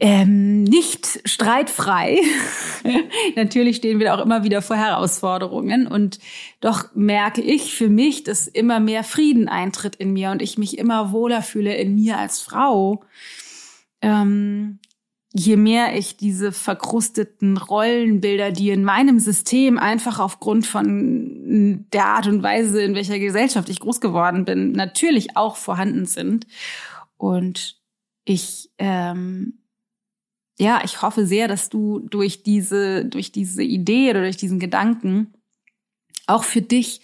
ähm, 0.00 0.64
nicht 0.64 1.20
streitfrei. 1.24 2.18
Natürlich 3.36 3.76
stehen 3.76 4.00
wir 4.00 4.14
auch 4.14 4.24
immer 4.24 4.42
wieder 4.42 4.60
vor 4.60 4.76
Herausforderungen 4.76 5.86
und 5.86 6.18
doch 6.60 6.94
merke 6.94 7.40
ich 7.40 7.74
für 7.74 7.88
mich, 7.88 8.24
dass 8.24 8.48
immer 8.48 8.80
mehr 8.80 9.04
Frieden 9.04 9.48
eintritt 9.48 9.96
in 9.96 10.12
mir 10.12 10.30
und 10.30 10.42
ich 10.42 10.58
mich 10.58 10.78
immer 10.78 11.12
wohler 11.12 11.42
fühle 11.42 11.74
in 11.76 11.94
mir 11.94 12.18
als 12.18 12.40
Frau. 12.40 13.04
Ähm, 14.02 14.80
je 15.32 15.56
mehr 15.56 15.96
ich 15.96 16.16
diese 16.16 16.52
verkrusteten 16.52 17.56
Rollenbilder, 17.56 18.52
die 18.52 18.70
in 18.70 18.84
meinem 18.84 19.18
System 19.18 19.78
einfach 19.78 20.18
aufgrund 20.18 20.66
von 20.66 21.86
der 21.92 22.06
Art 22.06 22.26
und 22.26 22.42
Weise, 22.42 22.82
in 22.82 22.94
welcher 22.94 23.18
Gesellschaft 23.18 23.68
ich 23.68 23.80
groß 23.80 24.00
geworden 24.00 24.44
bin, 24.44 24.72
natürlich 24.72 25.36
auch 25.36 25.56
vorhanden 25.56 26.06
sind. 26.06 26.46
Und 27.16 27.80
ich 28.24 28.70
ähm, 28.78 29.63
ja, 30.58 30.80
ich 30.84 31.02
hoffe 31.02 31.26
sehr, 31.26 31.48
dass 31.48 31.68
du 31.68 32.00
durch 32.00 32.42
diese, 32.42 33.04
durch 33.04 33.32
diese 33.32 33.62
Idee 33.62 34.10
oder 34.10 34.22
durch 34.22 34.36
diesen 34.36 34.60
Gedanken 34.60 35.32
auch 36.26 36.44
für 36.44 36.62
dich 36.62 37.00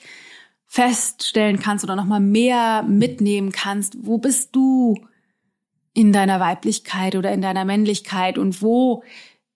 feststellen 0.66 1.58
kannst 1.58 1.82
oder 1.84 1.96
nochmal 1.96 2.20
mehr 2.20 2.84
mitnehmen 2.84 3.50
kannst. 3.50 3.96
Wo 4.06 4.18
bist 4.18 4.54
du 4.54 4.94
in 5.94 6.12
deiner 6.12 6.38
Weiblichkeit 6.38 7.16
oder 7.16 7.32
in 7.32 7.42
deiner 7.42 7.64
Männlichkeit 7.64 8.38
und 8.38 8.62
wo 8.62 9.02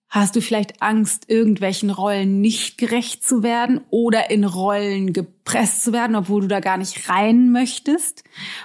Hast 0.08 0.36
du 0.36 0.40
vielleicht 0.40 0.80
Angst, 0.80 1.28
irgendwelchen 1.28 1.90
Rollen 1.90 2.40
nicht 2.40 2.78
gerecht 2.78 3.24
zu 3.24 3.42
werden 3.42 3.80
oder 3.90 4.30
in 4.30 4.44
Rollen 4.44 5.12
gepresst 5.12 5.82
zu 5.82 5.92
werden, 5.92 6.14
obwohl 6.14 6.42
du 6.42 6.48
da 6.48 6.60
gar 6.60 6.76
nicht 6.76 7.08
rein 7.08 7.50
möchtest? 7.50 8.22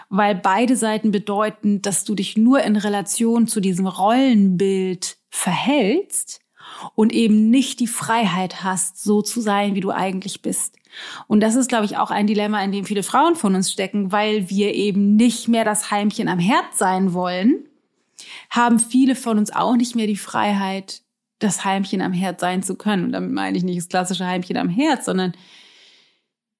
Weil 0.10 0.36
beide 0.36 0.76
Seiten 0.76 1.12
bedeuten, 1.12 1.82
dass 1.82 2.04
du 2.04 2.14
dich 2.14 2.38
nur 2.38 2.62
in 2.62 2.76
Relation 2.76 3.48
zu 3.48 3.62
diesem 3.62 3.88
Rollenbild 3.88 5.18
verhältst 5.30 6.42
und 6.96 7.14
eben 7.14 7.50
nicht 7.50 7.80
die 7.80 7.88
Freiheit 7.88 8.64
hast, 8.64 9.02
so 9.02 9.22
zu 9.22 9.42
sein, 9.42 9.76
wie 9.76 9.82
du 9.82 9.92
eigentlich 9.92 10.42
bist. 10.42 10.76
Und 11.28 11.42
das 11.42 11.56
ist, 11.56 11.70
glaube 11.70 11.86
ich, 11.86 11.98
auch 11.98 12.12
ein 12.12 12.28
Dilemma, 12.28 12.64
in 12.64 12.72
dem 12.72 12.86
viele 12.86 13.04
Frauen 13.04 13.36
von 13.36 13.56
uns 13.56 13.72
stecken, 13.72 14.12
weil 14.12 14.50
wir 14.50 14.74
eben 14.74 15.16
nicht 15.16 15.48
mehr 15.48 15.66
das 15.66 15.92
Heimchen 15.92 16.28
am 16.28 16.40
Herd 16.40 16.76
sein 16.76 17.14
wollen, 17.14 17.66
haben 18.50 18.80
viele 18.80 19.16
von 19.16 19.38
uns 19.38 19.52
auch 19.52 19.76
nicht 19.76 19.96
mehr 19.96 20.08
die 20.08 20.16
Freiheit, 20.16 21.02
das 21.40 21.66
Heimchen 21.66 22.02
am 22.02 22.14
Herd 22.14 22.40
sein 22.40 22.64
zu 22.64 22.76
können. 22.76 23.06
Und 23.06 23.12
damit 23.14 23.32
meine 23.32 23.58
ich 23.58 23.64
nicht 23.64 23.78
das 23.78 23.90
klassische 23.90 24.26
Heimchen 24.26 24.58
am 24.58 24.70
Herd, 24.70 25.04
sondern 25.04 25.34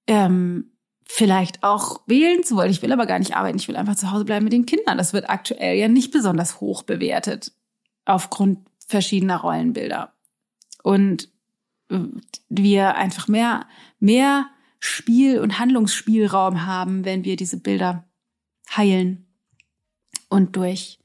ähm, 0.08 0.72
vielleicht 1.06 1.64
auch 1.64 2.02
wählen 2.08 2.44
zu 2.44 2.56
wollen. 2.56 2.72
Ich 2.72 2.82
will 2.82 2.94
aber 2.94 3.06
gar 3.06 3.20
nicht 3.20 3.36
arbeiten, 3.36 3.58
ich 3.58 3.68
will 3.68 3.76
einfach 3.76 3.96
zu 3.96 4.12
Hause 4.12 4.26
bleiben 4.26 4.46
mit 4.46 4.54
den 4.54 4.66
Kindern. 4.66 4.98
Das 4.98 5.14
wird 5.14 5.30
aktuell 5.30 5.78
ja 5.78 5.88
nicht 5.88 6.12
besonders 6.12 6.62
hoch 6.62 6.84
bewertet 6.84 7.52
aufgrund 8.06 8.60
verschiedener 8.88 9.38
Rollenbilder. 9.38 10.14
Und 10.82 11.30
äh, 11.90 12.00
wir 12.48 12.96
einfach 12.96 13.28
mehr, 13.28 13.68
mehr 14.00 14.50
Spiel- 14.80 15.40
und 15.40 15.60
Handlungsspielraum 15.60 16.66
haben, 16.66 17.06
wenn 17.06 17.26
wir 17.26 17.36
diese 17.36 17.60
Bilder 17.60 18.06
heilen 18.76 19.28
und 20.30 20.56
durch 20.56 21.00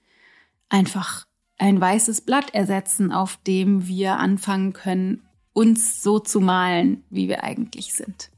einfach 0.69 1.24
ein 1.59 1.81
weißes 1.81 2.23
Blatt 2.23 2.53
ersetzen, 2.55 3.13
auf 3.13 3.39
dem 3.47 3.87
wir 3.87 4.19
anfangen 4.19 4.73
können, 4.73 5.23
uns 5.53 6.03
so 6.03 6.19
zu 6.19 6.41
malen, 6.41 7.05
wie 7.11 7.29
wir 7.29 7.45
eigentlich 7.45 7.95
sind. 7.95 8.31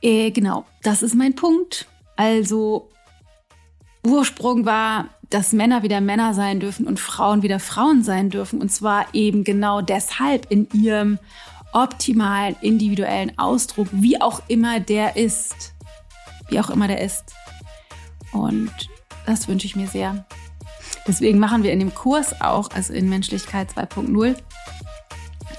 Äh, 0.00 0.30
genau, 0.30 0.64
das 0.82 1.02
ist 1.02 1.14
mein 1.14 1.34
Punkt. 1.34 1.88
Also 2.16 2.90
Ursprung 4.04 4.64
war, 4.64 5.08
dass 5.30 5.52
Männer 5.52 5.82
wieder 5.82 6.00
Männer 6.00 6.34
sein 6.34 6.60
dürfen 6.60 6.86
und 6.86 7.00
Frauen 7.00 7.42
wieder 7.42 7.60
Frauen 7.60 8.02
sein 8.02 8.30
dürfen. 8.30 8.60
Und 8.60 8.70
zwar 8.70 9.14
eben 9.14 9.44
genau 9.44 9.80
deshalb 9.80 10.50
in 10.50 10.68
ihrem 10.72 11.18
optimalen 11.72 12.56
individuellen 12.60 13.38
Ausdruck, 13.38 13.88
wie 13.92 14.20
auch 14.20 14.42
immer 14.48 14.80
der 14.80 15.16
ist. 15.16 15.74
Wie 16.48 16.60
auch 16.60 16.70
immer 16.70 16.88
der 16.88 17.00
ist. 17.00 17.32
Und 18.32 18.72
das 19.24 19.48
wünsche 19.48 19.66
ich 19.66 19.76
mir 19.76 19.86
sehr. 19.86 20.26
Deswegen 21.06 21.38
machen 21.38 21.62
wir 21.62 21.72
in 21.72 21.80
dem 21.80 21.94
Kurs 21.94 22.40
auch, 22.40 22.70
also 22.70 22.92
in 22.92 23.08
Menschlichkeit 23.08 23.68
2.0, 23.76 24.36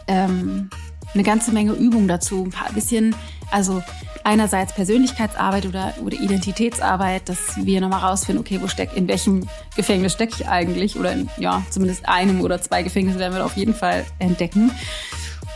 ähm, 0.08 0.70
eine 1.14 1.24
ganze 1.24 1.52
Menge 1.52 1.74
Übungen 1.74 2.08
dazu. 2.08 2.44
Ein 2.44 2.50
paar 2.52 2.72
bisschen, 2.72 3.16
also 3.52 3.84
einerseits 4.24 4.74
Persönlichkeitsarbeit 4.74 5.66
oder, 5.66 5.94
oder 6.04 6.18
Identitätsarbeit, 6.18 7.28
dass 7.30 7.58
wir 7.58 7.82
nochmal 7.82 8.00
rausfinden, 8.00 8.44
okay, 8.44 8.60
wo 8.62 8.68
steckt, 8.68 8.96
in 8.96 9.08
welchem 9.08 9.48
Gefängnis 9.76 10.14
stecke 10.14 10.36
ich 10.40 10.48
eigentlich? 10.48 10.98
Oder 10.98 11.12
in, 11.14 11.30
ja, 11.38 11.64
zumindest 11.70 12.08
einem 12.08 12.42
oder 12.42 12.62
zwei 12.62 12.84
Gefängnisse 12.84 13.20
werden 13.20 13.36
wir 13.36 13.46
auf 13.46 13.58
jeden 13.58 13.76
Fall 13.76 14.06
entdecken. 14.20 14.72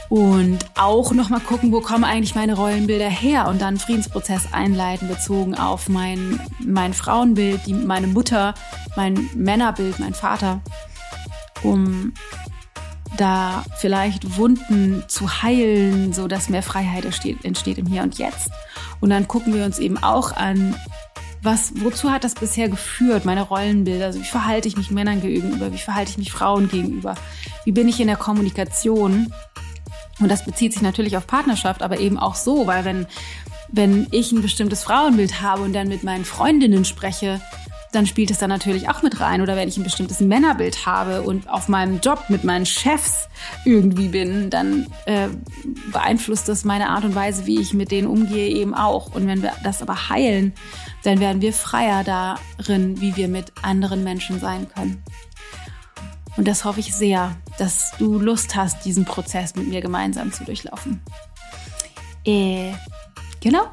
Und 0.09 0.59
auch 0.75 1.11
nochmal 1.11 1.41
gucken, 1.41 1.71
wo 1.71 1.81
kommen 1.81 2.05
eigentlich 2.05 2.33
meine 2.33 2.55
Rollenbilder 2.55 3.09
her 3.09 3.47
und 3.47 3.61
dann 3.61 3.77
Friedensprozess 3.77 4.53
einleiten, 4.53 5.09
bezogen 5.09 5.55
auf 5.55 5.89
mein, 5.89 6.39
mein 6.59 6.93
Frauenbild, 6.93 7.61
die, 7.65 7.73
meine 7.73 8.07
Mutter, 8.07 8.53
mein 8.95 9.29
Männerbild, 9.35 9.99
mein 9.99 10.13
Vater, 10.13 10.61
um 11.61 12.13
da 13.17 13.65
vielleicht 13.77 14.37
Wunden 14.37 15.03
zu 15.07 15.41
heilen, 15.41 16.13
so 16.13 16.27
dass 16.27 16.49
mehr 16.49 16.63
Freiheit 16.63 17.03
entsteht, 17.03 17.43
entsteht 17.43 17.77
im 17.77 17.87
Hier 17.87 18.03
und 18.03 18.17
Jetzt. 18.17 18.49
Und 19.01 19.09
dann 19.09 19.27
gucken 19.27 19.53
wir 19.53 19.65
uns 19.65 19.79
eben 19.79 19.97
auch 19.97 20.31
an, 20.31 20.75
was, 21.41 21.73
wozu 21.75 22.11
hat 22.11 22.23
das 22.23 22.33
bisher 22.33 22.67
geführt, 22.67 23.25
meine 23.25 23.41
Rollenbilder? 23.41 24.07
Also 24.07 24.19
wie 24.19 24.25
verhalte 24.25 24.67
ich 24.67 24.77
mich 24.77 24.91
Männern 24.91 25.21
gegenüber? 25.21 25.71
Wie 25.71 25.77
verhalte 25.77 26.11
ich 26.11 26.17
mich 26.17 26.31
Frauen 26.31 26.67
gegenüber? 26.67 27.15
Wie 27.63 27.71
bin 27.71 27.87
ich 27.87 27.99
in 27.99 28.07
der 28.07 28.17
Kommunikation? 28.17 29.31
Und 30.19 30.29
das 30.29 30.45
bezieht 30.45 30.73
sich 30.73 30.81
natürlich 30.81 31.17
auf 31.17 31.27
Partnerschaft, 31.27 31.81
aber 31.81 31.99
eben 31.99 32.17
auch 32.17 32.35
so, 32.35 32.67
weil 32.67 32.85
wenn, 32.85 33.07
wenn 33.69 34.07
ich 34.11 34.31
ein 34.31 34.41
bestimmtes 34.41 34.83
Frauenbild 34.83 35.41
habe 35.41 35.61
und 35.61 35.73
dann 35.73 35.87
mit 35.87 36.03
meinen 36.03 36.25
Freundinnen 36.25 36.85
spreche, 36.85 37.41
dann 37.91 38.05
spielt 38.05 38.31
es 38.31 38.39
da 38.39 38.47
natürlich 38.47 38.89
auch 38.89 39.01
mit 39.01 39.19
rein. 39.19 39.41
Oder 39.41 39.55
wenn 39.55 39.67
ich 39.67 39.77
ein 39.77 39.83
bestimmtes 39.83 40.19
Männerbild 40.19 40.85
habe 40.85 41.21
und 41.21 41.49
auf 41.49 41.67
meinem 41.67 41.99
Job 41.99 42.25
mit 42.29 42.43
meinen 42.43 42.65
Chefs 42.65 43.27
irgendwie 43.65 44.09
bin, 44.09 44.49
dann 44.49 44.87
äh, 45.05 45.29
beeinflusst 45.91 46.49
das 46.49 46.65
meine 46.65 46.89
Art 46.89 47.05
und 47.05 47.15
Weise, 47.15 47.45
wie 47.45 47.59
ich 47.59 47.73
mit 47.73 47.91
denen 47.91 48.07
umgehe, 48.07 48.49
eben 48.49 48.73
auch. 48.73 49.13
Und 49.15 49.27
wenn 49.27 49.41
wir 49.41 49.53
das 49.63 49.81
aber 49.81 50.09
heilen, 50.09 50.53
dann 51.03 51.19
werden 51.19 51.41
wir 51.41 51.53
freier 51.53 52.03
darin, 52.03 52.99
wie 53.01 53.15
wir 53.15 53.27
mit 53.27 53.53
anderen 53.61 54.03
Menschen 54.03 54.39
sein 54.39 54.67
können. 54.73 55.01
Und 56.37 56.47
das 56.47 56.63
hoffe 56.63 56.79
ich 56.79 56.95
sehr, 56.95 57.35
dass 57.57 57.91
du 57.97 58.19
Lust 58.19 58.55
hast, 58.55 58.85
diesen 58.85 59.05
Prozess 59.05 59.55
mit 59.55 59.67
mir 59.67 59.81
gemeinsam 59.81 60.31
zu 60.31 60.45
durchlaufen. 60.45 61.01
Äh, 62.25 62.73
genau. 63.41 63.63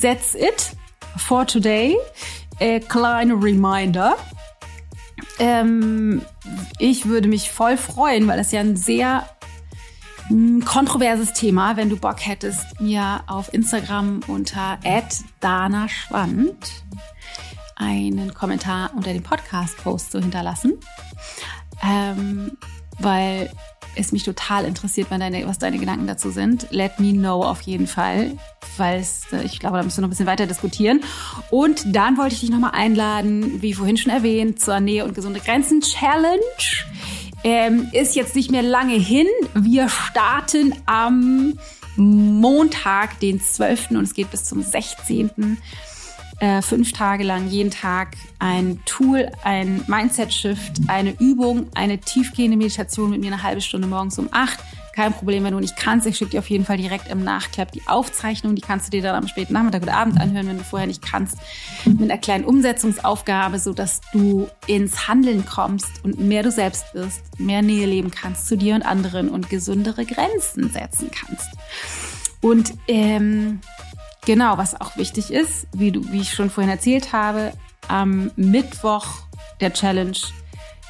That's 0.00 0.34
it 0.34 0.76
for 1.16 1.46
today 1.46 1.96
äh, 2.62 2.80
kleine 2.80 3.34
Reminder. 3.34 4.16
Ähm, 5.38 6.22
ich 6.78 7.06
würde 7.06 7.28
mich 7.28 7.50
voll 7.50 7.76
freuen, 7.76 8.28
weil 8.28 8.36
das 8.36 8.52
ja 8.52 8.60
ein 8.60 8.76
sehr 8.76 9.28
hm, 10.28 10.64
kontroverses 10.64 11.32
Thema, 11.32 11.76
wenn 11.76 11.90
du 11.90 11.96
Bock 11.96 12.24
hättest, 12.24 12.80
mir 12.80 13.24
auf 13.26 13.52
Instagram 13.52 14.20
unter 14.28 14.78
@dana_schwand 15.40 16.84
einen 17.74 18.32
Kommentar 18.32 18.92
unter 18.94 19.12
dem 19.12 19.24
Podcast-Post 19.24 20.12
zu 20.12 20.20
hinterlassen. 20.20 20.78
Ähm, 21.82 22.52
weil 22.98 23.50
es 23.94 24.12
mich 24.12 24.22
total 24.22 24.64
interessiert, 24.64 25.08
deine, 25.10 25.46
was 25.46 25.58
deine 25.58 25.78
Gedanken 25.78 26.06
dazu 26.06 26.30
sind. 26.30 26.66
Let 26.70 26.98
me 26.98 27.12
know 27.12 27.42
auf 27.42 27.60
jeden 27.62 27.86
Fall, 27.86 28.32
weil 28.76 29.04
äh, 29.32 29.42
ich 29.44 29.60
glaube, 29.60 29.76
da 29.76 29.82
müssen 29.82 29.98
wir 29.98 30.02
noch 30.02 30.08
ein 30.08 30.10
bisschen 30.10 30.26
weiter 30.26 30.46
diskutieren. 30.46 31.00
Und 31.50 31.94
dann 31.94 32.16
wollte 32.16 32.34
ich 32.34 32.40
dich 32.40 32.50
nochmal 32.50 32.72
einladen, 32.74 33.60
wie 33.60 33.74
vorhin 33.74 33.96
schon 33.96 34.12
erwähnt, 34.12 34.60
zur 34.60 34.80
Nähe 34.80 35.04
und 35.04 35.14
gesunde 35.14 35.40
Grenzen 35.40 35.80
Challenge. 35.80 36.40
Ähm, 37.44 37.88
ist 37.92 38.14
jetzt 38.14 38.36
nicht 38.36 38.50
mehr 38.50 38.62
lange 38.62 38.94
hin. 38.94 39.26
Wir 39.54 39.88
starten 39.88 40.74
am 40.86 41.58
Montag, 41.96 43.18
den 43.20 43.40
12. 43.40 43.90
und 43.90 44.04
es 44.04 44.14
geht 44.14 44.30
bis 44.30 44.44
zum 44.44 44.62
16 44.62 45.58
äh, 46.42 46.60
fünf 46.60 46.92
Tage 46.92 47.22
lang 47.22 47.46
jeden 47.46 47.70
Tag 47.70 48.16
ein 48.40 48.80
Tool, 48.84 49.30
ein 49.44 49.84
Mindset-Shift, 49.86 50.88
eine 50.88 51.12
Übung, 51.20 51.68
eine 51.76 51.98
tiefgehende 51.98 52.56
Meditation 52.56 53.10
mit 53.10 53.20
mir 53.20 53.28
eine 53.28 53.44
halbe 53.44 53.60
Stunde 53.60 53.86
morgens 53.86 54.18
um 54.18 54.28
acht. 54.32 54.58
Kein 54.92 55.12
Problem, 55.12 55.44
wenn 55.44 55.54
du 55.54 55.60
nicht 55.60 55.76
kannst. 55.76 56.04
Ich 56.06 56.16
schicke 56.16 56.32
dir 56.32 56.40
auf 56.40 56.50
jeden 56.50 56.64
Fall 56.64 56.76
direkt 56.76 57.08
im 57.08 57.22
Nachklapp 57.22 57.70
die 57.70 57.86
Aufzeichnung. 57.86 58.56
Die 58.56 58.60
kannst 58.60 58.88
du 58.88 58.90
dir 58.90 59.02
dann 59.02 59.14
am 59.14 59.28
späten 59.28 59.52
Nachmittag 59.52 59.84
oder 59.84 59.96
Abend 59.96 60.20
anhören, 60.20 60.48
wenn 60.48 60.58
du 60.58 60.64
vorher 60.64 60.88
nicht 60.88 61.00
kannst. 61.00 61.38
Mit 61.84 62.02
einer 62.02 62.18
kleinen 62.18 62.44
Umsetzungsaufgabe, 62.44 63.60
so 63.60 63.72
dass 63.72 64.00
du 64.12 64.48
ins 64.66 65.06
Handeln 65.06 65.46
kommst 65.46 66.04
und 66.04 66.18
mehr 66.18 66.42
du 66.42 66.50
selbst 66.50 66.92
wirst, 66.92 67.38
mehr 67.38 67.62
Nähe 67.62 67.86
leben 67.86 68.10
kannst 68.10 68.48
zu 68.48 68.56
dir 68.56 68.74
und 68.74 68.82
anderen 68.82 69.30
und 69.30 69.48
gesündere 69.48 70.04
Grenzen 70.04 70.70
setzen 70.70 71.08
kannst. 71.10 71.48
Und 72.42 72.74
ähm, 72.88 73.60
Genau, 74.24 74.56
was 74.56 74.80
auch 74.80 74.96
wichtig 74.96 75.32
ist, 75.32 75.66
wie, 75.72 75.90
du, 75.90 76.12
wie 76.12 76.20
ich 76.20 76.32
schon 76.32 76.50
vorhin 76.50 76.70
erzählt 76.70 77.12
habe, 77.12 77.52
am 77.88 78.30
Mittwoch 78.36 79.06
der 79.60 79.72
Challenge 79.72 80.16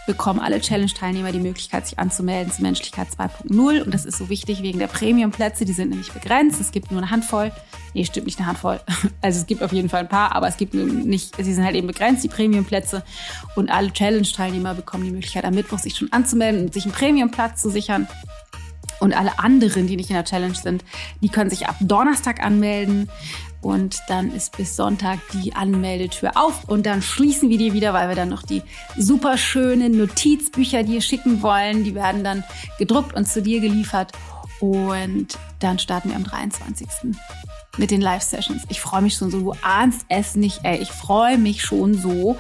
bekommen 0.07 0.41
alle 0.41 0.61
Challenge-Teilnehmer 0.61 1.33
die 1.33 1.39
Möglichkeit, 1.39 1.87
sich 1.87 1.99
anzumelden 1.99 2.53
zur 2.53 2.63
Menschlichkeit 2.63 3.09
2.0. 3.09 3.83
Und 3.83 3.95
das 3.95 4.05
ist 4.05 4.19
so 4.19 4.29
wichtig 4.29 4.63
wegen 4.63 4.79
der 4.79 4.89
Premium-Plätze. 4.89 5.65
Die 5.65 5.73
sind 5.73 5.91
nämlich 5.91 6.13
begrenzt. 6.13 6.61
Es 6.61 6.73
gibt 6.73 6.91
nur 6.91 7.01
eine 7.01 7.11
Handvoll. 7.11 7.53
Nee, 7.95 8.05
stimmt 8.05 8.27
nicht 8.27 8.39
eine 8.39 8.49
Handvoll. 8.49 8.81
Also 9.21 9.41
es 9.41 9.47
gibt 9.47 9.63
auf 9.63 9.73
jeden 9.73 9.89
Fall 9.89 10.01
ein 10.01 10.09
paar, 10.09 10.35
aber 10.35 10.49
es 10.49 10.57
gibt 10.57 10.75
nicht, 10.75 11.37
sie 11.37 11.55
sind 11.55 11.65
halt 11.65 11.77
eben 11.77 11.87
begrenzt, 11.87 12.25
die 12.25 12.29
Premium-Plätze. 12.29 13.05
Und 13.55 13.71
alle 13.71 13.93
Challenge-Teilnehmer 13.93 14.75
bekommen 14.75 15.05
die 15.05 15.13
Möglichkeit, 15.13 15.45
am 15.45 15.55
Mittwoch 15.55 15.79
sich 15.79 15.97
schon 15.97 16.13
anzumelden 16.13 16.63
und 16.63 16.75
sich 16.75 16.85
einen 16.85 16.93
Premium-Platz 16.93 17.63
zu 17.63 17.71
sichern. 17.71 18.09
Und 19.03 19.15
alle 19.15 19.37
anderen, 19.41 19.89
die 19.89 19.97
nicht 19.97 20.11
in 20.11 20.15
der 20.15 20.25
Challenge 20.25 20.55
sind, 20.55 20.85
die 21.23 21.29
können 21.29 21.51
sich 21.51 21.67
ab 21.67 21.75
Donnerstag 21.81 22.41
anmelden. 22.41 23.11
Und 23.61 23.99
dann 24.07 24.33
ist 24.33 24.57
bis 24.57 24.77
Sonntag 24.77 25.19
die 25.33 25.57
Anmeldetür 25.57 26.37
auf. 26.37 26.69
Und 26.69 26.87
dann 26.87 27.03
schließen 27.03 27.49
wir 27.51 27.59
die 27.59 27.73
wieder, 27.73 27.93
weil 27.95 28.09
wir 28.09 28.15
dann 28.15 28.29
noch 28.29 28.45
die 28.45 28.63
super 28.97 29.37
schönen 29.39 29.99
Notizbücher 29.99 30.85
dir 30.85 31.01
schicken 31.01 31.43
wollen. 31.43 31.83
Die 31.83 31.97
werden 31.97 32.23
dann 32.23 32.45
gedruckt 32.79 33.13
und 33.17 33.27
zu 33.27 33.43
dir 33.43 33.61
geliefert. 33.61 34.13
Und 34.61 35.37
dann 35.59 35.81
starten 35.81 36.11
wir 36.11 36.17
am 36.17 36.23
23 36.23 36.87
mit 37.79 37.91
den 37.91 38.01
Live-Sessions. 38.01 38.63
Ich 38.69 38.81
freue 38.81 39.03
mich 39.03 39.15
schon 39.15 39.33
so, 39.33 39.41
du 39.41 39.55
ahnst 39.63 40.07
es 40.11 40.37
nicht, 40.37 40.61
ey. 40.63 40.79
Ich 40.79 40.93
freue 40.93 41.39
mich 41.39 41.65
schon 41.65 41.95
so 41.95 42.37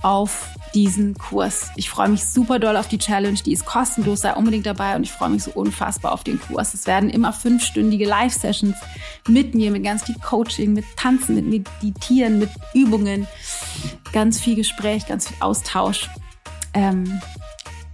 auf 0.00 0.48
diesen 0.74 1.14
Kurs. 1.14 1.70
Ich 1.76 1.88
freue 1.88 2.08
mich 2.08 2.24
super 2.24 2.58
doll 2.58 2.76
auf 2.76 2.88
die 2.88 2.98
Challenge, 2.98 3.38
die 3.38 3.52
ist 3.52 3.64
kostenlos, 3.64 4.22
sei 4.22 4.34
unbedingt 4.34 4.66
dabei 4.66 4.96
und 4.96 5.04
ich 5.04 5.12
freue 5.12 5.30
mich 5.30 5.44
so 5.44 5.52
unfassbar 5.52 6.12
auf 6.12 6.24
den 6.24 6.40
Kurs. 6.40 6.74
Es 6.74 6.86
werden 6.86 7.10
immer 7.10 7.32
fünfstündige 7.32 8.06
Live-Sessions 8.06 8.76
mit 9.28 9.54
mir, 9.54 9.70
mit 9.70 9.84
ganz 9.84 10.04
viel 10.04 10.16
Coaching, 10.16 10.72
mit 10.72 10.84
Tanzen, 10.96 11.36
mit 11.36 11.46
Meditieren, 11.46 12.38
mit 12.38 12.50
Übungen, 12.74 13.26
ganz 14.12 14.40
viel 14.40 14.56
Gespräch, 14.56 15.06
ganz 15.06 15.28
viel 15.28 15.36
Austausch. 15.40 16.10
Ähm, 16.74 17.20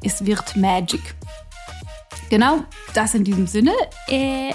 es 0.02 0.24
wird 0.24 0.56
Magic. 0.56 1.14
Genau, 2.30 2.64
das 2.94 3.14
in 3.14 3.24
diesem 3.24 3.46
Sinne. 3.46 3.72
Äh, 4.08 4.52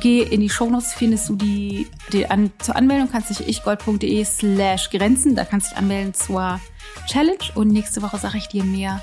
Geh 0.00 0.22
in 0.22 0.40
die 0.40 0.50
Shownotes, 0.50 0.92
findest 0.94 1.28
du 1.28 1.34
die, 1.34 1.88
die 2.12 2.30
an, 2.30 2.52
zur 2.58 2.76
Anmeldung, 2.76 3.10
kannst 3.10 3.30
dich 3.30 3.48
ichgold.de 3.48 4.24
slash 4.24 4.90
Grenzen, 4.90 5.34
da 5.34 5.44
kannst 5.44 5.66
du 5.66 5.70
dich 5.70 5.78
anmelden 5.78 6.14
zur 6.14 6.60
Challenge 7.06 7.44
und 7.54 7.68
nächste 7.68 8.02
Woche 8.02 8.18
sage 8.18 8.38
ich 8.38 8.48
dir 8.48 8.64
mehr 8.64 9.00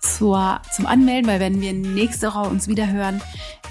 zur, 0.00 0.60
zum 0.74 0.86
Anmelden, 0.86 1.30
weil 1.30 1.40
wenn 1.40 1.60
wir 1.60 1.72
nächste 1.72 2.28
Woche 2.28 2.48
uns 2.48 2.68
wieder 2.68 2.90
hören, 2.90 3.22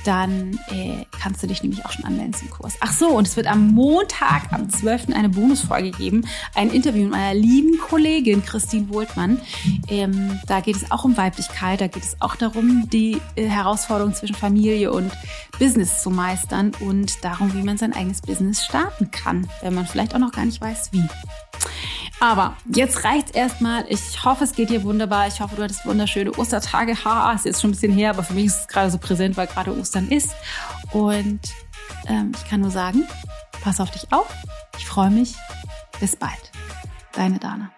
dann 0.06 0.60
äh, 0.70 1.06
kannst 1.22 1.44
du 1.44 1.48
dich 1.48 1.62
nämlich 1.62 1.86
auch 1.86 1.92
schon 1.92 2.06
anmelden 2.06 2.34
zum 2.34 2.50
Kurs. 2.50 2.74
Ach 2.80 2.92
so, 2.92 3.10
und 3.10 3.28
es 3.28 3.36
wird 3.36 3.48
am 3.48 3.68
Montag, 3.68 4.52
am 4.52 4.70
12. 4.70 5.10
eine 5.14 5.30
Bonusfolge 5.30 5.92
geben. 5.92 6.26
Ein 6.56 6.72
Interview 6.72 7.04
mit 7.04 7.12
meiner 7.12 7.34
lieben 7.34 7.78
Kollegin 7.78 8.44
Christine 8.44 8.90
Wohltmann. 8.90 9.40
Ähm, 9.88 10.40
da 10.48 10.62
geht 10.62 10.78
es 10.78 10.92
auch 10.92 11.04
um 11.04 11.18
Weiblichkeit, 11.18 11.82
da 11.82 11.88
geht 11.88 12.04
es 12.04 12.16
auch 12.20 12.36
darum, 12.36 12.90
die 12.90 13.22
äh, 13.36 13.48
Herausforderung 13.48 14.14
zwischen 14.14 14.36
Familie 14.36 14.92
und 14.92 15.12
Business 15.60 16.02
zu 16.02 16.10
meistern 16.10 16.72
und 16.80 17.24
darum, 17.24 17.54
wie 17.54 17.64
man 17.64 17.78
sein 17.78 17.94
eigenes 17.94 18.22
Business 18.22 18.64
starten 18.64 19.12
kann, 19.12 19.48
wenn 19.62 19.76
man 19.76 19.86
vielleicht 19.86 20.16
auch 20.16 20.20
noch 20.20 20.32
gar 20.32 20.46
nicht 20.46 20.62
weiß, 20.62 20.92
wie. 20.94 21.04
Aber 22.20 22.56
jetzt 22.74 23.04
reicht's 23.04 23.32
erstmal. 23.32 23.86
Ich 23.90 24.24
hoffe, 24.24 24.44
es 24.44 24.54
geht 24.54 24.70
dir 24.70 24.84
wunderbar. 24.84 25.28
Ich 25.28 25.42
hoffe, 25.42 25.56
du 25.56 25.64
hattest 25.64 25.86
wunderschöne 25.86 26.32
Ostertage. 26.34 27.04
Ha, 27.04 27.34
ist 27.34 27.46
jetzt 27.46 27.62
schon 27.62 27.72
ein 27.72 27.74
bisschen 27.74 27.92
her, 27.92 28.12
aber 28.12 28.24
für 28.24 28.34
mich 28.34 28.46
ist 28.46 28.60
es 28.62 28.68
gerade 28.68 28.92
so 28.92 29.00
präsent, 29.00 29.38
weil 29.38 29.48
gerade 29.48 29.76
Ostern 29.76 30.08
ist. 30.10 30.30
Und 30.92 31.42
ähm, 32.08 32.32
ich 32.36 32.50
kann 32.50 32.62
nur 32.62 32.72
sagen, 32.72 33.08
pass 33.64 33.80
auf 33.80 33.90
dich 33.90 34.12
auf. 34.14 34.28
Ich 34.78 34.86
freue 34.86 35.10
mich. 35.10 35.36
Bis 36.00 36.16
bald. 36.16 36.52
Deine 37.14 37.40
Dana. 37.40 37.72